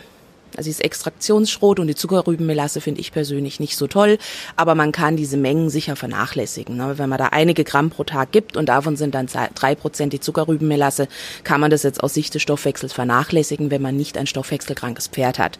also 0.58 0.70
das 0.70 0.80
Extraktionsschrot 0.80 1.80
und 1.80 1.88
die 1.88 1.96
Zuckerrübenmelasse 1.96 2.82
finde 2.82 3.02
ich 3.02 3.12
persönlich 3.12 3.60
nicht 3.60 3.78
so 3.78 3.88
toll, 3.88 4.18
aber 4.56 4.76
man 4.76 4.92
kann 4.92 5.18
diese 5.18 5.38
Mengen 5.38 5.70
sicher 5.70 5.96
vernachlässigen. 5.96 6.80
Wenn 6.98 7.10
man 7.10 7.18
da 7.18 7.28
einige 7.28 7.64
Gramm 7.64 7.90
pro 7.90 8.04
Tag 8.04 8.32
gibt 8.32 8.58
und 8.58 8.68
davon 8.68 8.96
sind 8.96 9.16
dann 9.16 9.28
drei 9.56 9.76
Prozent 9.76 10.14
die 10.14 10.20
Zuckerrübenmelasse, 10.20 11.08
kann 11.44 11.62
man 11.62 11.72
das 11.72 11.84
jetzt 11.84 12.04
aus 12.04 12.14
Sicht 12.14 12.34
des 12.34 12.42
Stoffwechsels 12.42 12.94
vernachlässigen, 12.94 13.72
wenn 13.72 13.82
man 13.82 13.96
nicht 13.96 14.18
ein 14.18 14.28
stoffwechselkrankes 14.28 15.08
Pferd 15.08 15.40
hat. 15.40 15.60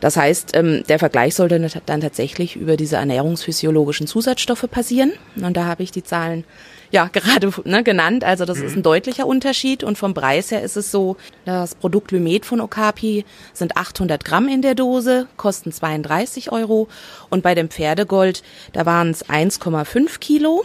Das 0.00 0.16
heißt, 0.16 0.50
ähm, 0.54 0.82
der 0.88 0.98
Vergleich 0.98 1.34
sollte 1.34 1.60
dann 1.86 2.00
tatsächlich 2.00 2.56
über 2.56 2.76
diese 2.76 2.96
ernährungsphysiologischen 2.96 4.06
Zusatzstoffe 4.06 4.66
passieren. 4.70 5.12
Und 5.36 5.56
da 5.56 5.66
habe 5.66 5.82
ich 5.82 5.90
die 5.90 6.02
Zahlen 6.02 6.44
ja 6.90 7.08
gerade 7.12 7.52
ne, 7.64 7.82
genannt. 7.82 8.24
Also 8.24 8.44
das 8.44 8.58
mhm. 8.58 8.66
ist 8.66 8.76
ein 8.76 8.82
deutlicher 8.82 9.26
Unterschied. 9.26 9.84
Und 9.84 9.98
vom 9.98 10.14
Preis 10.14 10.50
her 10.50 10.62
ist 10.62 10.76
es 10.76 10.90
so, 10.90 11.16
das 11.44 11.74
Produkt 11.74 12.10
Lymet 12.12 12.46
von 12.46 12.60
Okapi 12.60 13.24
sind 13.52 13.76
800 13.76 14.24
Gramm 14.24 14.48
in 14.48 14.62
der 14.62 14.74
Dose, 14.74 15.26
kosten 15.36 15.72
32 15.72 16.52
Euro. 16.52 16.88
Und 17.28 17.42
bei 17.42 17.54
dem 17.54 17.68
Pferdegold, 17.68 18.42
da 18.72 18.86
waren 18.86 19.10
es 19.10 19.26
1,5 19.26 20.18
Kilo 20.18 20.64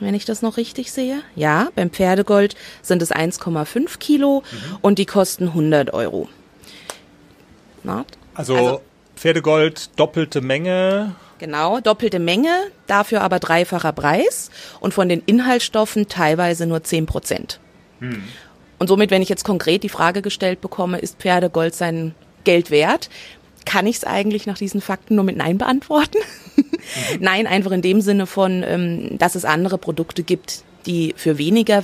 wenn 0.00 0.14
ich 0.14 0.24
das 0.24 0.42
noch 0.42 0.56
richtig 0.56 0.92
sehe. 0.92 1.22
Ja, 1.36 1.68
beim 1.74 1.90
Pferdegold 1.90 2.56
sind 2.82 3.00
es 3.00 3.12
1,5 3.12 3.98
Kilo 3.98 4.42
mhm. 4.50 4.76
und 4.82 4.98
die 4.98 5.06
kosten 5.06 5.48
100 5.48 5.94
Euro. 5.94 6.28
Na, 7.82 8.04
also, 8.34 8.56
also 8.56 8.80
Pferdegold, 9.16 9.90
doppelte 9.98 10.40
Menge. 10.40 11.14
Genau, 11.38 11.80
doppelte 11.80 12.18
Menge, 12.18 12.50
dafür 12.86 13.22
aber 13.22 13.38
dreifacher 13.38 13.92
Preis 13.92 14.50
und 14.80 14.94
von 14.94 15.08
den 15.08 15.22
Inhaltsstoffen 15.26 16.08
teilweise 16.08 16.66
nur 16.66 16.82
10 16.82 17.06
Prozent. 17.06 17.60
Hm. 18.00 18.22
Und 18.78 18.88
somit, 18.88 19.10
wenn 19.10 19.22
ich 19.22 19.28
jetzt 19.28 19.44
konkret 19.44 19.82
die 19.82 19.88
Frage 19.88 20.22
gestellt 20.22 20.60
bekomme, 20.60 20.98
ist 20.98 21.18
Pferdegold 21.18 21.74
sein 21.74 22.14
Geld 22.44 22.70
wert, 22.70 23.08
kann 23.64 23.86
ich 23.86 23.96
es 23.96 24.04
eigentlich 24.04 24.46
nach 24.46 24.58
diesen 24.58 24.80
Fakten 24.80 25.14
nur 25.14 25.24
mit 25.24 25.36
Nein 25.36 25.58
beantworten? 25.58 26.18
Mhm. 26.56 26.64
Nein, 27.20 27.46
einfach 27.46 27.72
in 27.72 27.82
dem 27.82 28.00
Sinne 28.00 28.26
von, 28.26 28.62
ähm, 28.66 29.18
dass 29.18 29.34
es 29.34 29.44
andere 29.44 29.78
Produkte 29.78 30.22
gibt, 30.22 30.64
die 30.86 31.14
für 31.16 31.38
weniger 31.38 31.82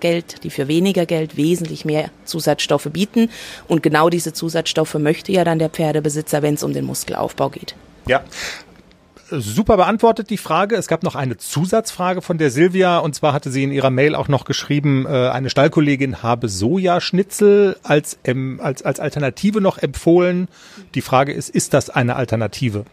Geld, 0.00 0.44
die 0.44 0.50
für 0.50 0.68
weniger 0.68 1.06
Geld 1.06 1.36
wesentlich 1.36 1.84
mehr 1.84 2.10
Zusatzstoffe 2.24 2.88
bieten. 2.92 3.30
Und 3.66 3.82
genau 3.82 4.10
diese 4.10 4.32
Zusatzstoffe 4.32 4.94
möchte 4.94 5.32
ja 5.32 5.44
dann 5.44 5.58
der 5.58 5.70
Pferdebesitzer, 5.70 6.40
wenn 6.42 6.54
es 6.54 6.62
um 6.62 6.72
den 6.72 6.84
Muskelaufbau 6.84 7.48
geht. 7.48 7.74
Ja. 8.06 8.22
Super 9.30 9.76
beantwortet 9.76 10.30
die 10.30 10.38
Frage. 10.38 10.76
Es 10.76 10.88
gab 10.88 11.02
noch 11.02 11.14
eine 11.14 11.36
Zusatzfrage 11.36 12.22
von 12.22 12.38
der 12.38 12.50
Silvia 12.50 12.98
und 12.98 13.14
zwar 13.14 13.32
hatte 13.32 13.50
sie 13.50 13.64
in 13.64 13.72
ihrer 13.72 13.90
Mail 13.90 14.14
auch 14.14 14.28
noch 14.28 14.44
geschrieben, 14.44 15.06
äh, 15.06 15.28
eine 15.28 15.50
Stallkollegin 15.50 16.22
habe 16.22 16.48
Sojaschnitzel 16.48 17.76
als, 17.82 18.18
als, 18.58 18.82
als 18.82 19.00
Alternative 19.00 19.60
noch 19.60 19.78
empfohlen. 19.78 20.48
Die 20.94 21.02
Frage 21.02 21.32
ist, 21.32 21.50
ist 21.50 21.74
das 21.74 21.90
eine 21.90 22.16
Alternative? 22.16 22.84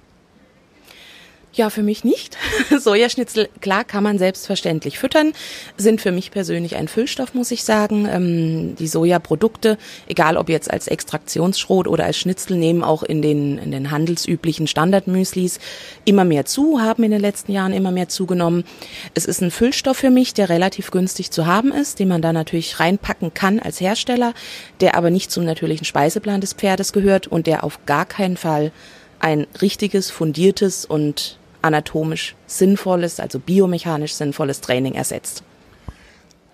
Ja, 1.56 1.70
für 1.70 1.84
mich 1.84 2.04
nicht. 2.04 2.38
Sojaschnitzel, 2.78 3.48
klar, 3.62 3.86
kann 3.86 4.04
man 4.04 4.18
selbstverständlich 4.18 5.00
füttern, 5.00 5.32
sind 5.78 6.02
für 6.02 6.12
mich 6.12 6.32
persönlich 6.32 6.76
ein 6.76 6.90
Füllstoff, 6.90 7.34
muss 7.34 7.50
ich 7.50 7.64
sagen. 7.64 8.06
Ähm, 8.12 8.76
die 8.76 8.88
Sojaprodukte, 8.88 9.78
egal 10.08 10.36
ob 10.36 10.50
jetzt 10.50 10.70
als 10.70 10.90
Extraktionsschrot 10.90 11.88
oder 11.88 12.04
als 12.04 12.18
Schnitzel, 12.18 12.58
nehmen 12.58 12.84
auch 12.84 13.04
in 13.04 13.22
den, 13.22 13.58
in 13.58 13.72
den 13.72 13.90
handelsüblichen 13.90 14.68
Standardmüslis 14.68 15.60
immer 16.04 16.26
mehr 16.26 16.46
zu, 16.46 16.82
haben 16.82 17.04
in 17.04 17.12
den 17.12 17.22
letzten 17.22 17.54
Jahren 17.54 17.72
immer 17.72 17.92
mehr 17.92 18.10
zugenommen. 18.10 18.66
Es 19.14 19.24
ist 19.24 19.42
ein 19.42 19.50
Füllstoff 19.50 19.96
für 19.96 20.10
mich, 20.10 20.34
der 20.34 20.50
relativ 20.50 20.92
günstig 20.92 21.32
zu 21.32 21.46
haben 21.46 21.72
ist, 21.72 22.00
den 22.00 22.10
man 22.10 22.22
da 22.22 22.34
natürlich 22.34 22.82
reinpacken 22.82 23.34
kann 23.34 23.62
als 23.62 23.80
Hersteller, 23.80 24.34
der 24.82 24.96
aber 24.96 25.10
nicht 25.10 25.32
zum 25.32 25.46
natürlichen 25.46 25.86
Speiseplan 25.86 26.42
des 26.42 26.52
Pferdes 26.52 26.92
gehört 26.92 27.28
und 27.28 27.48
der 27.48 27.64
auf 27.64 27.86
gar 27.86 28.06
keinen 28.06 28.36
Fall 28.36 28.74
ein 29.20 29.48
richtiges, 29.62 30.12
fundiertes 30.12 30.84
und 30.84 31.38
anatomisch 31.66 32.36
sinnvolles, 32.48 33.20
also 33.20 33.40
biomechanisch 33.40 34.14
sinnvolles 34.14 34.62
Training 34.62 34.94
ersetzt. 34.94 35.44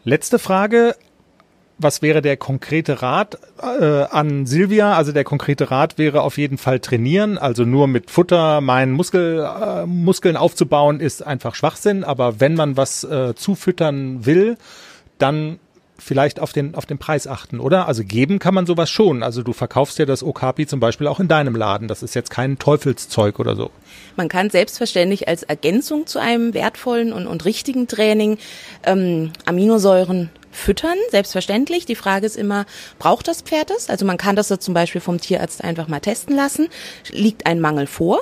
Letzte 0.04 0.40
Frage. 0.40 0.96
Was 1.78 2.04
wäre 2.04 2.22
der 2.22 2.38
konkrete 2.38 3.02
Rat 3.02 3.40
äh, 3.60 4.04
an 4.04 4.46
Silvia? 4.46 4.94
Also 4.94 5.14
der 5.14 5.24
konkrete 5.24 5.72
Rat 5.72 5.98
wäre 5.98 6.22
auf 6.22 6.38
jeden 6.38 6.60
Fall 6.60 6.80
trainieren. 6.80 7.40
Also 7.40 7.66
nur 7.66 7.88
mit 7.88 8.12
Futter 8.12 8.62
meinen 8.62 8.92
Muskel, 8.92 9.40
äh, 9.44 9.88
Muskeln 9.88 10.38
aufzubauen 10.38 11.00
ist 11.00 11.26
einfach 11.26 11.56
Schwachsinn. 11.56 12.04
Aber 12.04 12.40
wenn 12.40 12.54
man 12.54 12.78
was 12.78 13.04
äh, 13.04 13.34
zufüttern 13.34 14.28
will, 14.28 14.58
dann 15.18 15.60
vielleicht 16.02 16.40
auf 16.40 16.52
den, 16.52 16.76
auf 16.76 16.86
den 16.86 16.98
Preis 16.98 17.28
achten, 17.28 17.60
oder? 17.60 17.88
Also 17.88 18.04
geben 18.04 18.40
kann 18.40 18.54
man 18.54 18.66
sowas 18.66 18.90
schon. 18.90 19.24
Also 19.24 19.44
du 19.44 19.54
verkaufst 19.54 20.00
ja 20.00 20.06
das 20.06 20.24
Okapi 20.24 20.66
zum 20.66 20.80
Beispiel 20.80 21.08
auch 21.08 21.20
in 21.20 21.28
deinem 21.28 21.56
Laden. 21.56 21.88
Das 21.88 22.04
ist 22.04 22.16
jetzt 22.16 22.30
kein 22.30 22.60
Teufelszeug 22.60 23.40
oder 23.40 23.56
so. 23.56 23.72
Man 24.16 24.28
kann 24.28 24.50
selbstverständlich 24.50 25.28
als 25.28 25.44
Ergänzung 25.44 26.08
zu 26.08 26.20
einem 26.20 26.54
wertvollen 26.54 27.14
und, 27.14 27.28
und 27.28 27.46
richtigen 27.46 27.88
Training 27.88 28.38
ähm, 28.84 29.32
Aminosäuren 29.46 30.30
füttern, 30.52 30.98
selbstverständlich. 31.10 31.86
Die 31.86 31.96
Frage 31.96 32.26
ist 32.26 32.36
immer, 32.36 32.66
braucht 33.00 33.28
das 33.28 33.42
Pferd 33.42 33.72
es? 33.72 33.90
Also 33.90 34.06
man 34.06 34.18
kann 34.18 34.36
das 34.36 34.48
zum 34.48 34.74
Beispiel 34.74 35.02
vom 35.02 35.20
Tierarzt 35.20 35.64
einfach 35.64 35.88
mal 35.88 36.00
testen 36.00 36.36
lassen. 36.36 36.68
Liegt 37.10 37.46
ein 37.46 37.62
Mangel 37.62 37.88
vor? 37.88 38.22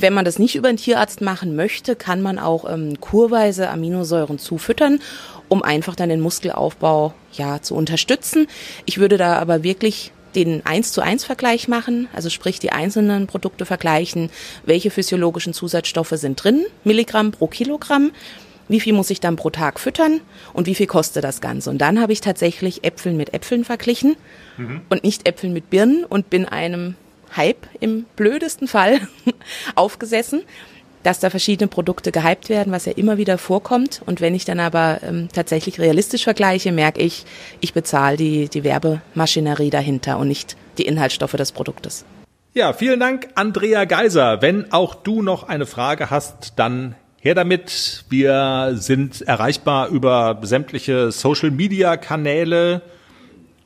Wenn 0.00 0.12
man 0.12 0.24
das 0.24 0.38
nicht 0.38 0.54
über 0.56 0.68
den 0.68 0.76
Tierarzt 0.76 1.20
machen 1.20 1.56
möchte, 1.56 1.96
kann 1.96 2.20
man 2.20 2.38
auch 2.38 2.70
ähm, 2.70 3.00
kurweise 3.00 3.70
Aminosäuren 3.70 4.38
zufüttern 4.38 5.00
um 5.48 5.62
einfach 5.62 5.96
dann 5.96 6.08
den 6.10 6.20
Muskelaufbau 6.20 7.14
ja 7.32 7.60
zu 7.60 7.74
unterstützen. 7.74 8.46
Ich 8.84 8.98
würde 8.98 9.16
da 9.16 9.38
aber 9.38 9.62
wirklich 9.62 10.12
den 10.34 10.64
1 10.64 10.92
zu 10.92 11.00
1 11.00 11.24
Vergleich 11.24 11.68
machen, 11.68 12.08
also 12.12 12.28
sprich 12.28 12.58
die 12.58 12.70
einzelnen 12.70 13.26
Produkte 13.26 13.64
vergleichen, 13.64 14.30
welche 14.64 14.90
physiologischen 14.90 15.54
Zusatzstoffe 15.54 16.12
sind 16.14 16.42
drin, 16.42 16.66
Milligramm 16.84 17.32
pro 17.32 17.46
Kilogramm, 17.46 18.12
wie 18.68 18.80
viel 18.80 18.92
muss 18.92 19.08
ich 19.08 19.20
dann 19.20 19.36
pro 19.36 19.48
Tag 19.48 19.80
füttern 19.80 20.20
und 20.52 20.66
wie 20.66 20.74
viel 20.74 20.86
kostet 20.86 21.24
das 21.24 21.40
Ganze. 21.40 21.70
Und 21.70 21.78
dann 21.78 22.00
habe 22.00 22.12
ich 22.12 22.20
tatsächlich 22.20 22.84
Äpfeln 22.84 23.16
mit 23.16 23.32
Äpfeln 23.32 23.64
verglichen 23.64 24.16
mhm. 24.58 24.82
und 24.90 25.02
nicht 25.02 25.26
Äpfeln 25.26 25.54
mit 25.54 25.70
Birnen 25.70 26.04
und 26.04 26.28
bin 26.28 26.44
einem 26.44 26.94
Hype 27.36 27.66
im 27.80 28.04
blödesten 28.16 28.68
Fall 28.68 29.00
aufgesessen 29.74 30.42
dass 31.02 31.20
da 31.20 31.30
verschiedene 31.30 31.68
Produkte 31.68 32.12
gehypt 32.12 32.48
werden, 32.48 32.72
was 32.72 32.84
ja 32.84 32.92
immer 32.92 33.18
wieder 33.18 33.38
vorkommt. 33.38 34.02
Und 34.04 34.20
wenn 34.20 34.34
ich 34.34 34.44
dann 34.44 34.60
aber 34.60 34.98
ähm, 35.02 35.28
tatsächlich 35.32 35.78
realistisch 35.78 36.24
vergleiche, 36.24 36.72
merke 36.72 37.00
ich, 37.00 37.24
ich 37.60 37.72
bezahle 37.72 38.16
die, 38.16 38.48
die 38.48 38.64
Werbemaschinerie 38.64 39.70
dahinter 39.70 40.18
und 40.18 40.28
nicht 40.28 40.56
die 40.76 40.86
Inhaltsstoffe 40.86 41.32
des 41.32 41.52
Produktes. 41.52 42.04
Ja, 42.52 42.72
vielen 42.72 43.00
Dank, 43.00 43.28
Andrea 43.36 43.84
Geiser. 43.84 44.42
Wenn 44.42 44.72
auch 44.72 44.94
du 44.94 45.22
noch 45.22 45.44
eine 45.44 45.66
Frage 45.66 46.10
hast, 46.10 46.54
dann 46.56 46.94
her 47.20 47.34
damit. 47.34 48.04
Wir 48.08 48.72
sind 48.74 49.22
erreichbar 49.22 49.88
über 49.88 50.38
sämtliche 50.42 51.12
Social-Media-Kanäle. 51.12 52.82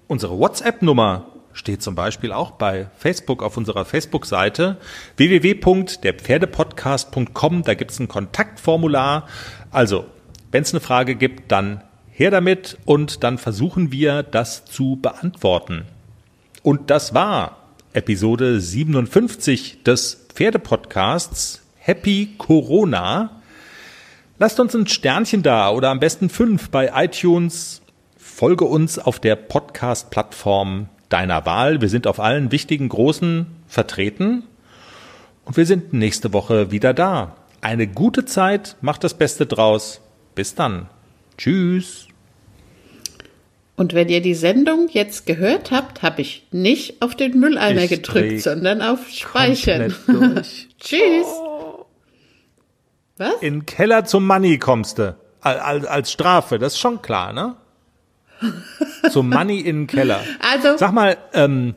Unsere 0.09 0.39
WhatsApp-Nummer 0.39 1.32
steht 1.53 1.83
zum 1.83 1.95
Beispiel 1.95 2.33
auch 2.33 2.53
bei 2.53 2.89
Facebook 2.97 3.43
auf 3.43 3.57
unserer 3.57 3.85
Facebook-Seite 3.85 4.79
www.derpferdepodcast.com. 5.17 7.63
Da 7.63 7.75
gibt 7.75 7.91
es 7.91 7.99
ein 7.99 8.09
Kontaktformular. 8.09 9.29
Also, 9.71 10.07
wenn 10.51 10.63
es 10.63 10.73
eine 10.73 10.81
Frage 10.81 11.15
gibt, 11.15 11.53
dann 11.53 11.83
her 12.11 12.31
damit 12.31 12.79
und 12.85 13.25
dann 13.25 13.39
versuchen 13.39 13.93
wir, 13.93 14.23
das 14.23 14.65
zu 14.65 14.99
beantworten. 15.01 15.85
Und 16.63 16.91
das 16.91 17.15
war 17.15 17.59
Episode 17.93 18.61
57 18.61 19.83
des 19.83 20.27
Pferdepodcasts 20.33 21.63
Happy 21.79 22.35
Corona. 22.39 23.43
Lasst 24.39 24.61
uns 24.61 24.75
ein 24.75 24.87
Sternchen 24.87 25.43
da 25.43 25.71
oder 25.71 25.91
am 25.91 26.01
besten 26.01 26.29
fünf 26.29 26.71
bei 26.71 26.93
iTunes. 26.95 27.83
Folge 28.17 28.65
uns 28.65 28.99
auf 28.99 29.21
der 29.21 29.37
Podcast-Plattform 29.37 30.89
deiner 31.13 31.47
Wahl. 31.47 31.81
Wir 31.81 31.89
sind 31.89 32.07
auf 32.07 32.21
allen 32.21 32.53
wichtigen 32.53 32.89
großen 32.89 33.47
vertreten 33.69 34.45
und 35.45 35.57
wir 35.57 35.67
sind 35.67 35.93
nächste 35.93 36.33
Woche 36.33 36.71
wieder 36.71 36.95
da. 36.95 37.37
Eine 37.61 37.87
gute 37.87 38.25
Zeit, 38.25 38.77
macht 38.81 39.05
das 39.05 39.15
Beste 39.15 39.47
draus. 39.47 40.01
Bis 40.35 40.55
dann. 40.55 40.89
Tschüss. 41.37 42.09
Und 43.77 43.95
wenn 43.95 44.09
ihr 44.09 44.21
die 44.21 44.35
Sendung 44.35 44.89
jetzt 44.91 45.27
gehört 45.27 45.71
habt, 45.71 46.03
habe 46.03 46.21
ich 46.21 46.47
nicht 46.51 47.03
auf 47.03 47.15
den 47.15 47.39
Mülleimer 47.39 47.83
ich 47.83 47.91
gedrückt, 47.91 48.43
sondern 48.43 48.83
auf 48.83 49.09
Speichern. 49.09 49.95
Tschüss. 50.79 51.27
Oh. 51.27 51.87
Was? 53.17 53.35
In 53.41 53.55
den 53.55 53.67
Keller 53.67 54.05
zum 54.05 54.27
Money 54.27 54.59
kommst 54.59 54.99
du. 54.99 55.17
Als, 55.41 55.85
als 55.87 56.13
Strafe, 56.13 56.59
das 56.59 56.75
ist 56.75 56.79
schon 56.79 57.03
klar, 57.03 57.33
ne? 57.33 57.57
So 59.11 59.23
Money 59.23 59.61
in 59.61 59.83
den 59.83 59.87
Keller. 59.87 60.21
Also. 60.41 60.77
Sag 60.77 60.93
mal, 60.93 61.17
ähm, 61.33 61.75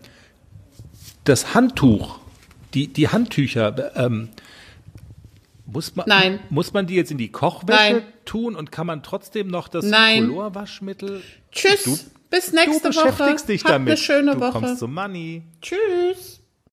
das 1.24 1.53
Handtuch, 1.53 2.20
die, 2.74 2.88
die 2.88 3.09
Handtücher, 3.09 3.95
ähm, 3.95 4.30
muss 5.66 5.95
man, 5.95 6.05
Nein. 6.07 6.39
muss 6.49 6.74
man 6.74 6.88
die 6.88 6.95
jetzt 6.95 7.11
in 7.11 7.18
die 7.18 7.32
Kochwäsche 7.32 7.93
Nein. 7.93 8.03
tun 8.26 8.55
und 8.55 8.72
kann 8.72 8.88
man 8.88 9.03
trotzdem 9.03 9.47
noch 9.47 9.68
das 9.68 9.86
Nein. 9.86 10.28
Colorwaschmittel? 10.28 11.22
Tschüss, 11.51 11.84
du, 11.84 11.97
bis 12.30 12.53
nächste 12.53 12.82
du 12.84 12.88
beschäftigst 12.89 13.45
Woche. 13.45 13.51
Dich 13.53 13.63
Habt 13.63 13.74
damit. 13.74 13.88
eine 13.89 13.97
schöne 13.97 14.34
du 14.36 14.39
Woche. 14.39 14.51
kommst 14.51 14.80
zum 14.80 14.93
Money. 14.93 15.43
Tschüss. 15.61 16.41